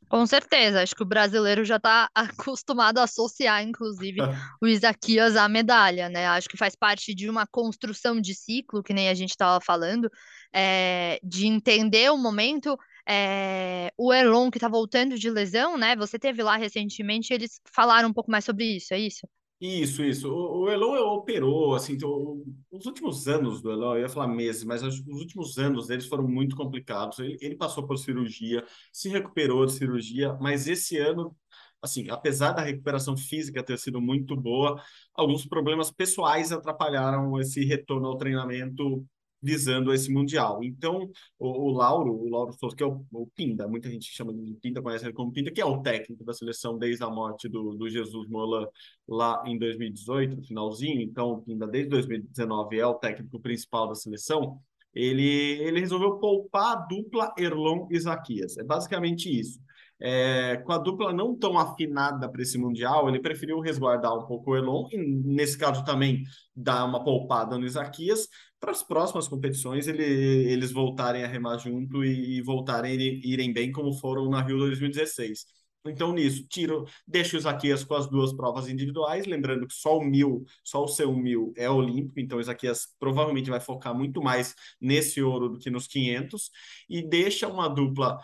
Com 0.08 0.26
certeza, 0.26 0.82
acho 0.82 0.94
que 0.94 1.02
o 1.02 1.06
brasileiro 1.06 1.64
já 1.64 1.76
está 1.76 2.08
acostumado 2.14 2.98
a 2.98 3.04
associar, 3.04 3.62
inclusive, 3.62 4.26
o 4.60 4.66
Isaquias 4.66 5.36
à 5.36 5.48
medalha, 5.48 6.08
né? 6.08 6.26
Acho 6.28 6.48
que 6.48 6.56
faz 6.56 6.74
parte 6.74 7.14
de 7.14 7.28
uma 7.28 7.46
construção 7.46 8.20
de 8.20 8.34
ciclo, 8.34 8.82
que 8.82 8.94
nem 8.94 9.08
a 9.08 9.14
gente 9.14 9.30
estava 9.30 9.60
falando, 9.64 10.10
é, 10.52 11.20
de 11.22 11.46
entender 11.46 12.10
o 12.10 12.16
momento. 12.16 12.76
É, 13.10 13.90
o 13.96 14.12
Elon, 14.12 14.50
que 14.50 14.58
está 14.58 14.68
voltando 14.68 15.18
de 15.18 15.30
lesão, 15.30 15.78
né? 15.78 15.96
Você 15.96 16.18
teve 16.18 16.42
lá 16.42 16.56
recentemente, 16.56 17.32
eles 17.32 17.60
falaram 17.72 18.08
um 18.10 18.12
pouco 18.12 18.30
mais 18.30 18.44
sobre 18.44 18.64
isso, 18.76 18.92
é 18.94 18.98
isso? 18.98 19.26
Isso, 19.60 20.04
isso. 20.04 20.28
O, 20.32 20.62
o 20.64 20.70
Elon 20.70 20.96
operou, 21.14 21.74
assim, 21.74 21.94
então, 21.94 22.44
os 22.70 22.86
últimos 22.86 23.26
anos 23.26 23.60
do 23.60 23.72
Elon, 23.72 23.96
eu 23.96 24.02
ia 24.02 24.08
falar 24.08 24.28
meses, 24.28 24.62
mas 24.62 24.82
os 24.84 25.04
últimos 25.08 25.58
anos 25.58 25.88
deles 25.88 26.06
foram 26.06 26.26
muito 26.28 26.54
complicados. 26.54 27.18
Ele, 27.18 27.36
ele 27.40 27.56
passou 27.56 27.84
por 27.84 27.98
cirurgia, 27.98 28.64
se 28.92 29.08
recuperou 29.08 29.66
de 29.66 29.72
cirurgia, 29.72 30.32
mas 30.40 30.68
esse 30.68 30.96
ano, 30.96 31.36
assim, 31.82 32.08
apesar 32.08 32.52
da 32.52 32.62
recuperação 32.62 33.16
física 33.16 33.62
ter 33.62 33.78
sido 33.78 34.00
muito 34.00 34.36
boa, 34.36 34.80
alguns 35.12 35.44
problemas 35.44 35.90
pessoais 35.90 36.52
atrapalharam 36.52 37.40
esse 37.40 37.64
retorno 37.64 38.06
ao 38.06 38.16
treinamento 38.16 39.04
visando 39.42 39.92
esse 39.92 40.10
Mundial. 40.10 40.62
Então, 40.62 41.10
o, 41.38 41.48
o 41.48 41.70
Lauro, 41.70 42.12
o 42.12 42.28
Lauro 42.28 42.52
Souza, 42.52 42.76
que 42.76 42.82
é 42.82 42.86
o, 42.86 43.04
o, 43.12 43.26
Pinda, 43.26 43.68
muita 43.68 43.90
gente 43.90 44.06
chama 44.12 44.32
de 44.34 44.54
Pinda, 44.54 44.82
conhece 44.82 45.04
ele 45.04 45.12
como 45.12 45.32
Pinda, 45.32 45.50
que 45.50 45.60
é 45.60 45.64
o 45.64 45.80
técnico 45.82 46.24
da 46.24 46.32
seleção 46.32 46.76
desde 46.76 47.04
a 47.04 47.10
morte 47.10 47.48
do, 47.48 47.74
do 47.74 47.88
Jesus 47.88 48.28
Mola 48.28 48.68
lá 49.06 49.42
em 49.46 49.58
2018, 49.58 50.36
no 50.36 50.42
finalzinho. 50.42 51.00
Então, 51.00 51.32
o 51.32 51.42
Pinda, 51.42 51.66
desde 51.66 51.90
2019, 51.90 52.78
é 52.78 52.86
o 52.86 52.94
técnico 52.94 53.40
principal 53.40 53.88
da 53.88 53.94
seleção. 53.94 54.58
Ele, 54.94 55.22
ele 55.22 55.80
resolveu 55.80 56.18
poupar 56.18 56.72
a 56.72 56.80
dupla 56.86 57.32
Erlon 57.38 57.86
e 57.90 57.96
Isaquias. 57.96 58.56
É 58.58 58.64
basicamente 58.64 59.28
isso. 59.28 59.60
É, 60.00 60.58
com 60.58 60.72
a 60.72 60.78
dupla 60.78 61.12
não 61.12 61.36
tão 61.36 61.58
afinada 61.58 62.28
para 62.28 62.40
esse 62.40 62.56
Mundial, 62.56 63.08
ele 63.08 63.18
preferiu 63.18 63.58
resguardar 63.58 64.16
um 64.16 64.26
pouco 64.26 64.52
o 64.52 64.56
Elon 64.56 64.86
e, 64.92 64.96
nesse 64.96 65.58
caso, 65.58 65.84
também 65.84 66.22
dar 66.54 66.84
uma 66.84 67.02
poupada 67.02 67.58
no 67.58 67.66
Isaquias. 67.66 68.28
Para 68.60 68.72
as 68.72 68.82
próximas 68.82 69.28
competições, 69.28 69.86
ele, 69.86 70.02
eles 70.02 70.72
voltarem 70.72 71.24
a 71.24 71.28
remar 71.28 71.58
junto 71.58 72.04
e, 72.04 72.38
e 72.38 72.42
voltarem 72.42 72.92
a 72.92 73.02
irem 73.02 73.52
bem, 73.52 73.70
como 73.70 73.92
foram 73.92 74.28
na 74.28 74.42
Rio 74.42 74.58
2016. 74.58 75.46
Então, 75.86 76.12
nisso, 76.12 76.46
tiro, 76.48 76.84
deixa 77.06 77.36
o 77.36 77.38
Isaquias 77.38 77.84
com 77.84 77.94
as 77.94 78.08
duas 78.08 78.32
provas 78.32 78.68
individuais, 78.68 79.26
lembrando 79.26 79.66
que 79.66 79.74
só 79.74 79.98
o 79.98 80.04
mil, 80.04 80.44
só 80.62 80.84
o 80.84 80.88
seu 80.88 81.14
mil 81.14 81.52
é 81.56 81.70
olímpico, 81.70 82.18
então 82.20 82.38
o 82.38 82.40
Isaquias 82.40 82.88
provavelmente 82.98 83.48
vai 83.48 83.60
focar 83.60 83.94
muito 83.94 84.20
mais 84.20 84.54
nesse 84.80 85.22
ouro 85.22 85.48
do 85.48 85.58
que 85.58 85.70
nos 85.70 85.86
500, 85.86 86.50
e 86.88 87.00
deixa 87.00 87.48
uma 87.48 87.68
dupla 87.68 88.18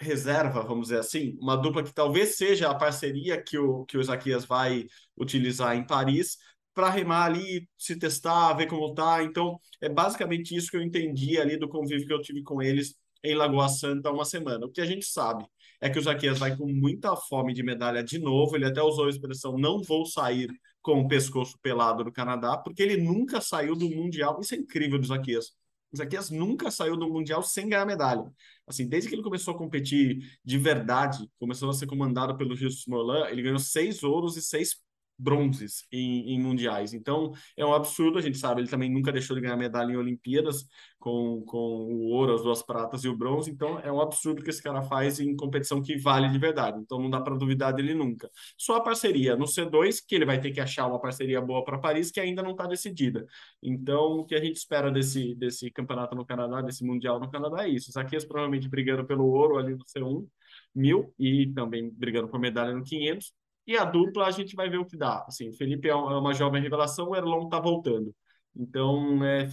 reserva, 0.00 0.62
vamos 0.62 0.88
dizer 0.88 1.00
assim, 1.00 1.36
uma 1.40 1.56
dupla 1.56 1.82
que 1.82 1.92
talvez 1.92 2.36
seja 2.36 2.70
a 2.70 2.74
parceria 2.74 3.42
que 3.42 3.58
o, 3.58 3.84
que 3.84 3.98
o 3.98 4.00
Isaquias 4.00 4.44
vai 4.44 4.86
utilizar 5.16 5.76
em 5.76 5.86
Paris 5.86 6.38
para 6.74 6.90
remar 6.90 7.24
ali, 7.24 7.68
se 7.76 7.96
testar, 7.96 8.54
ver 8.54 8.66
como 8.66 8.94
tá. 8.94 9.22
Então, 9.22 9.58
é 9.80 9.88
basicamente 9.88 10.54
isso 10.54 10.70
que 10.70 10.76
eu 10.76 10.82
entendi 10.82 11.38
ali 11.38 11.56
do 11.56 11.68
convívio 11.68 12.06
que 12.06 12.12
eu 12.12 12.22
tive 12.22 12.42
com 12.42 12.62
eles 12.62 12.94
em 13.22 13.34
Lagoa 13.34 13.68
Santa 13.68 14.10
uma 14.10 14.24
semana. 14.24 14.66
O 14.66 14.70
que 14.70 14.80
a 14.80 14.86
gente 14.86 15.04
sabe 15.06 15.44
é 15.80 15.88
que 15.88 15.98
o 15.98 16.00
Isaquias 16.00 16.38
vai 16.38 16.56
com 16.56 16.66
muita 16.66 17.14
fome 17.16 17.52
de 17.52 17.62
medalha 17.62 18.02
de 18.02 18.18
novo. 18.18 18.56
Ele 18.56 18.66
até 18.66 18.82
usou 18.82 19.06
a 19.06 19.10
expressão: 19.10 19.58
não 19.58 19.82
vou 19.82 20.06
sair 20.06 20.48
com 20.82 21.00
o 21.00 21.08
pescoço 21.08 21.58
pelado 21.62 22.04
do 22.04 22.12
Canadá, 22.12 22.56
porque 22.56 22.82
ele 22.82 22.96
nunca 22.96 23.40
saiu 23.40 23.74
do 23.74 23.88
Mundial. 23.88 24.40
Isso 24.40 24.54
é 24.54 24.58
incrível 24.58 24.98
do 24.98 25.04
Isaquias. 25.04 25.48
O 25.92 25.96
Isaquias 25.96 26.30
nunca 26.30 26.70
saiu 26.70 26.96
do 26.96 27.08
Mundial 27.08 27.42
sem 27.42 27.68
ganhar 27.68 27.84
medalha. 27.84 28.24
Assim, 28.66 28.88
desde 28.88 29.08
que 29.08 29.14
ele 29.14 29.22
começou 29.22 29.54
a 29.54 29.58
competir 29.58 30.18
de 30.44 30.58
verdade, 30.58 31.28
começou 31.38 31.68
a 31.68 31.72
ser 31.72 31.86
comandado 31.86 32.36
pelo 32.36 32.56
Jesus 32.56 32.84
Morlan, 32.86 33.28
ele 33.28 33.42
ganhou 33.42 33.58
seis 33.58 34.02
ouros 34.02 34.36
e 34.36 34.42
seis 34.42 34.76
bronzes 35.20 35.86
em, 35.92 36.34
em, 36.34 36.40
mundiais. 36.40 36.94
Então, 36.94 37.32
é 37.56 37.64
um 37.64 37.74
absurdo, 37.74 38.18
a 38.18 38.22
gente 38.22 38.38
sabe, 38.38 38.62
ele 38.62 38.68
também 38.68 38.90
nunca 38.90 39.12
deixou 39.12 39.36
de 39.36 39.42
ganhar 39.42 39.56
medalha 39.56 39.92
em 39.92 39.96
Olimpíadas, 39.96 40.66
com, 40.98 41.42
com 41.46 41.58
o 41.58 42.08
ouro, 42.10 42.34
as 42.34 42.42
duas 42.42 42.62
pratas 42.62 43.04
e 43.04 43.08
o 43.08 43.16
bronze. 43.16 43.50
Então, 43.50 43.78
é 43.80 43.92
um 43.92 44.00
absurdo 44.00 44.42
que 44.42 44.50
esse 44.50 44.62
cara 44.62 44.82
faz 44.82 45.20
em 45.20 45.36
competição 45.36 45.82
que 45.82 45.96
vale 45.98 46.28
de 46.28 46.38
verdade. 46.38 46.78
Então, 46.80 46.98
não 46.98 47.10
dá 47.10 47.20
para 47.20 47.36
duvidar 47.36 47.72
dele 47.74 47.94
nunca. 47.94 48.30
Só 48.56 48.76
a 48.76 48.80
parceria 48.82 49.36
no 49.36 49.46
C2, 49.46 49.98
que 50.06 50.14
ele 50.14 50.24
vai 50.24 50.40
ter 50.40 50.50
que 50.50 50.60
achar 50.60 50.86
uma 50.86 51.00
parceria 51.00 51.40
boa 51.40 51.64
para 51.64 51.78
Paris, 51.78 52.10
que 52.10 52.20
ainda 52.20 52.42
não 52.42 52.52
está 52.52 52.66
decidida. 52.66 53.26
Então, 53.62 54.20
o 54.20 54.24
que 54.24 54.34
a 54.34 54.42
gente 54.42 54.56
espera 54.56 54.90
desse, 54.90 55.34
desse 55.34 55.70
campeonato 55.70 56.14
no 56.14 56.24
Canadá, 56.24 56.60
desse 56.62 56.84
Mundial 56.84 57.20
no 57.20 57.30
Canadá, 57.30 57.64
é 57.64 57.68
isso. 57.68 57.88
Os 57.88 57.94
Zaquias 57.94 58.24
provavelmente 58.24 58.68
brigando 58.68 59.04
pelo 59.04 59.26
ouro 59.26 59.58
ali 59.58 59.74
no 59.74 59.84
C1, 59.84 60.26
mil, 60.74 61.14
e 61.18 61.52
também 61.54 61.90
brigando 61.90 62.28
por 62.28 62.38
medalha 62.40 62.74
no 62.74 62.82
500 62.84 63.39
e 63.66 63.76
a 63.76 63.84
dupla 63.84 64.26
a 64.26 64.30
gente 64.30 64.54
vai 64.56 64.68
ver 64.68 64.78
o 64.78 64.86
que 64.86 64.96
dá. 64.96 65.24
Assim, 65.26 65.48
o 65.48 65.52
Felipe 65.52 65.88
é, 65.88 65.92
é 65.92 65.94
uma 65.94 66.34
jovem 66.34 66.62
revelação, 66.62 67.10
o 67.10 67.16
Erlon 67.16 67.44
está 67.44 67.60
voltando. 67.60 68.14
Então, 68.54 69.24
é 69.24 69.48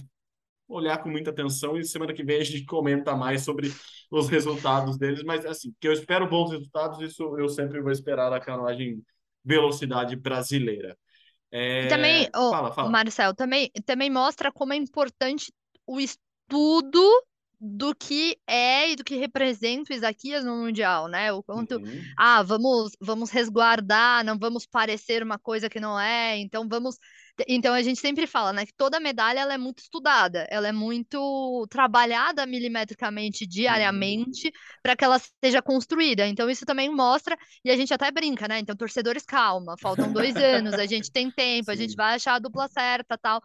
olhar 0.68 0.98
com 0.98 1.08
muita 1.08 1.30
atenção 1.30 1.78
e 1.78 1.84
semana 1.84 2.12
que 2.12 2.22
vem 2.22 2.40
a 2.40 2.44
gente 2.44 2.64
comenta 2.66 3.16
mais 3.16 3.42
sobre 3.42 3.72
os 4.10 4.28
resultados 4.28 4.98
deles, 4.98 5.22
mas 5.22 5.46
assim, 5.46 5.74
que 5.80 5.88
eu 5.88 5.92
espero 5.92 6.28
bons 6.28 6.50
resultados, 6.50 7.00
isso 7.00 7.22
eu 7.38 7.48
sempre 7.48 7.80
vou 7.80 7.90
esperar 7.90 8.28
da 8.28 8.38
canoagem 8.38 9.02
velocidade 9.42 10.14
brasileira. 10.14 10.96
É... 11.50 11.86
Também, 11.88 12.28
oh, 12.36 12.50
fala, 12.50 12.72
fala. 12.72 12.90
Marcel, 12.90 13.34
também, 13.34 13.70
também 13.86 14.10
mostra 14.10 14.52
como 14.52 14.74
é 14.74 14.76
importante 14.76 15.50
o 15.86 15.98
estudo 15.98 17.02
do 17.60 17.94
que 17.94 18.38
é 18.46 18.90
e 18.90 18.96
do 18.96 19.02
que 19.02 19.16
representa 19.16 19.92
o 19.92 19.96
Isaquias 19.96 20.44
no 20.44 20.56
Mundial, 20.56 21.08
né? 21.08 21.32
O 21.32 21.42
quanto, 21.42 21.76
uhum. 21.76 22.02
ah, 22.16 22.42
vamos, 22.42 22.92
vamos 23.00 23.30
resguardar, 23.30 24.24
não 24.24 24.38
vamos 24.38 24.64
parecer 24.64 25.22
uma 25.22 25.38
coisa 25.38 25.68
que 25.68 25.80
não 25.80 25.98
é, 25.98 26.36
então 26.38 26.68
vamos. 26.68 26.96
Então 27.48 27.72
a 27.74 27.82
gente 27.82 28.00
sempre 28.00 28.26
fala, 28.26 28.52
né, 28.52 28.66
que 28.66 28.74
toda 28.76 28.98
medalha 28.98 29.40
ela 29.40 29.54
é 29.54 29.58
muito 29.58 29.78
estudada, 29.78 30.46
ela 30.50 30.68
é 30.68 30.72
muito 30.72 31.66
trabalhada 31.68 32.44
milimetricamente 32.46 33.46
diariamente 33.46 34.48
uhum. 34.48 34.52
para 34.82 34.96
que 34.96 35.04
ela 35.04 35.20
seja 35.42 35.60
construída. 35.60 36.26
Então 36.26 36.48
isso 36.48 36.64
também 36.64 36.92
mostra, 36.94 37.36
e 37.64 37.70
a 37.70 37.76
gente 37.76 37.92
até 37.92 38.10
brinca, 38.10 38.46
né? 38.46 38.58
Então, 38.60 38.76
torcedores, 38.76 39.24
calma, 39.24 39.76
faltam 39.80 40.12
dois 40.12 40.36
anos, 40.36 40.74
a 40.74 40.86
gente 40.86 41.10
tem 41.10 41.30
tempo, 41.30 41.66
Sim. 41.66 41.72
a 41.72 41.76
gente 41.76 41.96
vai 41.96 42.14
achar 42.14 42.34
a 42.34 42.38
dupla 42.38 42.68
certa 42.68 43.18
tal 43.18 43.42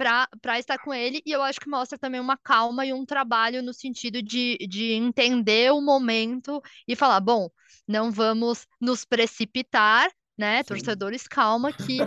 para 0.00 0.58
estar 0.58 0.78
com 0.78 0.94
ele, 0.94 1.20
e 1.26 1.30
eu 1.30 1.42
acho 1.42 1.60
que 1.60 1.68
mostra 1.68 1.98
também 1.98 2.18
uma 2.18 2.38
calma 2.38 2.86
e 2.86 2.92
um 2.92 3.04
trabalho 3.04 3.62
no 3.62 3.74
sentido 3.74 4.22
de, 4.22 4.56
de 4.66 4.92
entender 4.92 5.70
o 5.72 5.80
momento 5.82 6.62
e 6.88 6.96
falar: 6.96 7.20
bom, 7.20 7.50
não 7.86 8.10
vamos 8.10 8.66
nos 8.80 9.04
precipitar, 9.04 10.10
né, 10.38 10.62
Sim. 10.62 10.68
torcedores, 10.68 11.28
calma, 11.28 11.70
que 11.76 11.98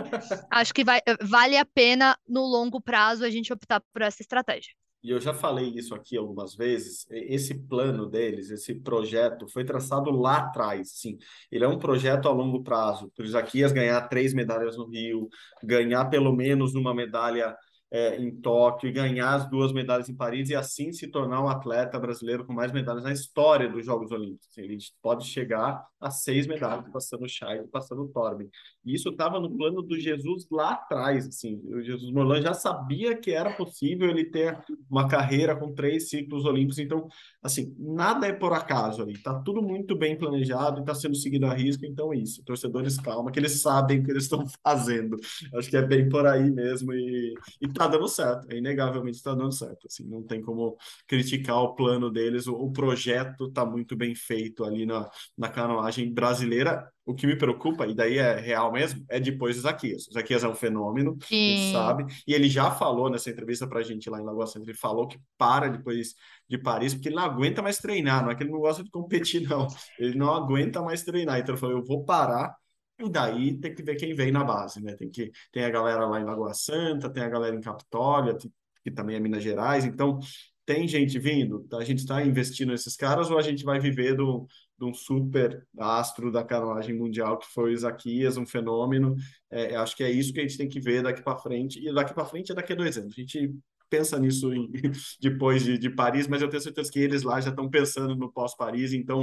acho 0.50 0.74
que 0.74 0.82
vai, 0.82 1.00
vale 1.22 1.56
a 1.56 1.64
pena 1.64 2.18
no 2.28 2.42
longo 2.42 2.80
prazo 2.80 3.24
a 3.24 3.30
gente 3.30 3.52
optar 3.52 3.80
por 3.92 4.02
essa 4.02 4.22
estratégia. 4.22 4.72
E 5.04 5.10
eu 5.10 5.20
já 5.20 5.34
falei 5.34 5.68
isso 5.76 5.94
aqui 5.94 6.16
algumas 6.16 6.54
vezes. 6.56 7.06
Esse 7.10 7.54
plano 7.54 8.06
deles, 8.06 8.48
esse 8.48 8.74
projeto, 8.74 9.46
foi 9.46 9.62
traçado 9.62 10.10
lá 10.10 10.38
atrás. 10.38 10.92
Sim, 10.92 11.18
ele 11.52 11.62
é 11.62 11.68
um 11.68 11.78
projeto 11.78 12.26
a 12.26 12.32
longo 12.32 12.62
prazo. 12.62 13.12
Para 13.14 13.22
o 13.22 13.26
Isaquias 13.26 13.70
ganhar 13.70 14.00
três 14.08 14.32
medalhas 14.32 14.78
no 14.78 14.88
Rio, 14.88 15.28
ganhar 15.62 16.06
pelo 16.06 16.34
menos 16.34 16.74
uma 16.74 16.94
medalha 16.94 17.54
é, 17.94 18.16
em 18.16 18.28
Tóquio 18.40 18.88
e 18.88 18.92
ganhar 18.92 19.34
as 19.34 19.48
duas 19.48 19.72
medalhas 19.72 20.08
em 20.08 20.16
Paris 20.16 20.50
e 20.50 20.54
assim 20.56 20.92
se 20.92 21.06
tornar 21.06 21.40
um 21.40 21.48
atleta 21.48 21.96
brasileiro 21.96 22.44
com 22.44 22.52
mais 22.52 22.72
medalhas 22.72 23.04
na 23.04 23.12
história 23.12 23.68
dos 23.68 23.86
Jogos 23.86 24.10
Olímpicos. 24.10 24.58
Ele 24.58 24.76
pode 25.00 25.24
chegar 25.26 25.86
a 26.00 26.10
seis 26.10 26.44
medalhas, 26.44 26.90
passando 26.92 27.24
o 27.24 27.28
Chay 27.28 27.62
passando 27.68 28.02
o 28.02 28.08
Torben. 28.08 28.50
Isso 28.84 29.08
estava 29.08 29.40
no 29.40 29.50
plano 29.56 29.82
do 29.82 29.98
Jesus 29.98 30.46
lá 30.50 30.72
atrás. 30.72 31.26
Assim, 31.26 31.60
o 31.64 31.82
Jesus 31.82 32.12
Morlan 32.12 32.42
já 32.42 32.52
sabia 32.52 33.16
que 33.16 33.30
era 33.30 33.52
possível 33.52 34.10
ele 34.10 34.24
ter 34.24 34.58
uma 34.90 35.08
carreira 35.08 35.56
com 35.56 35.72
três 35.72 36.08
ciclos 36.10 36.44
olímpicos. 36.44 36.78
Então, 36.78 37.08
assim, 37.42 37.74
nada 37.78 38.26
é 38.26 38.32
por 38.32 38.52
acaso 38.52 39.02
ali. 39.02 39.14
Está 39.14 39.38
tudo 39.40 39.62
muito 39.62 39.96
bem 39.96 40.16
planejado 40.16 40.78
e 40.78 40.80
está 40.80 40.94
sendo 40.94 41.14
seguido 41.14 41.46
a 41.46 41.54
risco. 41.54 41.86
Então, 41.86 42.12
é 42.12 42.16
isso. 42.18 42.42
Torcedores, 42.44 42.98
calma, 42.98 43.30
que 43.30 43.38
eles 43.38 43.60
sabem 43.60 44.00
o 44.00 44.04
que 44.04 44.10
eles 44.10 44.24
estão 44.24 44.44
fazendo. 44.62 45.16
Acho 45.54 45.70
que 45.70 45.76
é 45.76 45.82
bem 45.82 46.08
por 46.08 46.26
aí 46.26 46.50
mesmo. 46.50 46.92
E, 46.92 47.34
e 47.60 47.68
tá 47.68 47.86
dando 47.86 48.08
certo. 48.08 48.52
É 48.52 48.56
inegavelmente 48.58 49.16
está 49.16 49.34
dando 49.34 49.52
certo. 49.52 49.86
Assim, 49.86 50.04
não 50.04 50.22
tem 50.22 50.40
como 50.42 50.76
criticar 51.06 51.56
o 51.62 51.74
plano 51.74 52.10
deles. 52.10 52.46
O, 52.46 52.54
o 52.54 52.72
projeto 52.72 53.46
está 53.46 53.64
muito 53.64 53.96
bem 53.96 54.14
feito 54.14 54.64
ali 54.64 54.84
na, 54.86 55.08
na 55.36 55.48
canoagem 55.48 56.12
brasileira 56.12 56.90
o 57.06 57.14
que 57.14 57.26
me 57.26 57.36
preocupa, 57.36 57.86
e 57.86 57.94
daí 57.94 58.18
é 58.18 58.38
real 58.40 58.72
mesmo, 58.72 59.04
é 59.08 59.20
depois 59.20 59.56
do 59.56 59.62
Zaquias. 59.62 60.08
O 60.08 60.12
Zaquias 60.12 60.42
é 60.42 60.48
um 60.48 60.54
fenômeno, 60.54 61.18
Sim. 61.22 61.34
a 61.34 61.56
gente 61.56 61.72
sabe, 61.72 62.06
e 62.26 62.32
ele 62.32 62.48
já 62.48 62.70
falou 62.70 63.10
nessa 63.10 63.28
entrevista 63.28 63.66
pra 63.66 63.82
gente 63.82 64.08
lá 64.08 64.20
em 64.20 64.24
Lagoa 64.24 64.46
Santa, 64.46 64.64
ele 64.64 64.76
falou 64.76 65.06
que 65.06 65.18
para 65.36 65.68
depois 65.68 66.14
de 66.48 66.56
Paris, 66.56 66.94
porque 66.94 67.08
ele 67.08 67.16
não 67.16 67.24
aguenta 67.24 67.60
mais 67.60 67.78
treinar, 67.78 68.22
não 68.22 68.30
é 68.30 68.34
que 68.34 68.42
ele 68.42 68.50
não 68.50 68.60
gosta 68.60 68.82
de 68.82 68.90
competir, 68.90 69.46
não. 69.48 69.66
Ele 69.98 70.16
não 70.16 70.32
aguenta 70.32 70.80
mais 70.82 71.02
treinar, 71.02 71.38
então 71.38 71.54
ele 71.54 71.60
falou, 71.60 71.76
eu 71.76 71.84
vou 71.84 72.04
parar, 72.04 72.54
e 72.98 73.08
daí 73.10 73.58
tem 73.58 73.74
que 73.74 73.82
ver 73.82 73.96
quem 73.96 74.14
vem 74.14 74.30
na 74.30 74.44
base, 74.44 74.82
né? 74.82 74.94
Tem 74.94 75.10
que 75.10 75.30
tem 75.52 75.64
a 75.64 75.70
galera 75.70 76.06
lá 76.06 76.20
em 76.20 76.24
Lagoa 76.24 76.54
Santa, 76.54 77.10
tem 77.10 77.22
a 77.22 77.28
galera 77.28 77.54
em 77.54 77.60
Capitólio, 77.60 78.38
que 78.82 78.90
também 78.90 79.16
é 79.16 79.20
Minas 79.20 79.42
Gerais, 79.42 79.84
então 79.84 80.18
tem 80.66 80.88
gente 80.88 81.18
vindo? 81.18 81.66
A 81.74 81.84
gente 81.84 81.98
está 81.98 82.24
investindo 82.24 82.70
nesses 82.70 82.96
caras 82.96 83.30
ou 83.30 83.38
a 83.38 83.42
gente 83.42 83.64
vai 83.64 83.78
viver 83.78 84.14
do, 84.14 84.46
de 84.78 84.84
um 84.84 84.94
super 84.94 85.66
astro 85.78 86.32
da 86.32 86.42
canoagem 86.42 86.96
mundial 86.96 87.38
que 87.38 87.46
foi 87.46 87.70
o 87.70 87.72
Isaquias, 87.72 88.36
um 88.36 88.46
fenômeno? 88.46 89.14
É, 89.50 89.76
acho 89.76 89.96
que 89.96 90.02
é 90.02 90.10
isso 90.10 90.32
que 90.32 90.40
a 90.40 90.42
gente 90.42 90.58
tem 90.58 90.68
que 90.68 90.80
ver 90.80 91.02
daqui 91.02 91.22
para 91.22 91.36
frente. 91.36 91.78
E 91.86 91.92
daqui 91.92 92.14
para 92.14 92.24
frente 92.24 92.52
é 92.52 92.54
daqui 92.54 92.72
a 92.72 92.76
dois 92.76 92.96
anos. 92.96 93.14
A 93.16 93.20
gente 93.20 93.54
pensa 93.88 94.18
nisso 94.18 94.52
em, 94.52 94.70
depois 95.20 95.62
de, 95.62 95.78
de, 95.78 95.90
Paris, 95.90 96.26
mas 96.26 96.42
eu 96.42 96.48
tenho 96.48 96.62
certeza 96.62 96.90
que 96.90 96.98
eles 96.98 97.22
lá 97.22 97.40
já 97.40 97.50
estão 97.50 97.68
pensando 97.68 98.16
no 98.16 98.32
pós-Paris, 98.32 98.92
então 98.92 99.20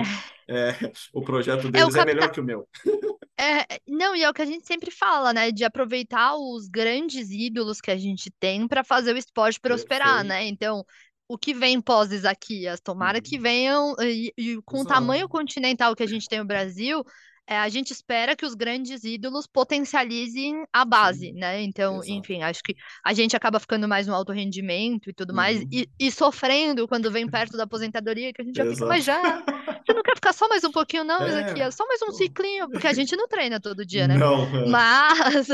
é, 0.48 0.70
o 1.14 1.22
projeto 1.22 1.68
é, 1.68 1.72
deles 1.72 1.96
é, 1.96 2.00
o 2.00 2.02
é 2.02 2.06
melhor 2.06 2.32
que 2.32 2.40
o 2.40 2.44
meu. 2.44 2.68
É, 3.38 3.80
não, 3.88 4.16
e 4.16 4.24
é 4.24 4.30
o 4.30 4.34
que 4.34 4.42
a 4.44 4.46
gente 4.46 4.68
sempre 4.68 4.92
fala, 4.92 5.34
né? 5.34 5.52
De 5.52 5.64
aproveitar 5.64 6.36
os 6.36 6.68
grandes 6.68 7.32
ídolos 7.32 7.82
que 7.82 7.90
a 7.90 7.98
gente 7.98 8.30
tem 8.40 8.68
para 8.68 8.84
fazer 8.84 9.16
o 9.16 9.18
esporte 9.18 9.60
prosperar, 9.60 10.20
Perfeito. 10.20 10.28
né? 10.28 10.46
Então, 10.48 10.86
o 11.32 11.38
que 11.38 11.54
vem 11.54 11.80
pós 11.80 12.12
Isaquias? 12.12 12.82
Tomara 12.82 13.22
que 13.22 13.38
uhum. 13.38 13.42
venham, 13.42 13.96
e, 14.02 14.34
e 14.38 14.62
com 14.64 14.82
o 14.82 14.86
tamanho 14.86 15.30
continental 15.30 15.96
que 15.96 16.04
a 16.04 16.08
gente 16.08 16.28
tem 16.28 16.40
no 16.40 16.46
Brasil, 16.46 17.06
é, 17.52 17.58
a 17.58 17.68
gente 17.68 17.92
espera 17.92 18.34
que 18.34 18.46
os 18.46 18.54
grandes 18.54 19.04
ídolos 19.04 19.46
potencializem 19.46 20.64
a 20.72 20.86
base, 20.86 21.28
Sim, 21.28 21.34
né? 21.34 21.62
Então, 21.62 21.96
exato. 21.96 22.12
enfim, 22.12 22.42
acho 22.42 22.64
que 22.64 22.74
a 23.04 23.14
gente 23.14 23.36
acaba 23.36 23.60
ficando 23.60 23.90
mais 23.90 24.08
no 24.08 24.16
alto 24.16 24.32
rendimento 24.32 25.10
e 25.10 25.14
tudo 25.14 25.32
uhum. 25.32 25.36
mais, 25.36 25.60
e, 25.70 25.90
e, 26.00 26.10
sofrendo 26.10 26.88
quando 26.88 27.12
vem 27.12 27.28
perto 27.28 27.58
da 27.58 27.64
aposentadoria, 27.64 28.32
que 28.32 28.42
a 28.42 28.46
gente 28.46 28.56
já 28.56 28.64
exato. 28.64 28.78
fica, 28.78 28.88
mas 28.88 29.04
já, 29.04 29.22
você 29.86 29.94
não 29.94 30.02
quer 30.02 30.16
ficar 30.16 30.32
só 30.32 30.48
mais 30.48 30.64
um 30.64 30.72
pouquinho, 30.72 31.04
não, 31.04 31.20
é. 31.26 31.52
aqui, 31.52 31.62
é 31.62 31.70
só 31.72 31.86
mais 31.86 32.02
um 32.04 32.12
ciclinho, 32.14 32.70
porque 32.70 32.88
a 32.88 32.94
gente 32.94 33.18
não 33.18 33.28
treina 33.28 33.60
todo 33.60 33.86
dia, 33.86 34.08
né? 34.08 34.16
Não, 34.16 34.46
é. 34.46 34.70
Mas 34.70 35.48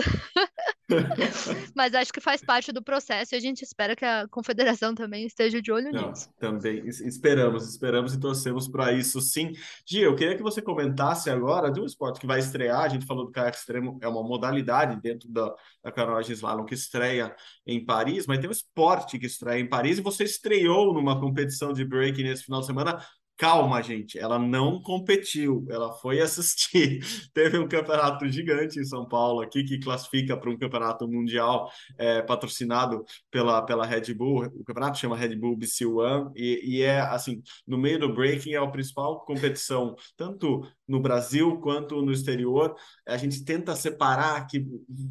Mas 1.76 1.94
acho 1.94 2.14
que 2.14 2.22
faz 2.22 2.42
parte 2.42 2.72
do 2.72 2.82
processo 2.82 3.36
e 3.36 3.38
a 3.38 3.40
gente 3.40 3.62
espera 3.62 3.96
que 3.96 4.06
a 4.06 4.28
confederação 4.30 4.96
também 4.96 5.26
esteja 5.26 5.62
de 5.62 5.72
olho 5.72 5.92
Não, 5.92 6.10
nisso. 6.10 6.30
Também 6.40 6.88
esperamos, 6.88 7.68
esperamos 7.68 8.14
e 8.14 8.20
torcemos 8.20 8.68
para 8.68 8.94
isso 8.94 9.20
sim. 9.20 9.52
Gia, 9.86 10.06
eu 10.06 10.16
queria 10.16 10.38
que 10.38 10.44
você 10.44 10.62
comentasse 10.62 11.30
agora 11.30 11.72
de 11.72 11.82
um 11.82 11.86
esporte 11.88 12.20
que 12.20 12.28
vai 12.28 12.40
estrear. 12.40 12.82
A 12.82 12.90
gente 12.90 13.06
falou 13.06 13.26
do 13.26 13.32
caiaque 13.32 13.58
extremo, 13.58 13.98
é 14.02 14.08
uma 14.08 14.24
modalidade 14.24 15.00
dentro 15.02 15.30
da, 15.30 15.54
da 15.84 15.92
canoagem 15.92 16.34
slalom 16.34 16.66
que 16.66 16.74
estreia 16.74 17.36
em 17.66 17.84
Paris, 17.84 18.28
mas 18.28 18.40
tem 18.40 18.48
um 18.48 18.52
esporte 18.52 19.18
que 19.18 19.26
estreia 19.26 19.60
em 19.60 19.68
Paris 19.68 19.98
e 19.98 20.02
você 20.02 20.24
estreou 20.24 20.94
numa 20.94 21.20
competição 21.20 21.74
de 21.74 21.84
break 21.86 22.22
nesse 22.24 22.44
final 22.44 22.60
de 22.62 22.68
semana 22.68 23.04
Calma, 23.38 23.84
gente, 23.84 24.18
ela 24.18 24.40
não 24.40 24.82
competiu, 24.82 25.64
ela 25.70 25.94
foi 25.94 26.20
assistir. 26.22 27.02
Teve 27.36 27.60
um 27.60 27.68
campeonato 27.68 28.28
gigante 28.28 28.80
em 28.80 28.84
São 28.84 29.08
Paulo 29.08 29.42
aqui 29.42 29.64
que 29.64 29.80
classifica 29.80 30.36
para 30.36 30.50
um 30.50 30.58
campeonato 30.58 31.08
mundial 31.08 31.72
é, 32.00 32.20
patrocinado 32.24 33.06
pela, 33.30 33.62
pela 33.62 33.86
Red 33.86 34.12
Bull. 34.16 34.46
O 34.46 34.64
campeonato 34.64 34.98
chama 34.98 35.16
Red 35.16 35.36
Bull 35.36 35.56
BC 35.56 35.86
One 35.86 36.32
e, 36.36 36.78
e 36.78 36.82
é 36.82 37.00
assim, 37.00 37.44
no 37.68 37.78
meio 37.78 38.00
do 38.00 38.12
breaking 38.12 38.54
é 38.54 38.58
a 38.58 38.68
principal 38.68 39.24
competição, 39.24 39.96
tanto 40.16 40.68
no 40.88 41.00
Brasil 41.00 41.60
quanto 41.60 42.02
no 42.02 42.12
exterior. 42.12 42.76
A 43.08 43.18
gente 43.18 43.46
tenta 43.46 43.76
separar 43.76 44.48
que 44.48 44.66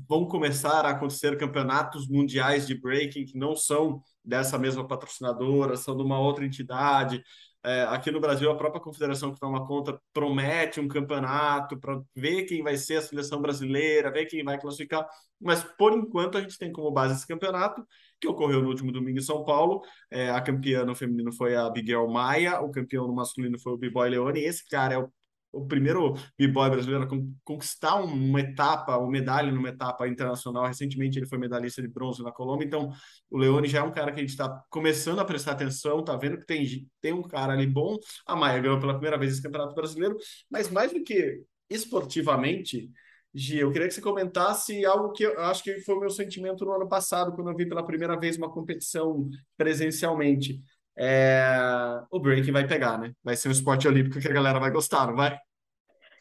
vão 0.08 0.26
começar 0.26 0.84
a 0.84 0.90
acontecer 0.90 1.36
campeonatos 1.38 2.08
mundiais 2.08 2.66
de 2.66 2.74
breaking 2.74 3.24
que 3.24 3.38
não 3.38 3.54
são 3.54 4.02
dessa 4.24 4.58
mesma 4.58 4.86
patrocinadora, 4.86 5.76
são 5.76 5.96
de 5.96 6.02
uma 6.02 6.18
outra 6.18 6.44
entidade. 6.44 7.22
É, 7.66 7.82
aqui 7.88 8.12
no 8.12 8.20
Brasil, 8.20 8.48
a 8.48 8.56
própria 8.56 8.80
confederação 8.80 9.34
que 9.34 9.40
toma 9.40 9.66
conta 9.66 10.00
promete 10.12 10.78
um 10.78 10.86
campeonato 10.86 11.76
para 11.76 12.00
ver 12.14 12.44
quem 12.44 12.62
vai 12.62 12.76
ser 12.76 12.98
a 12.98 13.02
seleção 13.02 13.42
brasileira, 13.42 14.12
ver 14.12 14.26
quem 14.26 14.44
vai 14.44 14.56
classificar. 14.56 15.04
Mas, 15.40 15.64
por 15.76 15.92
enquanto, 15.92 16.38
a 16.38 16.40
gente 16.40 16.56
tem 16.58 16.70
como 16.70 16.92
base 16.92 17.14
esse 17.16 17.26
campeonato, 17.26 17.84
que 18.20 18.28
ocorreu 18.28 18.62
no 18.62 18.68
último 18.68 18.92
domingo 18.92 19.18
em 19.18 19.22
São 19.22 19.44
Paulo. 19.44 19.82
É, 20.08 20.30
a 20.30 20.40
campeã 20.40 20.84
no 20.84 20.94
feminino 20.94 21.32
foi 21.32 21.56
a 21.56 21.68
Bigel 21.68 22.06
Maia, 22.08 22.60
o 22.60 22.70
campeão 22.70 23.08
no 23.08 23.14
masculino 23.14 23.58
foi 23.58 23.72
o 23.72 23.76
B-Boy 23.76 24.10
Leone. 24.10 24.40
Esse 24.40 24.64
cara 24.68 24.94
é 24.94 24.98
o 24.98 25.10
o 25.57 25.66
primeiro 25.66 26.14
b-boy 26.38 26.70
brasileiro 26.70 27.04
a 27.04 27.09
conquistar 27.44 27.96
uma 27.96 28.40
etapa, 28.40 28.96
uma 28.96 29.11
medalha 29.11 29.50
numa 29.50 29.68
etapa 29.68 30.07
internacional. 30.07 30.66
Recentemente 30.66 31.18
ele 31.18 31.26
foi 31.26 31.38
medalhista 31.38 31.80
de 31.80 31.88
bronze 31.88 32.22
na 32.22 32.30
Colômbia, 32.30 32.66
então 32.66 32.92
o 33.30 33.38
Leone 33.38 33.68
já 33.68 33.78
é 33.78 33.82
um 33.82 33.92
cara 33.92 34.12
que 34.12 34.18
a 34.18 34.22
gente 34.22 34.30
está 34.30 34.62
começando 34.70 35.18
a 35.20 35.24
prestar 35.24 35.52
atenção, 35.52 36.04
tá 36.04 36.16
vendo 36.16 36.38
que 36.38 36.46
tem, 36.46 36.88
tem 37.00 37.12
um 37.12 37.22
cara 37.22 37.52
ali 37.52 37.66
bom. 37.66 37.96
A 38.26 38.36
Maia 38.36 38.61
ganhou 38.61 38.78
pela 38.78 38.94
primeira 38.94 39.18
vez 39.18 39.32
esse 39.32 39.42
campeonato 39.42 39.74
brasileiro, 39.74 40.16
mas 40.50 40.70
mais 40.70 40.92
do 40.92 41.02
que 41.02 41.42
esportivamente, 41.68 42.90
Gi, 43.34 43.59
eu 43.59 43.70
queria 43.70 43.88
que 43.88 43.94
você 43.94 44.00
comentasse 44.00 44.84
algo 44.86 45.12
que 45.12 45.24
eu 45.24 45.38
acho 45.40 45.62
que 45.62 45.80
foi 45.80 45.94
o 45.94 46.00
meu 46.00 46.11
sentimento 46.11 46.64
no 46.64 46.72
ano 46.72 46.88
passado, 46.88 47.32
quando 47.34 47.50
eu 47.50 47.57
vi 47.57 47.66
pela 47.68 47.84
primeira 47.84 48.18
vez 48.18 48.36
uma 48.36 48.50
competição 48.50 49.28
presencialmente 49.57 50.61
é... 50.96 52.02
o 52.11 52.18
breaking 52.18 52.52
vai 52.52 52.66
pegar, 52.66 52.98
né? 52.98 53.12
Vai 53.22 53.36
ser 53.36 53.48
um 53.48 53.52
esporte 53.52 53.86
olímpico 53.86 54.18
que 54.18 54.28
a 54.28 54.32
galera 54.32 54.59
vai 54.59 54.70
gostar, 54.70 55.07
não 55.07 55.16
vai? 55.16 55.38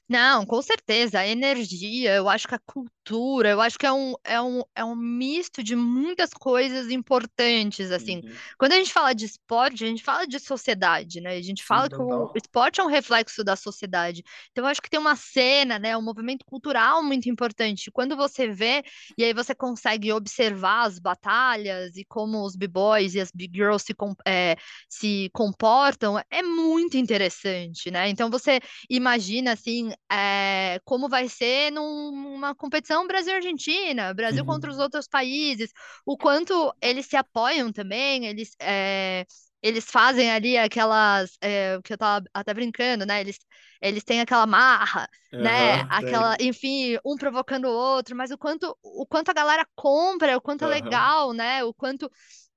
Não, 0.07 0.45
com 0.45 0.61
certeza, 0.61 1.19
a 1.19 1.27
energia, 1.27 2.13
eu 2.13 2.29
acho 2.29 2.47
que 2.47 2.53
a 2.53 2.59
cultura, 2.59 3.49
eu 3.49 3.59
acho 3.59 3.77
que 3.77 3.87
é 3.87 3.91
um, 3.91 4.13
é 4.23 4.39
um, 4.39 4.61
é 4.75 4.85
um 4.85 4.95
misto 4.95 5.63
de 5.63 5.75
muitas 5.75 6.29
coisas 6.29 6.91
importantes, 6.91 7.89
assim. 7.89 8.17
Uhum. 8.17 8.35
Quando 8.59 8.73
a 8.73 8.75
gente 8.75 8.93
fala 8.93 9.13
de 9.13 9.25
esporte, 9.25 9.83
a 9.83 9.87
gente 9.87 10.03
fala 10.03 10.27
de 10.27 10.39
sociedade, 10.39 11.21
né? 11.21 11.35
A 11.37 11.41
gente 11.41 11.63
fala 11.63 11.89
que 11.89 11.95
o 11.95 12.31
esporte 12.35 12.79
é 12.79 12.83
um 12.83 12.87
reflexo 12.87 13.43
da 13.43 13.55
sociedade. 13.55 14.23
Então, 14.51 14.63
eu 14.63 14.69
acho 14.69 14.81
que 14.81 14.91
tem 14.91 14.99
uma 14.99 15.15
cena, 15.15 15.79
né? 15.79 15.97
Um 15.97 16.03
movimento 16.03 16.45
cultural 16.45 17.03
muito 17.03 17.27
importante. 17.27 17.89
Quando 17.91 18.15
você 18.15 18.47
vê, 18.47 18.83
e 19.17 19.23
aí 19.23 19.33
você 19.33 19.55
consegue 19.55 20.13
observar 20.13 20.85
as 20.85 20.99
batalhas 20.99 21.97
e 21.97 22.05
como 22.05 22.45
os 22.45 22.55
b-boys 22.55 23.15
e 23.15 23.19
as 23.19 23.31
big 23.31 23.57
girls 23.57 23.83
se, 23.83 23.95
é, 24.27 24.55
se 24.87 25.31
comportam, 25.33 26.21
é 26.29 26.43
muito 26.43 26.95
interessante, 26.95 27.89
né? 27.89 28.07
Então, 28.07 28.29
você 28.29 28.59
imagina, 28.87 29.53
assim, 29.53 29.94
é, 30.11 30.79
como 30.85 31.09
vai 31.09 31.27
ser 31.29 31.71
numa 31.71 32.55
competição 32.55 33.07
Brasil-Argentina, 33.07 34.13
Brasil 34.13 34.43
Uhum. 34.43 34.45
contra 34.45 34.69
os 34.71 34.77
outros 34.79 35.07
países, 35.07 35.71
o 36.05 36.17
quanto 36.17 36.73
eles 36.81 37.05
se 37.07 37.15
apoiam 37.17 37.71
também, 37.71 38.25
eles, 38.25 38.55
é, 38.59 39.25
eles 39.61 39.85
fazem 39.89 40.31
ali 40.31 40.57
aquelas, 40.57 41.37
é, 41.41 41.79
que 41.83 41.93
eu 41.93 41.97
tava 41.97 42.25
até 42.33 42.53
brincando, 42.53 43.05
né? 43.05 43.21
Eles, 43.21 43.37
eles 43.81 44.03
têm 44.03 44.21
aquela 44.21 44.45
marra, 44.45 45.07
né? 45.37 45.83
Aham, 45.89 45.89
Aquela, 45.89 46.35
enfim, 46.39 46.97
um 47.05 47.15
provocando 47.17 47.65
o 47.65 47.71
outro, 47.71 48.15
mas 48.15 48.31
o 48.31 48.37
quanto, 48.37 48.77
o 48.83 49.05
quanto 49.05 49.29
a 49.29 49.33
galera 49.33 49.67
compra, 49.75 50.37
o 50.37 50.41
quanto 50.41 50.63
é 50.63 50.67
Aham. 50.67 50.67
legal, 50.67 51.33
né? 51.33 51.63
O 51.63 51.73
quanto, 51.73 52.09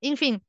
enfim, 0.02 0.40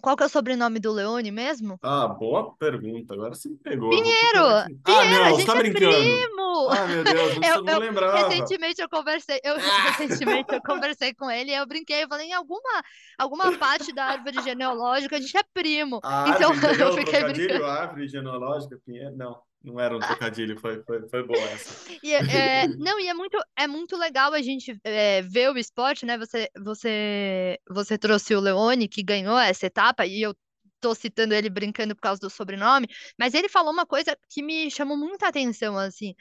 qual 0.00 0.16
que 0.16 0.22
é 0.22 0.26
o 0.26 0.28
sobrenome 0.28 0.78
do 0.80 0.92
Leone 0.92 1.30
mesmo? 1.30 1.78
Ah, 1.82 2.08
boa 2.08 2.54
pergunta. 2.58 3.14
Agora 3.14 3.34
você 3.34 3.48
me 3.48 3.56
pegou. 3.56 3.92
Eu 3.92 4.02
Pinheiro! 4.02 4.44
Ah, 4.46 4.66
Pinheiro, 4.84 5.24
a 5.24 5.28
não, 5.28 5.30
você 5.30 5.36
gente 5.36 5.46
tá 5.46 5.54
é 5.54 5.58
brincando. 5.58 5.96
primo! 5.96 6.68
Ah, 6.70 6.86
meu 6.86 7.04
Deus, 7.04 7.36
eu 7.36 7.42
Eu, 7.56 7.62
não 7.62 7.72
eu- 7.74 7.78
lembrava. 7.80 8.28
recentemente 8.28 8.80
eu 8.82 8.88
conversei, 8.88 9.40
eu 9.44 9.54
recentemente 9.98 10.52
eu 10.54 10.60
conversei 10.62 11.14
com 11.14 11.30
ele 11.30 11.50
e 11.50 11.54
eu 11.54 11.66
brinquei, 11.66 12.04
eu 12.04 12.08
falei, 12.08 12.28
em 12.28 12.32
alguma, 12.34 12.82
alguma 13.18 13.56
parte 13.58 13.92
da 13.94 14.04
árvore 14.06 14.42
genealógica 14.42 15.16
a 15.16 15.20
gente 15.20 15.36
é 15.36 15.42
primo. 15.54 16.00
A 16.02 16.30
Então 16.30 16.50
árvore, 16.52 16.80
eu? 16.80 16.88
O 16.88 16.92
fiquei 16.94 17.24
brincando. 17.24 17.64
a 17.64 17.74
árvore 17.82 18.08
genealógica, 18.08 18.78
Pinheiro. 18.84 19.16
Não, 19.16 19.38
não 19.62 19.78
era 19.78 19.94
um 19.96 20.00
trocadilho, 20.00 20.58
foi, 20.58 20.82
foi, 20.82 21.08
foi 21.08 21.22
boa 21.26 21.38
essa. 21.38 21.70
E 22.02 22.14
é, 22.14 22.62
é- 22.62 22.68
não, 22.68 22.98
e 22.98 23.08
é 23.08 23.14
muito, 23.14 23.38
é 23.56 23.66
muito 23.66 23.96
legal 23.96 24.32
a 24.32 24.40
gente 24.40 24.78
é, 24.84 25.22
ver 25.22 25.50
o 25.50 25.58
esporte, 25.58 26.06
né? 26.06 26.16
Você, 26.18 26.48
você, 26.58 27.58
você 27.68 27.98
trouxe 27.98 28.34
o 28.34 28.40
Leone, 28.40 28.88
que 28.88 29.02
ganhou 29.02 29.38
essa 29.38 29.66
etapa, 29.66 30.06
e 30.06 30.22
eu 30.22 30.34
tô 30.80 30.94
citando 30.94 31.34
ele 31.34 31.50
brincando 31.50 31.94
por 31.94 32.00
causa 32.00 32.20
do 32.20 32.30
sobrenome, 32.30 32.88
mas 33.18 33.34
ele 33.34 33.48
falou 33.48 33.72
uma 33.72 33.84
coisa 33.84 34.16
que 34.30 34.42
me 34.42 34.70
chamou 34.70 34.96
muita 34.96 35.28
atenção, 35.28 35.76
assim. 35.76 36.14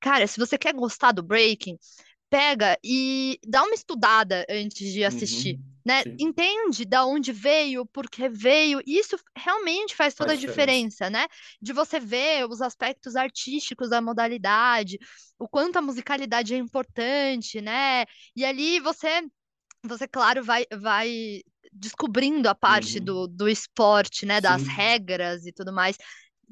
Cara, 0.00 0.26
se 0.26 0.38
você 0.38 0.56
quer 0.56 0.72
gostar 0.72 1.12
do 1.12 1.22
breaking, 1.22 1.76
pega 2.30 2.78
e 2.84 3.38
dá 3.46 3.62
uma 3.64 3.74
estudada 3.74 4.44
antes 4.50 4.92
de 4.92 5.04
assistir, 5.04 5.58
Uhum, 5.58 5.74
né? 5.84 6.02
sim, 6.02 6.20
Entende 6.20 6.84
da 6.84 7.04
onde 7.06 7.32
veio, 7.32 7.86
por 7.86 8.08
que 8.10 8.28
veio. 8.28 8.80
e 8.86 8.98
Isso 8.98 9.16
realmente 9.36 9.94
faz 9.94 10.14
toda 10.14 10.32
a 10.32 10.36
faz 10.36 10.38
diferença. 10.38 10.84
diferença, 10.86 11.08
né? 11.10 11.26
De 11.62 11.72
você 11.72 12.00
ver 12.00 12.46
os 12.48 12.60
aspectos 12.60 13.16
artísticos 13.16 13.90
da 13.90 14.00
modalidade, 14.02 14.98
o 15.38 15.48
quanto 15.48 15.76
a 15.78 15.82
musicalidade 15.82 16.54
é 16.54 16.58
importante, 16.58 17.60
né? 17.60 18.04
E 18.34 18.44
ali 18.44 18.80
você, 18.80 19.22
você 19.84 20.08
claro, 20.08 20.42
vai, 20.44 20.64
vai 20.72 21.42
descobrindo 21.72 22.48
a 22.48 22.54
parte 22.54 22.98
Uhum, 22.98 23.00
do, 23.00 23.26
do 23.26 23.48
esporte, 23.48 24.26
né? 24.26 24.40
Das 24.40 24.64
sim, 24.64 24.76
regras 24.76 25.46
e 25.46 25.52
tudo 25.52 25.72
mais. 25.72 25.96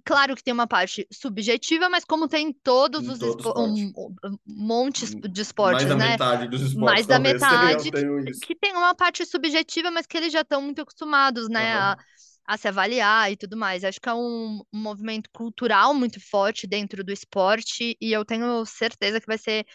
Claro 0.04 0.34
que 0.36 0.42
tem 0.42 0.52
uma 0.52 0.66
parte 0.66 1.06
subjetiva, 1.12 1.88
mas 1.88 2.04
como 2.04 2.28
tem 2.28 2.48
em 2.48 2.52
todos 2.52 3.06
em 3.06 3.08
os 3.08 3.20
todo 3.20 3.40
espo- 3.40 3.52
esporte. 3.52 3.86
um, 3.96 4.14
um, 4.24 4.38
montes 4.46 5.14
Hum, 5.14 5.20
de 5.22 5.40
Mais 5.60 5.86
esportes, 5.86 5.88
da 5.88 5.96
né? 5.96 6.18
metade 6.18 6.48
dos 6.48 6.62
esportes 6.62 7.04
Mais 7.04 7.06
da 7.06 7.18
metade 7.18 7.92
que, 7.92 8.06
que 8.40 8.54
tem 8.56 8.72
uma 8.74 8.94
parte 8.94 9.24
subjetiva, 9.26 9.90
mas 9.90 10.06
que 10.06 10.16
eles 10.16 10.32
já 10.32 10.42
estão 10.42 10.60
muito 10.62 10.80
acostumados, 10.82 11.48
né, 11.48 11.74
a, 11.74 11.96
Aham. 11.96 12.04
a 12.46 12.56
se 12.58 12.68
avaliar 12.68 13.32
e 13.32 13.36
tudo 13.36 13.56
mais. 13.56 13.84
Acho 13.84 14.00
que 14.00 14.08
é 14.08 14.14
um, 14.14 14.60
um 14.72 14.78
movimento 14.80 15.30
cultural 15.32 15.94
muito 15.94 16.20
forte 16.20 16.66
dentro 16.66 17.04
do 17.04 17.12
esporte 17.12 17.96
e 18.00 18.12
eu 18.12 18.24
tenho 18.24 18.64
certeza 18.66 19.20
que 19.20 19.26
vai 19.26 19.38
ser 19.38 19.66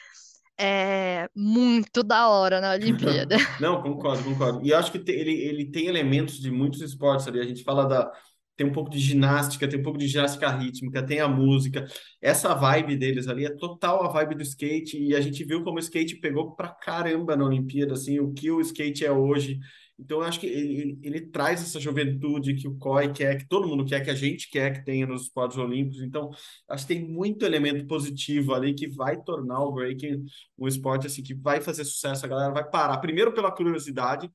é 0.57 1.29
muito 1.35 2.03
da 2.03 2.29
hora 2.29 2.61
na 2.61 2.73
Olimpíada. 2.73 3.37
Não, 3.59 3.81
concordo, 3.81 4.23
concordo. 4.23 4.65
E 4.65 4.73
acho 4.73 4.91
que 4.91 4.99
te- 4.99 5.11
ele, 5.11 5.31
ele 5.33 5.65
tem 5.69 5.87
elementos 5.87 6.39
de 6.39 6.49
muitos 6.49 6.81
esportes 6.81 7.27
ali. 7.27 7.39
A 7.39 7.45
gente 7.45 7.63
fala 7.63 7.85
da. 7.85 8.11
Tem 8.59 8.67
um 8.67 8.73
pouco 8.73 8.89
de 8.89 8.99
ginástica, 8.99 9.69
tem 9.69 9.79
um 9.79 9.83
pouco 9.83 9.97
de 9.97 10.05
ginástica 10.05 10.49
rítmica, 10.49 11.01
tem 11.01 11.21
a 11.21 11.29
música. 11.29 11.87
Essa 12.21 12.53
vibe 12.53 12.97
deles 12.97 13.29
ali 13.29 13.45
é 13.45 13.49
total 13.49 14.03
a 14.03 14.09
vibe 14.09 14.35
do 14.35 14.43
skate. 14.43 15.01
E 15.01 15.15
a 15.15 15.21
gente 15.21 15.45
viu 15.45 15.63
como 15.63 15.77
o 15.77 15.79
skate 15.79 16.17
pegou 16.17 16.53
pra 16.57 16.67
caramba 16.67 17.37
na 17.37 17.45
Olimpíada, 17.45 17.93
assim, 17.93 18.19
o 18.19 18.33
que 18.33 18.51
o 18.51 18.59
skate 18.59 19.05
é 19.05 19.11
hoje. 19.13 19.57
Então, 19.97 20.19
eu 20.19 20.25
acho 20.25 20.41
que 20.41 20.47
ele, 20.47 20.99
ele, 21.01 21.21
traz 21.21 21.61
essa 21.61 21.79
juventude 21.79 22.53
que 22.55 22.67
o 22.67 22.75
COI 22.75 23.13
quer, 23.13 23.37
que 23.37 23.47
todo 23.47 23.65
mundo 23.65 23.85
quer, 23.85 24.01
que 24.01 24.09
a 24.09 24.15
gente 24.15 24.49
quer 24.49 24.73
que 24.73 24.83
tenha 24.83 25.07
nos 25.07 25.21
esportes 25.23 25.57
olímpicos. 25.57 26.01
Então, 26.01 26.29
acho 26.67 26.85
que 26.85 26.95
tem 26.95 27.07
muito 27.09 27.45
elemento 27.45 27.87
positivo 27.87 28.53
ali 28.53 28.73
que 28.73 28.89
vai 28.89 29.21
tornar 29.23 29.63
o 29.63 29.71
breaking 29.71 30.25
um 30.57 30.67
esporte 30.67 31.07
assim 31.07 31.23
que 31.23 31.33
vai 31.33 31.61
fazer 31.61 31.85
sucesso, 31.85 32.25
a 32.25 32.29
galera 32.29 32.51
vai 32.53 32.69
parar. 32.69 32.97
Primeiro 32.97 33.33
pela 33.33 33.53
curiosidade, 33.53 34.29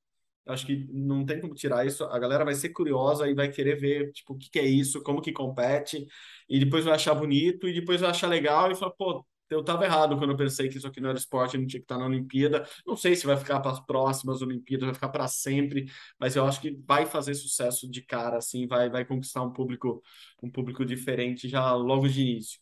acho 0.46 0.66
que 0.66 0.86
não 0.92 1.24
tem 1.24 1.40
como 1.40 1.54
tirar 1.54 1.86
isso. 1.86 2.04
A 2.04 2.18
galera 2.18 2.44
vai 2.44 2.54
ser 2.54 2.70
curiosa 2.70 3.28
e 3.28 3.34
vai 3.34 3.50
querer 3.50 3.76
ver, 3.76 4.12
tipo, 4.12 4.34
o 4.34 4.38
que 4.38 4.50
que 4.50 4.58
é 4.58 4.64
isso, 4.66 5.02
como 5.02 5.20
que 5.22 5.32
compete, 5.32 6.06
e 6.48 6.58
depois 6.58 6.84
vai 6.84 6.94
achar 6.94 7.14
bonito, 7.14 7.68
e 7.68 7.74
depois 7.74 8.00
vai 8.00 8.10
achar 8.10 8.28
legal 8.28 8.70
e 8.70 8.74
falar, 8.74 8.92
pô, 8.92 9.26
eu 9.50 9.62
tava 9.62 9.84
errado 9.84 10.16
quando 10.16 10.30
eu 10.30 10.36
pensei 10.36 10.68
que 10.68 10.78
isso 10.78 10.86
aqui 10.86 11.00
não 11.00 11.10
era 11.10 11.18
esporte, 11.18 11.56
não 11.58 11.66
tinha 11.66 11.80
que 11.80 11.84
estar 11.84 11.98
na 11.98 12.06
Olimpíada. 12.06 12.66
Não 12.86 12.96
sei 12.96 13.14
se 13.14 13.26
vai 13.26 13.36
ficar 13.36 13.60
para 13.60 13.72
as 13.72 13.80
próximas 13.84 14.42
Olimpíadas, 14.42 14.86
vai 14.86 14.94
ficar 14.94 15.08
para 15.10 15.28
sempre, 15.28 15.86
mas 16.18 16.34
eu 16.36 16.44
acho 16.46 16.60
que 16.60 16.72
vai 16.86 17.06
fazer 17.06 17.34
sucesso 17.34 17.88
de 17.90 18.02
cara, 18.02 18.38
assim, 18.38 18.66
vai, 18.66 18.88
vai 18.90 19.04
conquistar 19.04 19.42
um 19.42 19.52
público, 19.52 20.02
um 20.42 20.50
público 20.50 20.84
diferente 20.84 21.48
já 21.48 21.72
logo 21.74 22.08
de 22.08 22.20
início. 22.22 22.60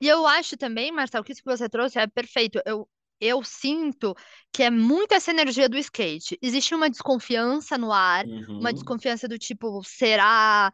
E 0.00 0.08
eu 0.08 0.26
acho 0.26 0.56
também, 0.56 0.92
Marcelo, 0.92 1.24
que 1.24 1.32
isso 1.32 1.42
que 1.42 1.50
você 1.50 1.68
trouxe 1.68 1.98
é 1.98 2.06
perfeito. 2.06 2.60
Eu, 2.64 2.88
eu 3.24 3.42
sinto 3.44 4.14
que 4.52 4.62
é 4.62 4.70
muito 4.70 5.12
essa 5.14 5.30
energia 5.30 5.68
do 5.68 5.78
skate. 5.78 6.38
Existe 6.42 6.74
uma 6.74 6.90
desconfiança 6.90 7.78
no 7.78 7.92
ar, 7.92 8.26
uma 8.58 8.72
Uhum, 8.72 8.72
desconfiança 8.72 9.28
do 9.28 9.38
tipo, 9.38 9.82
será? 9.84 10.72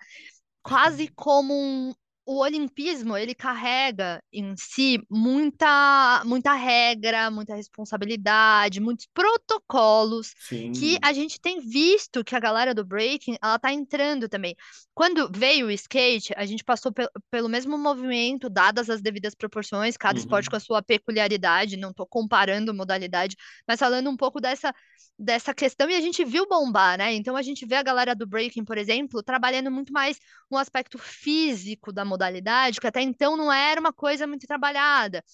quase 0.63 1.09
como 1.17 1.55
um, 1.55 1.95
o 2.33 2.39
olimpismo, 2.43 3.17
ele 3.17 3.35
carrega 3.35 4.23
em 4.33 4.55
si 4.57 5.01
muita, 5.11 6.23
muita 6.25 6.55
regra, 6.55 7.31
muita 7.31 7.57
responsabilidade, 7.57 8.81
muitos 8.81 9.07
protocolos 9.13 10.33
que 10.73 10.97
sim. 10.97 11.03
a 11.03 11.13
gente 11.13 11.41
tem 11.41 11.59
visto 11.61 12.23
que 12.25 12.37
a 12.37 12.41
galera 12.41 12.73
do 12.75 12.85
breaking, 12.85 13.37
ela 13.43 13.59
tá 13.59 13.73
entrando 13.73 14.29
também. 14.29 14.55
Quando 14.95 15.29
veio 15.35 15.67
o 15.67 15.71
skate, 15.73 16.33
a 16.37 16.47
gente 16.47 16.63
passou 16.63 16.93
pe- 16.93 17.09
pelo 17.31 17.49
mesmo 17.49 17.77
movimento, 17.77 18.49
dadas 18.49 18.89
as 18.89 19.03
devidas 19.03 19.35
proporções, 19.35 19.97
cada 19.97 20.19
esporte 20.19 20.49
com 20.49 20.55
Uhum, 20.55 20.57
a 20.57 20.61
sua 20.61 20.83
peculiaridade, 20.83 21.77
não 21.77 21.93
tô 21.93 22.07
comparando 22.07 22.73
modalidade, 22.73 23.37
mas 23.67 23.81
falando 23.81 24.09
um 24.09 24.17
pouco 24.17 24.41
dessa 24.41 24.73
dessa 25.19 25.53
questão 25.55 25.89
e 25.91 25.95
a 25.95 26.01
gente 26.01 26.25
viu 26.25 26.47
bombar, 26.49 26.97
né? 26.99 27.13
Então 27.15 27.37
a 27.37 27.43
gente 27.43 27.67
vê 27.67 27.75
a 27.77 27.83
galera 27.83 28.15
do 28.15 28.27
breaking, 28.27 28.65
por 28.65 28.79
exemplo, 28.79 29.23
trabalhando 29.23 29.71
muito 29.71 29.93
mais 29.93 30.19
um 30.51 30.57
aspecto 30.57 30.99
físico 30.99 31.93
da 31.93 32.05
modalidade, 32.05 32.20
que 32.81 32.87
até 32.87 33.01
então 33.01 33.37
não 33.37 33.53
era 33.53 33.81
uma 33.81 33.93
coisa 33.93 34.27
muito 34.27 34.47
trabalhada. 34.47 35.25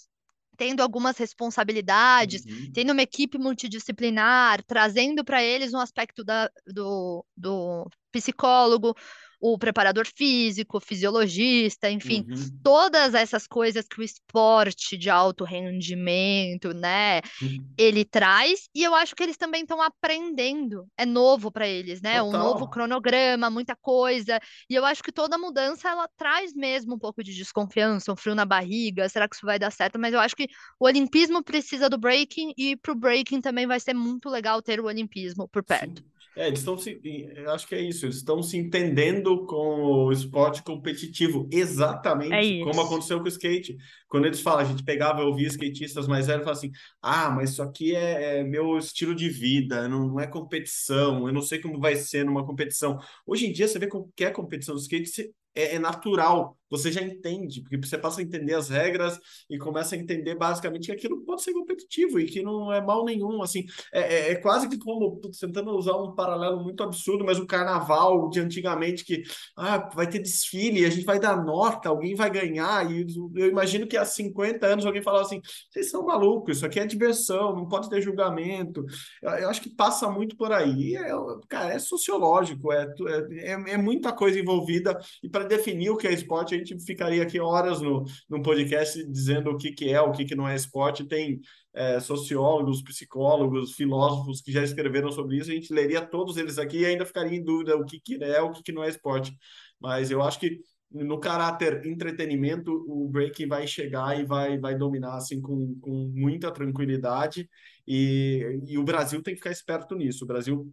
Tendo 0.56 0.82
algumas 0.82 1.18
responsabilidades, 1.18 2.44
uhum, 2.46 2.72
tendo 2.72 2.92
uma 2.92 3.02
equipe 3.02 3.36
multidisciplinar, 3.36 4.64
trazendo 4.64 5.22
para 5.22 5.42
eles 5.42 5.74
um 5.74 5.78
aspecto 5.78 6.24
da, 6.24 6.50
do, 6.66 7.24
do 7.36 7.90
psicólogo, 8.10 8.94
o 9.40 9.58
preparador 9.58 10.06
físico, 10.06 10.78
o 10.78 10.80
fisiologista, 10.80 11.90
enfim, 11.90 12.26
uhum. 12.28 12.60
todas 12.62 13.14
essas 13.14 13.46
coisas 13.46 13.86
que 13.86 14.00
o 14.00 14.04
esporte 14.04 14.96
de 14.96 15.10
alto 15.10 15.44
rendimento, 15.44 16.72
né, 16.72 17.20
uhum. 17.42 17.66
ele 17.76 18.04
traz, 18.04 18.68
e 18.74 18.82
eu 18.82 18.94
acho 18.94 19.14
que 19.14 19.22
eles 19.22 19.36
também 19.36 19.62
estão 19.62 19.80
aprendendo. 19.80 20.86
É 20.96 21.04
novo 21.04 21.50
para 21.50 21.66
eles, 21.66 22.00
né? 22.00 22.22
Um 22.22 22.32
novo 22.32 22.60
Total. 22.60 22.70
cronograma, 22.70 23.50
muita 23.50 23.76
coisa. 23.76 24.38
E 24.68 24.74
eu 24.74 24.84
acho 24.84 25.02
que 25.02 25.12
toda 25.12 25.38
mudança 25.38 25.88
ela 25.88 26.08
traz 26.16 26.54
mesmo 26.54 26.94
um 26.94 26.98
pouco 26.98 27.22
de 27.22 27.34
desconfiança, 27.34 28.12
um 28.12 28.16
frio 28.16 28.34
na 28.34 28.44
barriga. 28.44 29.08
Será 29.08 29.28
que 29.28 29.36
isso 29.36 29.46
vai 29.46 29.58
dar 29.58 29.70
certo? 29.70 29.98
Mas 29.98 30.12
eu 30.12 30.20
acho 30.20 30.36
que 30.36 30.48
o 30.78 30.86
olimpismo 30.86 31.42
precisa 31.42 31.88
do 31.88 31.98
breaking 31.98 32.52
e 32.56 32.76
pro 32.76 32.94
breaking 32.94 33.40
também 33.40 33.66
vai 33.66 33.80
ser 33.80 33.94
muito 33.94 34.28
legal 34.28 34.60
ter 34.62 34.80
o 34.80 34.86
olimpismo 34.86 35.48
por 35.48 35.62
perto. 35.62 36.02
Sim. 36.02 36.16
É, 36.36 36.48
eles 36.48 36.58
estão 36.58 36.76
se. 36.76 37.00
Eu 37.34 37.50
acho 37.50 37.66
que 37.66 37.74
é 37.74 37.80
isso, 37.80 38.04
eles 38.04 38.16
estão 38.16 38.42
se 38.42 38.58
entendendo 38.58 39.25
com 39.46 40.04
o 40.06 40.12
esporte 40.12 40.62
competitivo, 40.62 41.48
É 41.52 41.56
exatamente 41.56 42.58
como 42.62 42.70
isso. 42.70 42.80
aconteceu 42.82 43.18
com 43.18 43.24
o 43.24 43.28
skate. 43.28 43.76
Quando 44.08 44.26
eles 44.26 44.40
falam, 44.40 44.60
a 44.60 44.64
gente 44.64 44.84
pegava, 44.84 45.20
eu 45.20 45.26
ouvia 45.28 45.48
skatistas 45.48 46.06
mais 46.06 46.26
velhos 46.26 46.42
e 46.42 46.44
falava 46.44 46.58
assim: 46.58 46.72
ah, 47.02 47.30
mas 47.30 47.50
isso 47.50 47.62
aqui 47.62 47.94
é, 47.94 48.38
é 48.40 48.44
meu 48.44 48.76
estilo 48.78 49.14
de 49.14 49.28
vida, 49.28 49.88
não, 49.88 50.06
não 50.08 50.20
é 50.20 50.26
competição, 50.26 51.26
eu 51.26 51.32
não 51.32 51.42
sei 51.42 51.58
como 51.60 51.80
vai 51.80 51.96
ser 51.96 52.24
numa 52.24 52.44
competição. 52.46 52.98
Hoje 53.26 53.46
em 53.46 53.52
dia, 53.52 53.66
você 53.68 53.78
vê 53.78 53.86
qualquer 53.88 54.32
competição 54.32 54.74
do 54.74 54.80
skate, 54.80 55.08
você- 55.08 55.30
é, 55.56 55.76
é 55.76 55.78
natural, 55.78 56.56
você 56.68 56.90
já 56.90 57.00
entende, 57.00 57.60
porque 57.62 57.76
você 57.76 57.96
passa 57.96 58.20
a 58.20 58.24
entender 58.24 58.54
as 58.54 58.68
regras 58.68 59.18
e 59.48 59.58
começa 59.58 59.94
a 59.94 59.98
entender 59.98 60.34
basicamente 60.34 60.86
que 60.86 60.92
aquilo 60.92 61.24
pode 61.24 61.42
ser 61.42 61.52
competitivo 61.52 62.18
e 62.18 62.26
que 62.26 62.42
não 62.42 62.72
é 62.72 62.80
mal 62.80 63.04
nenhum, 63.04 63.42
assim. 63.42 63.64
É, 63.92 64.00
é, 64.00 64.32
é 64.32 64.34
quase 64.36 64.68
que 64.68 64.78
como, 64.78 65.20
tentando 65.40 65.70
usar 65.76 65.96
um 65.96 66.14
paralelo 66.14 66.62
muito 66.62 66.82
absurdo, 66.82 67.24
mas 67.24 67.38
o 67.38 67.46
carnaval 67.46 68.28
de 68.30 68.40
antigamente, 68.40 69.04
que 69.04 69.22
ah, 69.56 69.88
vai 69.94 70.08
ter 70.08 70.18
desfile, 70.18 70.84
a 70.84 70.90
gente 70.90 71.04
vai 71.04 71.20
dar 71.20 71.42
nota, 71.42 71.88
alguém 71.88 72.14
vai 72.14 72.30
ganhar, 72.30 72.90
e 72.90 73.06
eu 73.36 73.48
imagino 73.48 73.86
que 73.86 73.96
há 73.96 74.04
50 74.04 74.66
anos 74.66 74.86
alguém 74.86 75.02
falava 75.02 75.24
assim, 75.24 75.40
vocês 75.70 75.90
são 75.90 76.04
malucos, 76.04 76.56
isso 76.56 76.66
aqui 76.66 76.80
é 76.80 76.86
diversão, 76.86 77.54
não 77.54 77.68
pode 77.68 77.88
ter 77.88 78.00
julgamento. 78.00 78.84
Eu, 79.22 79.30
eu 79.30 79.50
acho 79.50 79.60
que 79.62 79.70
passa 79.70 80.10
muito 80.10 80.36
por 80.36 80.52
aí, 80.52 80.96
é, 80.96 81.12
cara, 81.48 81.72
é 81.72 81.78
sociológico, 81.78 82.72
é, 82.72 82.92
é, 83.38 83.52
é 83.52 83.76
muita 83.76 84.12
coisa 84.12 84.38
envolvida, 84.38 84.98
e 85.22 85.28
para 85.28 85.44
definir 85.46 85.90
o 85.90 85.96
que 85.96 86.06
é 86.06 86.12
esporte, 86.12 86.54
a 86.54 86.58
gente 86.58 86.78
ficaria 86.84 87.22
aqui 87.22 87.40
horas 87.40 87.80
no, 87.80 88.04
num 88.28 88.42
podcast 88.42 89.04
dizendo 89.10 89.50
o 89.50 89.56
que, 89.56 89.72
que 89.72 89.90
é, 89.90 90.00
o 90.00 90.12
que, 90.12 90.24
que 90.24 90.34
não 90.34 90.48
é 90.48 90.54
esporte, 90.54 91.04
tem 91.04 91.40
é, 91.74 92.00
sociólogos, 92.00 92.82
psicólogos, 92.82 93.74
filósofos 93.74 94.40
que 94.40 94.52
já 94.52 94.62
escreveram 94.62 95.10
sobre 95.10 95.36
isso, 95.38 95.50
a 95.50 95.54
gente 95.54 95.72
leria 95.72 96.00
todos 96.00 96.36
eles 96.36 96.58
aqui 96.58 96.80
e 96.80 96.86
ainda 96.86 97.06
ficaria 97.06 97.38
em 97.38 97.44
dúvida 97.44 97.76
o 97.76 97.84
que, 97.84 98.00
que 98.00 98.22
é, 98.22 98.40
o 98.40 98.50
que, 98.52 98.62
que 98.62 98.72
não 98.72 98.84
é 98.84 98.88
esporte. 98.88 99.36
Mas 99.80 100.10
eu 100.10 100.22
acho 100.22 100.40
que 100.40 100.60
no 100.90 101.18
caráter 101.18 101.84
entretenimento, 101.86 102.72
o 102.88 103.08
breaking 103.08 103.48
vai 103.48 103.66
chegar 103.66 104.18
e 104.18 104.24
vai, 104.24 104.58
vai 104.58 104.76
dominar 104.76 105.16
assim 105.16 105.40
com, 105.40 105.78
com 105.80 106.12
muita 106.14 106.50
tranquilidade 106.50 107.48
e, 107.86 108.60
e 108.66 108.78
o 108.78 108.84
Brasil 108.84 109.22
tem 109.22 109.34
que 109.34 109.40
ficar 109.40 109.50
esperto 109.50 109.94
nisso. 109.94 110.24
O 110.24 110.26
Brasil, 110.26 110.72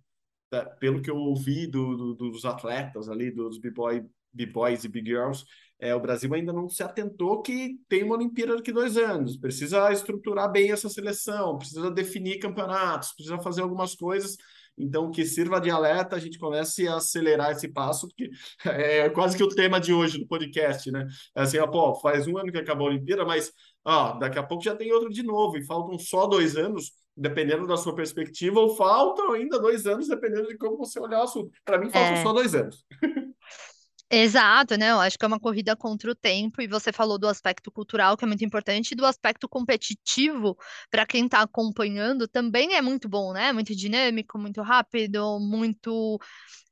tá, 0.49 0.65
pelo 0.65 1.01
que 1.01 1.09
eu 1.09 1.17
ouvi 1.17 1.67
do, 1.67 1.95
do, 1.95 2.15
dos 2.15 2.45
atletas 2.45 3.09
ali, 3.09 3.31
dos 3.31 3.59
b-boy, 3.59 4.05
b-boys 4.33 4.83
e 4.83 4.89
b-girls, 4.89 5.45
é, 5.79 5.93
o 5.93 5.99
Brasil 5.99 6.33
ainda 6.33 6.53
não 6.53 6.69
se 6.69 6.81
atentou 6.81 7.41
que 7.41 7.77
tem 7.89 8.03
uma 8.03 8.15
Olimpíada 8.15 8.55
daqui 8.55 8.71
dois 8.71 8.97
anos. 8.97 9.37
Precisa 9.37 9.91
estruturar 9.91 10.49
bem 10.51 10.71
essa 10.71 10.87
seleção, 10.87 11.57
precisa 11.57 11.91
definir 11.91 12.39
campeonatos, 12.39 13.11
precisa 13.13 13.37
fazer 13.39 13.61
algumas 13.61 13.93
coisas. 13.93 14.37
Então, 14.77 15.11
que 15.11 15.23
sirva 15.25 15.59
de 15.61 15.69
alerta, 15.69 16.15
a 16.15 16.19
gente 16.19 16.39
comece 16.39 16.87
a 16.87 16.95
acelerar 16.95 17.51
esse 17.51 17.67
passo, 17.67 18.07
porque 18.07 18.29
é 18.65 19.09
quase 19.09 19.37
que 19.37 19.43
o 19.43 19.49
tema 19.49 19.79
de 19.79 19.93
hoje 19.93 20.17
do 20.17 20.27
podcast, 20.27 20.89
né? 20.89 21.05
É 21.35 21.41
assim, 21.41 21.57
ó, 21.59 21.67
pô, 21.67 21.93
faz 21.95 22.27
um 22.27 22.37
ano 22.37 22.51
que 22.51 22.57
acabou 22.57 22.87
a 22.87 22.89
Olimpíada, 22.89 23.25
mas 23.25 23.51
ó, 23.85 24.13
daqui 24.17 24.39
a 24.39 24.43
pouco 24.43 24.63
já 24.63 24.75
tem 24.75 24.91
outro 24.91 25.09
de 25.09 25.21
novo, 25.21 25.57
e 25.57 25.65
faltam 25.65 25.99
só 25.99 26.25
dois 26.25 26.55
anos, 26.55 26.91
dependendo 27.15 27.67
da 27.67 27.77
sua 27.77 27.93
perspectiva, 27.93 28.59
ou 28.59 28.75
faltam 28.75 29.33
ainda 29.33 29.59
dois 29.59 29.85
anos, 29.85 30.07
dependendo 30.07 30.47
de 30.47 30.57
como 30.57 30.77
você 30.77 30.99
olhar 30.99 31.19
o 31.19 31.23
assunto. 31.23 31.51
Para 31.63 31.77
mim, 31.77 31.91
faltam 31.91 32.13
É, 32.13 32.23
só 32.23 32.33
dois 32.33 32.55
anos. 32.55 32.83
Exato, 34.15 34.77
né? 34.77 34.91
Eu 34.91 34.99
acho 34.99 35.17
que 35.17 35.25
é 35.25 35.27
uma 35.27 35.39
corrida 35.39 35.75
contra 35.75 36.11
o 36.11 36.15
tempo, 36.15 36.61
e 36.61 36.67
você 36.67 36.91
falou 36.93 37.17
do 37.17 37.27
aspecto 37.27 37.71
cultural, 37.71 38.15
que 38.15 38.23
é 38.23 38.27
muito 38.27 38.45
importante, 38.45 38.91
e 38.91 38.95
do 38.95 39.05
aspecto 39.07 39.49
competitivo, 39.49 40.55
para 40.91 41.03
quem 41.03 41.25
está 41.25 41.41
acompanhando, 41.41 42.27
também 42.27 42.75
é 42.75 42.81
muito 42.81 43.09
bom, 43.09 43.33
né? 43.33 43.51
Muito 43.51 43.75
dinâmico, 43.75 44.37
muito 44.37 44.61
rápido, 44.61 45.39
muito, 45.39 46.19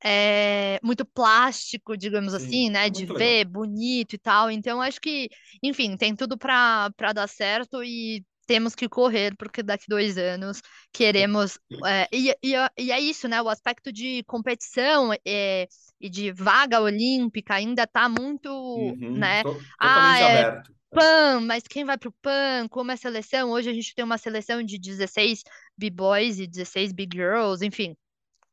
é, 0.03 0.79
muito 0.83 1.05
plástico, 1.05 1.97
digamos 1.97 2.33
assim, 2.33 2.69
Sim, 2.69 2.69
né? 2.69 2.89
é 2.89 2.91
De 2.91 3.05
muito 3.05 3.13
ver, 3.15 3.45
legal. 3.45 3.45
bonito 3.45 4.15
e 4.15 4.19
tal. 4.19 4.51
Então, 4.51 4.81
acho 4.81 5.01
que, 5.01 5.29
enfim, 5.63 5.97
tem 5.97 6.15
tudo 6.15 6.37
para 6.37 6.91
para 6.97 7.13
dar 7.13 7.27
certo 7.29 7.83
e. 7.83 8.23
Temos 8.51 8.75
que 8.75 8.89
correr, 8.89 9.33
porque 9.37 9.63
daqui 9.63 9.85
dois 9.87 10.17
anos 10.17 10.61
queremos. 10.91 11.57
é, 11.85 12.05
e, 12.11 12.35
e, 12.43 12.53
e 12.77 12.91
é 12.91 12.99
isso, 12.99 13.29
né? 13.29 13.41
O 13.41 13.47
aspecto 13.47 13.93
de 13.93 14.23
competição. 14.23 15.11
É, 15.25 15.69
e 16.01 16.09
de 16.09 16.33
vaga 16.33 16.81
olímpica 16.81 17.53
ainda 17.53 17.83
está 17.83 18.09
muito, 18.09 18.49
Uhum, 18.51 19.17
né? 19.17 19.41
to- 19.43 19.57
Ah, 19.79 20.19
é 20.19 20.41
aberto. 20.41 20.73
PAN, 20.91 21.39
mas 21.41 21.63
quem 21.63 21.85
vai 21.85 21.97
para 21.97 22.09
o 22.09 22.13
PAN? 22.21 22.67
Como 22.69 22.91
é 22.91 22.95
a 22.95 22.97
seleção? 22.97 23.51
Hoje 23.51 23.69
a 23.69 23.73
gente 23.73 23.95
tem 23.95 24.03
uma 24.03 24.17
seleção 24.17 24.61
de 24.61 24.77
16 24.77 25.43
B-boys 25.77 26.39
e 26.39 26.47
16 26.47 26.91
B-girls, 26.91 27.65
enfim. 27.65 27.95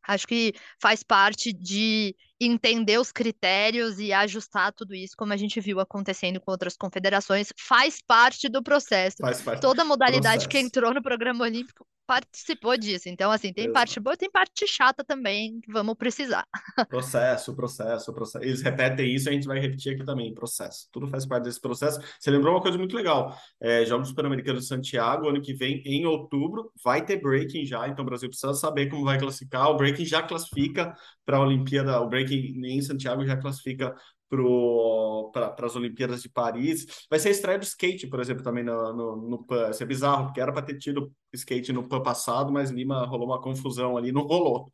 Acho 0.07 0.28
que 0.28 0.55
faz 0.80 1.03
parte 1.03 1.53
de 1.53 2.14
entender 2.41 2.99
os 2.99 3.11
critérios 3.11 3.99
e 3.99 4.12
ajustar 4.12 4.72
tudo 4.72 4.95
isso, 4.95 5.14
como 5.16 5.32
a 5.32 5.36
gente 5.36 5.61
viu 5.61 5.80
acontecendo 5.80 6.41
com 6.41 6.51
outras 6.51 6.76
confederações, 6.76 7.53
faz 7.59 8.01
parte 8.01 8.49
do 8.49 8.62
processo. 8.62 9.16
Faz 9.20 9.43
parte 9.43 9.61
Toda 9.61 9.84
modalidade 9.84 10.47
que 10.47 10.53
processo. 10.53 10.66
entrou 10.66 10.95
no 10.95 11.03
programa 11.03 11.45
olímpico 11.45 11.86
participou 12.09 12.74
disso. 12.78 13.07
Então, 13.07 13.30
assim, 13.30 13.53
tem 13.53 13.70
parte 13.70 13.91
Exato. 13.91 14.03
boa 14.03 14.14
e 14.14 14.16
tem 14.16 14.30
parte 14.30 14.66
chata 14.66 15.05
também, 15.05 15.61
que 15.61 15.70
vamos 15.70 15.95
precisar. 15.95 16.47
Processo, 16.89 17.55
processo, 17.55 18.14
processo. 18.14 18.43
Eles 18.43 18.62
repetem 18.62 19.14
isso, 19.14 19.28
a 19.28 19.32
gente 19.32 19.47
vai 19.47 19.61
repetir 19.61 19.95
aqui 19.95 20.05
também, 20.07 20.32
processo. 20.32 20.89
Tudo 20.91 21.07
faz 21.07 21.26
parte 21.26 21.45
desse 21.45 21.61
processo. 21.61 22.01
Você 22.18 22.30
lembrou 22.30 22.55
uma 22.55 22.62
coisa 22.62 22.78
muito 22.78 22.97
legal. 22.97 23.36
É, 23.61 23.84
Jogos 23.84 24.11
Pan-Americanos 24.12 24.62
de 24.62 24.68
Santiago, 24.68 25.28
ano 25.28 25.43
que 25.43 25.53
vem, 25.53 25.82
em 25.84 26.07
outubro, 26.07 26.72
vai 26.82 27.05
ter 27.05 27.20
breaking 27.20 27.66
já, 27.66 27.86
então 27.86 28.03
o 28.03 28.07
Brasil 28.07 28.30
precisa 28.30 28.55
saber 28.55 28.89
como 28.89 29.05
vai 29.05 29.18
classificar. 29.18 29.68
O 29.68 29.76
breaking 29.76 30.07
já 30.07 30.22
classifica 30.22 30.95
para 31.29 31.37
a 31.37 31.41
Olimpíada, 31.43 32.01
o 32.01 32.09
breaking 32.09 32.64
em 32.64 32.81
Santiago 32.81 33.22
já 33.22 33.37
classifica 33.37 33.95
para 34.31 35.66
as 35.66 35.76
Olimpíadas 35.76 36.22
de 36.22 36.31
Paris. 36.31 36.87
Vai 37.11 37.18
ser 37.18 37.29
a 37.29 37.33
estreia 37.33 37.59
do 37.59 37.64
skate, 37.64 38.07
por 38.07 38.18
exemplo, 38.18 38.43
também 38.43 38.64
no, 38.64 38.95
no, 38.95 39.16
no 39.29 39.45
PAN. 39.45 39.68
Isso 39.68 39.83
é 39.83 39.87
bizarro, 39.87 40.24
porque 40.24 40.41
era 40.41 40.51
para 40.51 40.62
ter 40.62 40.79
tido 40.79 41.12
skate 41.35 41.70
no 41.70 41.87
PAN 41.87 42.03
passado, 42.03 42.51
mas 42.51 42.70
Lima 42.70 43.05
rolou 43.05 43.26
uma 43.26 43.43
confusão 43.43 43.95
ali, 43.99 44.11
não 44.11 44.22
rolou. 44.22 44.70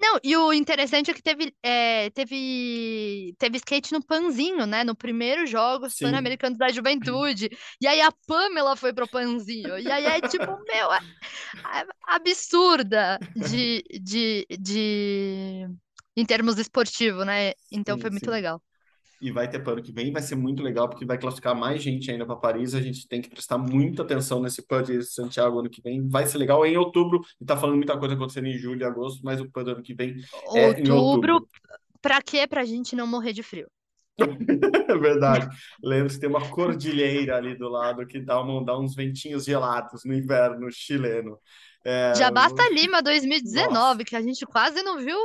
Não, 0.00 0.18
e 0.24 0.34
o 0.36 0.52
interessante 0.52 1.10
é 1.10 1.14
que 1.14 1.22
teve, 1.22 1.54
é, 1.62 2.08
teve, 2.10 3.34
teve 3.38 3.58
skate 3.58 3.92
no 3.92 4.02
Panzinho, 4.04 4.66
né? 4.66 4.82
No 4.82 4.94
primeiro 4.96 5.46
Jogos 5.46 5.94
Sim. 5.94 6.06
Pan-Americanos 6.10 6.56
da 6.58 6.70
Juventude. 6.70 7.50
E 7.80 7.86
aí 7.86 8.00
a 8.00 8.10
Pamela 8.26 8.76
foi 8.76 8.92
pro 8.94 9.06
Panzinho. 9.08 9.78
E 9.78 9.90
aí 9.90 10.06
é 10.06 10.20
tipo, 10.22 10.50
meu, 10.66 10.92
é- 10.92 11.00
é 11.82 11.86
absurda 12.08 13.22
de, 13.36 13.82
de, 14.02 14.46
de... 14.58 15.66
em 16.16 16.24
termos 16.26 16.58
esportivos, 16.58 17.26
né? 17.26 17.52
Então 17.70 17.96
Sim, 17.96 18.00
foi 18.00 18.10
muito 18.10 18.30
sim. 18.30 18.30
legal. 18.30 18.62
E 19.20 19.30
vai 19.30 19.48
ter 19.48 19.58
PAN 19.60 19.72
ano 19.72 19.82
que 19.82 19.92
vem, 19.92 20.12
vai 20.12 20.22
ser 20.22 20.34
muito 20.34 20.62
legal, 20.62 20.88
porque 20.88 21.04
vai 21.04 21.18
classificar 21.18 21.54
mais 21.54 21.82
gente 21.82 22.10
ainda 22.10 22.24
para 22.24 22.36
Paris. 22.36 22.74
A 22.74 22.80
gente 22.80 23.06
tem 23.06 23.20
que 23.20 23.28
prestar 23.28 23.58
muita 23.58 24.02
atenção 24.02 24.40
nesse 24.40 24.66
PAN 24.66 24.82
de 24.82 25.02
Santiago 25.02 25.58
ano 25.58 25.68
que 25.70 25.82
vem. 25.82 26.08
Vai 26.08 26.26
ser 26.26 26.38
legal 26.38 26.64
é 26.64 26.70
em 26.70 26.76
outubro, 26.76 27.20
e 27.40 27.44
tá 27.44 27.56
falando 27.56 27.76
muita 27.76 27.98
coisa 27.98 28.14
acontecendo 28.14 28.46
em 28.46 28.58
julho 28.58 28.80
e 28.80 28.84
agosto, 28.84 29.20
mas 29.24 29.40
o 29.40 29.50
PAN 29.50 29.64
do 29.64 29.70
ano 29.72 29.82
que 29.82 29.94
vem 29.94 30.16
é 30.54 30.80
em 30.80 30.90
Outubro, 30.90 31.34
outubro. 31.34 31.48
pra 32.00 32.22
quê? 32.22 32.46
Pra 32.46 32.64
gente 32.64 32.96
não 32.96 33.06
morrer 33.06 33.32
de 33.32 33.42
frio. 33.42 33.68
É 34.90 34.98
verdade. 34.98 35.48
Lembre-se, 35.82 36.18
tem 36.18 36.28
uma 36.28 36.48
cordilheira 36.50 37.36
ali 37.36 37.56
do 37.56 37.68
lado 37.68 38.06
que 38.06 38.20
dá, 38.20 38.40
uma, 38.40 38.64
dá 38.64 38.78
uns 38.78 38.94
ventinhos 38.94 39.44
gelados 39.44 40.04
no 40.04 40.12
inverno 40.14 40.68
chileno. 40.70 41.38
É, 41.84 42.14
Já 42.14 42.30
basta 42.30 42.68
Lima 42.70 43.02
2019, 43.02 44.04
que 44.04 44.14
a 44.14 44.20
gente 44.20 44.44
quase 44.46 44.82
não 44.82 44.98
viu 44.98 45.18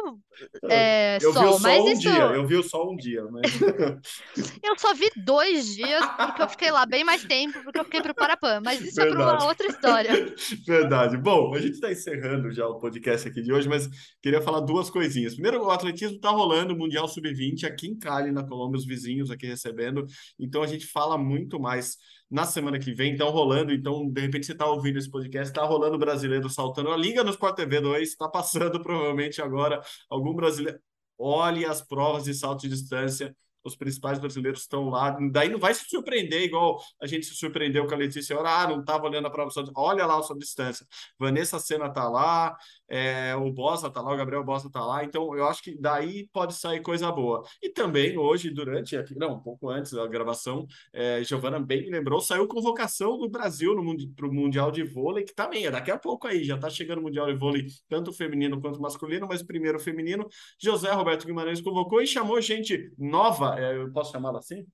é, 0.69 1.17
eu 1.21 1.31
vi 1.31 1.37
o 1.37 1.41
sol, 1.41 1.51
sol 1.53 1.59
mas 1.61 1.83
um 1.83 1.87
isso 1.89 2.01
dia, 2.01 2.19
eu 2.19 2.45
vi 2.47 2.55
o 2.55 2.63
sol 2.63 2.93
um 2.93 2.95
dia, 2.95 3.23
mas 3.31 3.43
eu 4.63 4.77
só 4.77 4.93
vi 4.93 5.09
dois 5.15 5.75
dias, 5.75 6.05
porque 6.17 6.41
eu 6.41 6.49
fiquei 6.49 6.71
lá 6.71 6.85
bem 6.85 7.03
mais 7.03 7.23
tempo, 7.23 7.61
porque 7.63 7.79
eu 7.79 7.85
fiquei 7.85 8.01
pro 8.01 8.13
Parapan, 8.13 8.61
mas 8.63 8.81
isso 8.81 8.99
é 8.99 9.05
para 9.05 9.15
Verdade. 9.15 9.43
uma 9.43 9.49
outra 9.49 9.67
história. 9.67 10.35
Verdade. 10.67 11.17
Bom, 11.17 11.53
a 11.53 11.59
gente 11.59 11.73
está 11.73 11.91
encerrando 11.91 12.51
já 12.51 12.67
o 12.67 12.79
podcast 12.79 13.27
aqui 13.27 13.41
de 13.41 13.53
hoje, 13.53 13.69
mas 13.69 13.87
queria 14.21 14.41
falar 14.41 14.59
duas 14.61 14.89
coisinhas. 14.89 15.33
Primeiro, 15.33 15.63
o 15.63 15.71
atletismo 15.71 16.17
está 16.17 16.29
rolando, 16.29 16.73
o 16.73 16.77
Mundial 16.77 17.07
Sub-20 17.07 17.63
aqui 17.63 17.87
em 17.87 17.97
Cali, 17.97 18.31
na 18.31 18.43
Colômbia, 18.43 18.77
os 18.77 18.85
vizinhos 18.85 19.31
aqui 19.31 19.45
recebendo. 19.47 20.05
Então 20.39 20.61
a 20.61 20.67
gente 20.67 20.85
fala 20.85 21.17
muito 21.17 21.59
mais 21.59 21.97
na 22.30 22.45
semana 22.45 22.80
que 22.80 22.93
vem. 22.93 23.13
Então 23.13 23.30
rolando, 23.30 23.73
então 23.73 24.09
de 24.09 24.21
repente 24.21 24.45
você 24.45 24.53
está 24.53 24.65
ouvindo 24.67 24.97
esse 24.99 25.09
podcast, 25.09 25.47
está 25.51 25.63
rolando 25.65 25.95
o 25.95 25.99
brasileiro 25.99 26.49
saltando. 26.49 26.91
A 26.91 26.97
Liga 26.97 27.23
no 27.23 27.32
Sport 27.32 27.55
TV 27.55 27.82
2 27.82 28.09
está 28.09 28.28
passando 28.28 28.82
provavelmente 28.84 29.41
agora 29.41 29.82
algum 30.09 30.34
brasileiro. 30.34 30.80
Olhe 31.17 31.65
as 31.65 31.82
provas 31.82 32.26
de 32.26 32.34
salto 32.34 32.61
de 32.61 32.69
distância. 32.69 33.36
Os 33.66 33.76
principais 33.76 34.20
brasileiros 34.20 34.61
estão 34.61 34.89
lá. 34.89 35.18
Daí 35.32 35.49
não 35.49 35.59
vai 35.59 35.74
se 35.74 35.86
surpreender, 35.89 36.43
igual 36.43 36.80
a 37.01 37.07
gente 37.07 37.26
se 37.26 37.36
surpreendeu 37.36 37.88
com 37.88 37.93
a 37.93 37.97
Letícia. 37.97 38.38
Ah, 38.39 38.68
não 38.68 38.82
estava 38.82 39.05
olhando 39.05 39.28
a 39.28 39.30
prova. 39.30 39.51
Olha 39.76 40.05
lá 40.05 40.20
a 40.20 40.24
sua 40.24 40.38
distância. 40.38 40.86
Vanessa 41.20 41.59
Senna 41.59 41.89
tá 41.89 42.07
lá, 42.07 42.55
é, 42.88 43.36
o 43.36 43.51
Bossa 43.51 43.89
tá 43.89 44.01
lá, 44.01 44.13
o 44.13 44.18
Gabriel 44.18 44.43
Bossa 44.43 44.70
tá 44.70 44.86
lá. 44.86 45.03
Então, 45.03 45.36
eu 45.36 45.47
acho 45.47 45.63
que 45.63 45.76
daí 45.80 46.28
pode 46.32 46.53
sair 46.53 46.82
coisa 46.82 47.11
boa. 47.11 47.43
E 47.61 47.70
também, 47.70 48.18
hoje, 48.18 48.49
durante, 48.49 48.95
não, 49.16 49.36
um 49.36 49.39
pouco 49.39 49.70
antes 49.70 49.91
da 49.91 50.05
gravação, 50.07 50.68
é, 50.93 51.24
Giovana 51.24 51.59
bem 51.59 51.84
me 51.84 51.89
lembrou, 51.89 52.22
saiu 52.22 52.47
convocação 52.47 53.18
do 53.18 53.30
Brasil 53.30 53.76
mundi, 53.86 54.07
pro 54.07 54.32
Mundial 54.32 54.72
de 54.72 54.84
Vôlei, 54.84 55.24
que 55.24 55.34
também 55.34 55.66
é 55.66 55.72
daqui 55.72 55.91
a 55.91 55.97
pouco 55.97 56.28
aí, 56.28 56.43
já 56.43 56.57
tá 56.57 56.70
chegando 56.70 56.99
o 56.99 57.01
Mundial 57.03 57.28
de 57.28 57.38
Vôlei, 57.38 57.66
tanto 57.88 58.11
feminino 58.11 58.59
quanto 58.59 58.82
masculino, 58.82 59.28
mas 59.28 59.41
primeiro 59.41 59.80
feminino. 59.80 60.28
José 60.59 60.91
Roberto 60.91 61.26
Guimarães 61.26 61.61
convocou 61.61 62.01
e 62.01 62.07
chamou 62.07 62.39
gente 62.41 62.91
nova, 62.97 63.54
é, 63.57 63.77
eu 63.77 63.91
posso 63.91 64.11
chamá-la 64.11 64.39
assim? 64.39 64.65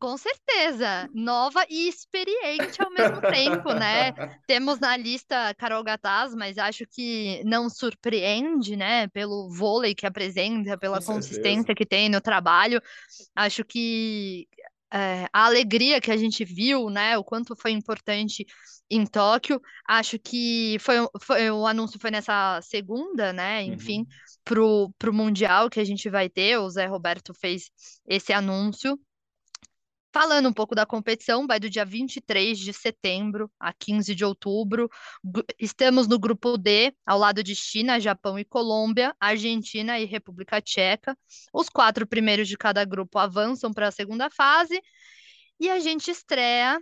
Com 0.00 0.16
certeza, 0.16 1.10
nova 1.12 1.62
e 1.68 1.86
experiente 1.86 2.80
ao 2.82 2.90
mesmo 2.90 3.20
tempo, 3.28 3.74
né? 3.74 4.12
Temos 4.46 4.80
na 4.80 4.96
lista 4.96 5.54
Carol 5.54 5.84
Gataz, 5.84 6.34
mas 6.34 6.56
acho 6.56 6.86
que 6.86 7.42
não 7.44 7.68
surpreende, 7.68 8.76
né? 8.76 9.08
Pelo 9.08 9.50
vôlei 9.50 9.94
que 9.94 10.06
apresenta, 10.06 10.78
pela 10.78 11.00
Com 11.00 11.04
consistência 11.04 11.66
certeza. 11.66 11.74
que 11.74 11.84
tem 11.84 12.08
no 12.08 12.18
trabalho. 12.18 12.80
Acho 13.36 13.62
que 13.62 14.48
é, 14.92 15.26
a 15.32 15.46
alegria 15.46 16.00
que 16.00 16.10
a 16.10 16.16
gente 16.16 16.44
viu, 16.44 16.90
né? 16.90 17.16
O 17.16 17.24
quanto 17.24 17.54
foi 17.56 17.70
importante 17.70 18.46
em 18.90 19.06
Tóquio. 19.06 19.60
Acho 19.86 20.18
que 20.18 20.76
foi, 20.80 20.96
foi 21.20 21.50
o 21.50 21.66
anúncio 21.66 21.98
foi 22.00 22.10
nessa 22.10 22.60
segunda, 22.62 23.32
né? 23.32 23.62
Enfim, 23.62 24.06
pro, 24.44 24.92
pro 24.98 25.12
Mundial 25.12 25.70
que 25.70 25.80
a 25.80 25.84
gente 25.84 26.10
vai 26.10 26.28
ter. 26.28 26.58
O 26.58 26.68
Zé 26.68 26.86
Roberto 26.86 27.32
fez 27.34 27.70
esse 28.06 28.32
anúncio. 28.32 28.98
Falando 30.12 30.48
um 30.48 30.52
pouco 30.52 30.74
da 30.74 30.84
competição, 30.84 31.46
vai 31.46 31.60
do 31.60 31.70
dia 31.70 31.84
23 31.84 32.58
de 32.58 32.72
setembro 32.72 33.48
a 33.60 33.72
15 33.72 34.12
de 34.12 34.24
outubro. 34.24 34.90
Estamos 35.56 36.08
no 36.08 36.18
grupo 36.18 36.58
D, 36.58 36.92
ao 37.06 37.16
lado 37.16 37.44
de 37.44 37.54
China, 37.54 38.00
Japão 38.00 38.36
e 38.36 38.44
Colômbia, 38.44 39.14
Argentina 39.20 40.00
e 40.00 40.04
República 40.04 40.60
Tcheca. 40.60 41.16
Os 41.52 41.68
quatro 41.68 42.06
primeiros 42.08 42.48
de 42.48 42.56
cada 42.56 42.84
grupo 42.84 43.18
avançam 43.20 43.72
para 43.72 43.86
a 43.86 43.92
segunda 43.92 44.28
fase 44.30 44.82
e 45.60 45.70
a 45.70 45.78
gente 45.78 46.10
estreia 46.10 46.80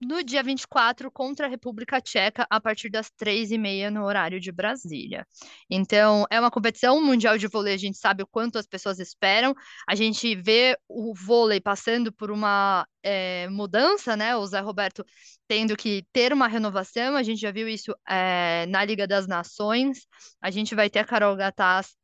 no 0.00 0.22
dia 0.22 0.42
24 0.42 1.10
contra 1.10 1.46
a 1.46 1.48
República 1.48 2.00
Tcheca 2.00 2.46
a 2.50 2.60
partir 2.60 2.90
das 2.90 3.10
três 3.10 3.50
e 3.50 3.58
meia 3.58 3.90
no 3.90 4.04
horário 4.04 4.38
de 4.38 4.52
Brasília. 4.52 5.26
Então, 5.70 6.26
é 6.30 6.38
uma 6.38 6.50
competição 6.50 7.02
mundial 7.02 7.38
de 7.38 7.46
vôlei, 7.46 7.74
a 7.74 7.78
gente 7.78 7.96
sabe 7.96 8.22
o 8.22 8.26
quanto 8.26 8.58
as 8.58 8.66
pessoas 8.66 8.98
esperam. 8.98 9.54
A 9.88 9.94
gente 9.94 10.34
vê 10.34 10.78
o 10.88 11.14
vôlei 11.14 11.60
passando 11.60 12.12
por 12.12 12.30
uma 12.30 12.86
eh, 13.02 13.48
mudança, 13.48 14.16
né? 14.16 14.36
O 14.36 14.46
Zé 14.46 14.60
Roberto 14.60 15.04
tendo 15.48 15.76
que 15.76 16.04
ter 16.12 16.32
uma 16.32 16.48
renovação. 16.48 17.16
A 17.16 17.22
gente 17.22 17.40
já 17.40 17.50
viu 17.50 17.68
isso 17.68 17.94
eh, 18.08 18.66
na 18.66 18.84
Liga 18.84 19.06
das 19.06 19.26
Nações. 19.26 20.06
A 20.40 20.50
gente 20.50 20.74
vai 20.74 20.90
ter 20.90 21.00
a 21.00 21.04
Carol 21.04 21.36
Gataz 21.36 21.96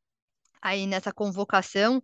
aí 0.63 0.87
nessa 0.87 1.13
convocação. 1.13 2.03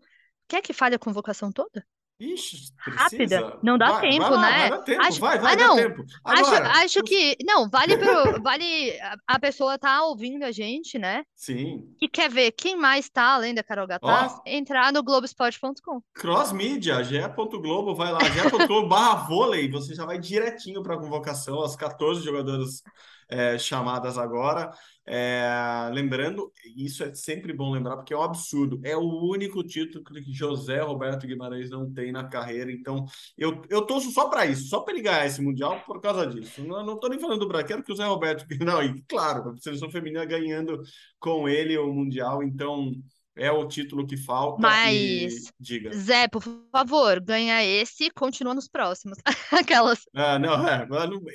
Quer 0.49 0.63
que 0.63 0.73
fale 0.73 0.95
a 0.97 0.99
convocação 0.99 1.53
toda? 1.53 1.85
Ixi, 2.21 2.73
Rápida. 2.79 3.17
precisa? 3.17 3.59
Não 3.63 3.79
dá 3.79 3.93
Vai, 3.93 4.11
tempo, 4.11 4.23
vai 4.25 4.31
lá, 4.33 4.51
né? 4.51 4.59
Vai 4.59 4.71
dar 4.71 4.79
tempo, 4.83 5.03
Acho- 5.03 5.21
vai, 5.21 5.39
vai 5.39 5.53
Ah, 5.53 5.57
dar 5.57 5.67
não. 5.69 5.77
tempo. 5.77 6.05
Acho, 6.25 6.47
Agora, 6.47 6.69
acho 6.83 7.03
que. 7.05 7.37
Não, 7.45 7.69
vale 7.71 7.97
pro, 7.97 8.03
vale. 8.43 8.99
a- 9.27 9.39
pessoa 9.39 9.79
tá 9.79 10.03
ouvindo 10.05 10.43
a 10.45 10.51
gente, 10.51 10.99
né? 10.99 11.23
Sim. 11.35 11.85
E 12.03 12.09
quer 12.09 12.29
ver 12.29 12.51
quem 12.51 12.77
mais 12.77 13.09
tá 13.09 13.35
além 13.35 13.55
da 13.55 13.63
Carol 13.63 13.87
Gataz? 13.87 14.37
Entrar 14.45 14.93
no 14.93 15.03
Globoesporte.com. 15.03 16.01
Cross 16.15 16.53
Media, 16.53 17.03
ge.globo, 17.05 17.95
vai 17.95 18.11
lá, 18.13 18.19
ge.globo 18.25 18.89
barra 18.89 19.27
vôlei, 19.29 19.71
você 19.71 19.95
já 19.95 20.05
vai 20.05 20.19
direitinho 20.19 20.83
para 20.83 20.95
a 20.97 20.99
convocação, 20.99 21.63
as 21.63 21.77
14 21.77 22.21
jogadoras 22.25 22.83
é, 23.29 23.59
chamadas 23.59 24.17
agora. 24.19 24.71
É, 25.11 25.89
lembrando, 25.91 26.53
isso 26.77 27.03
é 27.03 27.15
sempre 27.15 27.53
bom 27.55 27.73
lembrar, 27.73 27.97
porque 27.97 28.13
é 28.13 28.17
um 28.17 28.23
absurdo, 28.23 28.79
é 28.85 28.95
o 28.95 29.31
único 29.31 29.63
título 29.65 30.05
que 30.05 30.33
José 30.33 30.83
Roberto 30.83 31.27
Guimarães 31.27 31.71
não 31.71 31.91
tem 31.91 32.13
na 32.13 32.29
carreira, 32.29 32.71
então 32.71 33.07
eu, 33.37 33.63
eu 33.71 33.87
torço 33.87 34.11
só 34.11 34.29
para 34.29 34.45
isso, 34.45 34.69
só 34.69 34.81
para 34.81 34.93
ele 34.93 35.03
ganhar 35.03 35.25
esse 35.25 35.41
Mundial 35.41 35.83
por 35.87 35.99
causa 36.01 36.27
disso. 36.27 36.63
Não, 36.63 36.85
não 36.85 37.01
tô 37.01 37.09
nem 37.09 37.19
falando 37.19 37.41
do 37.41 37.49
Brasil, 37.49 37.69
quero 37.69 37.83
que 37.83 37.91
o 37.91 37.97
José 37.97 38.07
Roberto, 38.07 38.45
não, 38.63 38.83
e 38.83 39.03
claro, 39.09 39.51
a 39.51 39.57
seleção 39.57 39.91
feminina 39.91 40.27
ganhando 40.27 40.83
com 41.19 41.49
ele 41.49 41.79
o 41.79 41.91
Mundial, 41.91 42.43
então 42.43 42.93
é 43.39 43.51
o 43.51 43.67
título 43.67 44.07
que 44.07 44.17
falta 44.17 44.61
e 44.61 44.63
Mas- 44.63 45.53
diga. 45.59 45.93
Zé, 45.95 46.29
por 46.29 46.43
favor, 46.73 47.21
ganha 47.21 47.65
esse 47.65 48.05
e 48.05 48.11
continua 48.11 48.55
nos 48.55 48.69
próximos. 48.69 49.19
Aquelas. 49.53 50.01
Ah, 50.15 50.39
não, 50.39 50.67
é, 50.69 50.87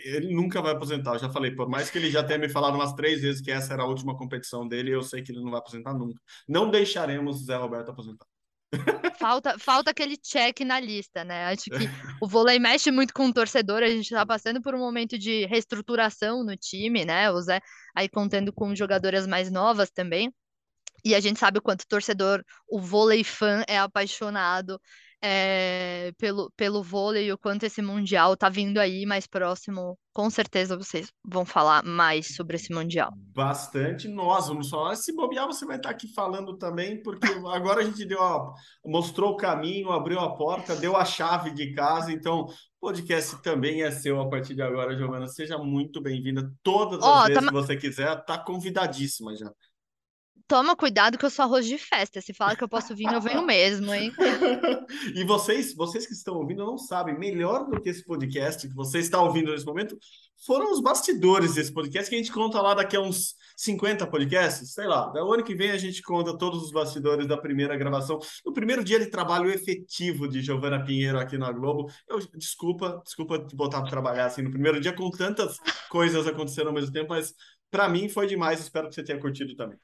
ele 0.04 0.34
nunca 0.34 0.62
vai 0.62 0.74
aposentar. 0.74 1.14
Eu 1.14 1.20
já 1.20 1.30
falei, 1.30 1.52
por 1.52 1.70
mais 1.70 1.90
que 1.90 1.98
ele 1.98 2.12
já 2.12 2.24
tenha 2.24 2.40
me 2.40 2.50
falado 2.50 2.76
umas 2.76 2.94
três 2.94 3.22
vezes 3.22 3.42
que 3.42 3.52
essa 3.52 3.74
era 3.74 3.84
a 3.84 3.88
última 3.88 4.18
competição 4.18 4.68
dele, 4.68 4.92
eu 4.92 5.02
sei 5.02 5.22
que 5.22 5.32
ele 5.32 5.42
não 5.42 5.52
vai 5.52 5.60
aposentar 5.60 5.94
nunca. 5.94 6.20
Não 6.48 6.70
deixaremos 6.70 7.42
o 7.42 7.46
Zé 7.46 7.56
Roberto 7.56 7.92
aposentar. 7.92 8.26
Falta, 9.20 9.58
falta 9.60 9.92
aquele 9.92 10.18
check 10.18 10.62
na 10.62 10.80
lista, 10.80 11.24
né? 11.24 11.46
Acho 11.46 11.66
que 11.66 11.88
o 12.20 12.28
vôlei 12.28 12.58
mexe 12.58 12.90
muito 12.90 13.14
com 13.14 13.28
o 13.28 13.34
torcedor. 13.34 13.84
A 13.84 13.88
gente 13.88 14.10
tá 14.10 14.26
passando 14.26 14.62
por 14.62 14.74
um 14.74 14.80
momento 14.80 15.18
de 15.18 15.46
reestruturação 15.46 16.44
no 16.44 16.58
time, 16.58 17.06
né? 17.06 17.30
O 17.32 17.40
Zé 17.40 17.62
aí 17.96 18.10
contando 18.10 18.52
com 18.52 18.76
jogadoras 18.76 19.28
mais 19.28 19.52
novas 19.52 19.92
também. 19.92 20.34
E 21.04 21.14
a 21.14 21.20
gente 21.20 21.40
sabe 21.40 21.60
o 21.60 21.62
quanto 21.62 21.82
o 21.82 21.88
torcedor, 21.88 22.44
o 22.68 22.80
vôlei 22.80 23.24
fã 23.24 23.64
é 23.68 23.78
apaixonado 23.78 24.80
é, 25.26 26.12
pelo, 26.18 26.52
pelo 26.58 26.84
vôlei, 26.84 27.32
o 27.32 27.38
quanto 27.38 27.64
esse 27.64 27.82
Mundial 27.82 28.36
tá 28.36 28.50
vindo 28.50 28.78
aí 28.78 29.06
mais 29.06 29.26
próximo. 29.26 29.98
Com 30.12 30.30
certeza 30.30 30.76
vocês 30.76 31.08
vão 31.24 31.46
falar 31.46 31.82
mais 31.82 32.36
sobre 32.36 32.58
esse 32.58 32.74
Mundial. 32.74 33.10
Bastante, 33.34 34.10
nós 34.10 34.50
vamos 34.50 34.70
falar. 34.70 34.96
Se 34.96 35.16
bobear, 35.16 35.48
você 35.48 35.66
vai 35.66 35.78
estar 35.78 35.92
aqui 35.92 36.14
falando 36.14 36.58
também, 36.58 37.02
porque 37.02 37.26
agora 37.54 37.80
a 37.80 37.84
gente 37.86 38.04
deu 38.04 38.22
a, 38.22 38.54
mostrou 38.86 39.32
o 39.32 39.38
caminho, 39.38 39.92
abriu 39.92 40.20
a 40.20 40.36
porta, 40.36 40.76
deu 40.76 40.98
a 40.98 41.06
chave 41.06 41.52
de 41.52 41.74
casa, 41.74 42.12
então 42.12 42.42
o 42.42 42.54
podcast 42.82 43.42
também 43.42 43.82
é 43.82 43.92
seu 43.92 44.20
a 44.20 44.30
partir 44.30 44.54
de 44.54 44.62
agora, 44.62 44.94
Giovana. 44.94 45.28
Seja 45.30 45.58
muito 45.58 46.02
bem-vinda 46.02 46.52
todas 46.62 47.02
as 47.02 47.08
oh, 47.08 47.28
vezes 47.28 47.42
tá... 47.42 47.48
que 47.48 47.54
você 47.54 47.78
quiser, 47.78 48.26
tá 48.26 48.38
convidadíssima 48.38 49.34
já 49.38 49.50
toma 50.48 50.76
cuidado 50.76 51.18
que 51.18 51.26
eu 51.26 51.30
sou 51.30 51.44
arroz 51.44 51.66
de 51.66 51.78
festa. 51.78 52.22
Se 52.22 52.34
fala 52.34 52.56
que 52.56 52.64
eu 52.64 52.70
posso 52.70 52.96
vir, 52.96 53.12
eu 53.12 53.22
venho 53.22 53.46
mesmo, 53.46 53.94
hein? 53.94 54.12
e 55.16 55.24
vocês, 55.24 55.74
vocês 55.76 56.06
que 56.06 56.14
estão 56.14 56.36
ouvindo 56.36 56.66
não 56.66 56.78
sabem, 56.78 57.18
melhor 57.18 57.70
do 57.70 57.82
que 57.82 57.90
esse 57.90 58.06
podcast 58.06 58.68
que 58.68 58.74
você 58.74 59.00
está 59.00 59.22
ouvindo 59.22 59.52
nesse 59.52 59.66
momento, 59.66 59.98
foram 60.46 60.72
os 60.72 60.82
bastidores 60.82 61.54
desse 61.54 61.74
podcast 61.74 62.10
que 62.10 62.16
a 62.16 62.20
gente 62.20 62.32
conta 62.32 62.62
lá 62.62 62.74
daqui 62.74 62.98
a 62.98 63.02
uns 63.02 63.36
50 63.56 64.06
podcasts, 64.08 64.74
sei 64.74 64.86
lá. 64.86 65.12
O 65.14 65.34
ano 65.34 65.44
que 65.44 65.56
vem 65.56 65.72
a 65.72 65.78
gente 65.78 66.02
conta 66.02 66.38
todos 66.38 66.64
os 66.64 66.72
bastidores 66.72 67.26
da 67.28 67.38
primeira 67.38 67.78
gravação, 67.78 68.20
no 68.46 68.52
primeiro 68.52 68.84
dia 68.84 69.00
de 69.00 69.08
trabalho 69.08 69.50
efetivo 69.50 70.28
de 70.28 70.42
Giovana 70.42 70.84
Pinheiro 70.84 71.18
aqui 71.18 71.38
na 71.38 71.52
Globo. 71.52 71.90
Eu, 72.08 72.20
desculpa, 72.36 73.02
desculpa 73.04 73.40
te 73.40 73.56
botar 73.56 73.82
para 73.82 73.90
trabalhar 73.90 74.26
assim 74.26 74.42
no 74.42 74.52
primeiro 74.52 74.82
dia 74.82 74.94
com 74.94 75.10
tantas 75.10 75.58
coisas 75.90 76.28
acontecendo 76.28 76.68
ao 76.68 76.74
mesmo 76.74 76.92
tempo, 76.92 77.10
mas 77.10 77.34
para 77.72 77.88
mim 77.88 78.10
foi 78.10 78.28
demais. 78.28 78.60
Espero 78.60 78.90
que 78.90 78.96
você 78.96 79.04
tenha 79.04 79.20
curtido 79.20 79.56
também. 79.56 79.78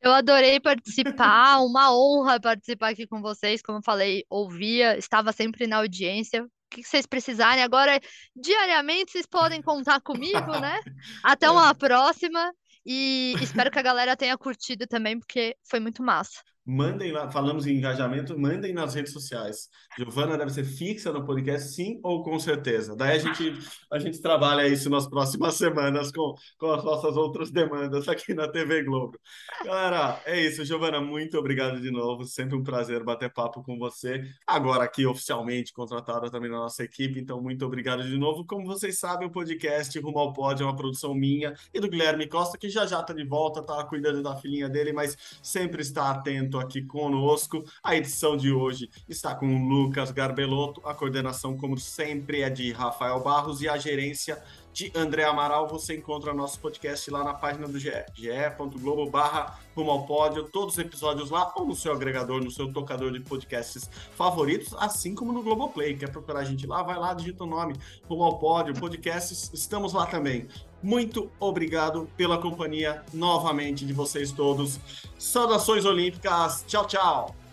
Eu 0.00 0.12
adorei 0.12 0.60
participar, 0.60 1.58
uma 1.64 1.92
honra 1.92 2.40
participar 2.40 2.90
aqui 2.90 3.06
com 3.06 3.20
vocês. 3.20 3.62
Como 3.62 3.78
eu 3.78 3.82
falei, 3.82 4.24
ouvia, 4.28 4.96
estava 4.96 5.32
sempre 5.32 5.66
na 5.66 5.78
audiência. 5.78 6.44
O 6.44 6.48
que 6.70 6.82
vocês 6.82 7.06
precisarem. 7.06 7.62
Agora, 7.62 7.98
diariamente, 8.36 9.12
vocês 9.12 9.26
podem 9.26 9.62
contar 9.62 10.00
comigo, 10.00 10.58
né? 10.60 10.78
Até 11.24 11.50
uma 11.50 11.74
próxima. 11.74 12.52
E 12.84 13.34
espero 13.42 13.70
que 13.70 13.78
a 13.78 13.82
galera 13.82 14.16
tenha 14.16 14.36
curtido 14.38 14.86
também, 14.86 15.18
porque 15.18 15.56
foi 15.68 15.80
muito 15.80 16.02
massa 16.02 16.40
mandem 16.68 17.12
lá, 17.12 17.30
falamos 17.30 17.66
em 17.66 17.78
engajamento, 17.78 18.38
mandem 18.38 18.74
nas 18.74 18.94
redes 18.94 19.10
sociais. 19.10 19.70
Giovana 19.96 20.36
deve 20.36 20.50
ser 20.50 20.64
fixa 20.64 21.10
no 21.10 21.24
podcast, 21.24 21.70
sim 21.72 21.98
ou 22.02 22.22
com 22.22 22.38
certeza. 22.38 22.94
Daí 22.94 23.16
a 23.16 23.18
gente, 23.18 23.58
a 23.90 23.98
gente 23.98 24.20
trabalha 24.20 24.68
isso 24.68 24.90
nas 24.90 25.08
próximas 25.08 25.54
semanas 25.54 26.12
com, 26.12 26.34
com 26.58 26.70
as 26.70 26.84
nossas 26.84 27.16
outras 27.16 27.50
demandas 27.50 28.06
aqui 28.06 28.34
na 28.34 28.46
TV 28.46 28.82
Globo. 28.82 29.18
Galera, 29.64 30.20
é 30.26 30.38
isso. 30.44 30.62
Giovana, 30.62 31.00
muito 31.00 31.38
obrigado 31.38 31.80
de 31.80 31.90
novo. 31.90 32.24
Sempre 32.24 32.54
um 32.54 32.62
prazer 32.62 33.02
bater 33.02 33.32
papo 33.32 33.62
com 33.62 33.78
você. 33.78 34.22
Agora 34.46 34.84
aqui 34.84 35.06
oficialmente 35.06 35.72
contratada 35.72 36.30
também 36.30 36.50
na 36.50 36.58
nossa 36.58 36.84
equipe, 36.84 37.18
então 37.18 37.40
muito 37.40 37.64
obrigado 37.64 38.02
de 38.02 38.18
novo. 38.18 38.44
Como 38.44 38.66
vocês 38.66 38.98
sabem, 38.98 39.26
o 39.26 39.30
podcast 39.30 39.98
Rumo 39.98 40.18
ao 40.18 40.34
Pod 40.34 40.60
é 40.62 40.66
uma 40.66 40.76
produção 40.76 41.14
minha 41.14 41.54
e 41.72 41.80
do 41.80 41.88
Guilherme 41.88 42.28
Costa, 42.28 42.58
que 42.58 42.68
já 42.68 42.84
já 42.84 43.00
está 43.00 43.14
de 43.14 43.24
volta, 43.24 43.62
tá 43.62 43.82
cuidando 43.84 44.22
da 44.22 44.36
filhinha 44.36 44.68
dele, 44.68 44.92
mas 44.92 45.16
sempre 45.42 45.80
está 45.80 46.10
atento 46.10 46.57
aqui 46.58 46.82
conosco. 46.82 47.64
A 47.82 47.96
edição 47.96 48.36
de 48.36 48.52
hoje 48.52 48.88
está 49.08 49.34
com 49.34 49.46
o 49.46 49.68
Lucas 49.68 50.10
Garbelotto, 50.10 50.80
a 50.84 50.94
coordenação, 50.94 51.56
como 51.56 51.78
sempre, 51.78 52.42
é 52.42 52.50
de 52.50 52.72
Rafael 52.72 53.22
Barros 53.22 53.60
e 53.62 53.68
a 53.68 53.76
gerência 53.76 54.42
de 54.78 54.92
André 54.94 55.24
Amaral. 55.24 55.66
Você 55.66 55.96
encontra 55.96 56.32
nosso 56.32 56.60
podcast 56.60 57.10
lá 57.10 57.24
na 57.24 57.34
página 57.34 57.66
do 57.66 57.80
GE, 57.80 57.90
ge.globo 58.14 59.10
barra 59.10 59.58
rumo 59.74 59.90
ao 59.90 60.06
pódio, 60.06 60.44
todos 60.44 60.74
os 60.74 60.78
episódios 60.78 61.30
lá, 61.30 61.52
ou 61.56 61.66
no 61.66 61.74
seu 61.74 61.92
agregador, 61.92 62.40
no 62.42 62.50
seu 62.50 62.72
tocador 62.72 63.10
de 63.10 63.18
podcasts 63.18 63.90
favoritos, 64.16 64.72
assim 64.78 65.16
como 65.16 65.32
no 65.32 65.42
Globoplay. 65.42 65.96
Quer 65.96 66.10
procurar 66.10 66.40
a 66.40 66.44
gente 66.44 66.64
lá? 66.64 66.80
Vai 66.84 66.96
lá, 66.96 67.12
digita 67.12 67.42
o 67.42 67.46
nome, 67.46 67.74
rumo 68.08 68.22
ao 68.22 68.38
pódio, 68.38 68.72
podcasts, 68.74 69.50
estamos 69.52 69.92
lá 69.92 70.06
também. 70.06 70.46
Muito 70.80 71.28
obrigado 71.40 72.08
pela 72.16 72.38
companhia 72.38 73.04
novamente 73.12 73.84
de 73.84 73.92
vocês 73.92 74.30
todos. 74.30 74.78
Saudações 75.18 75.84
olímpicas. 75.84 76.64
Tchau, 76.68 76.86
tchau. 76.86 77.47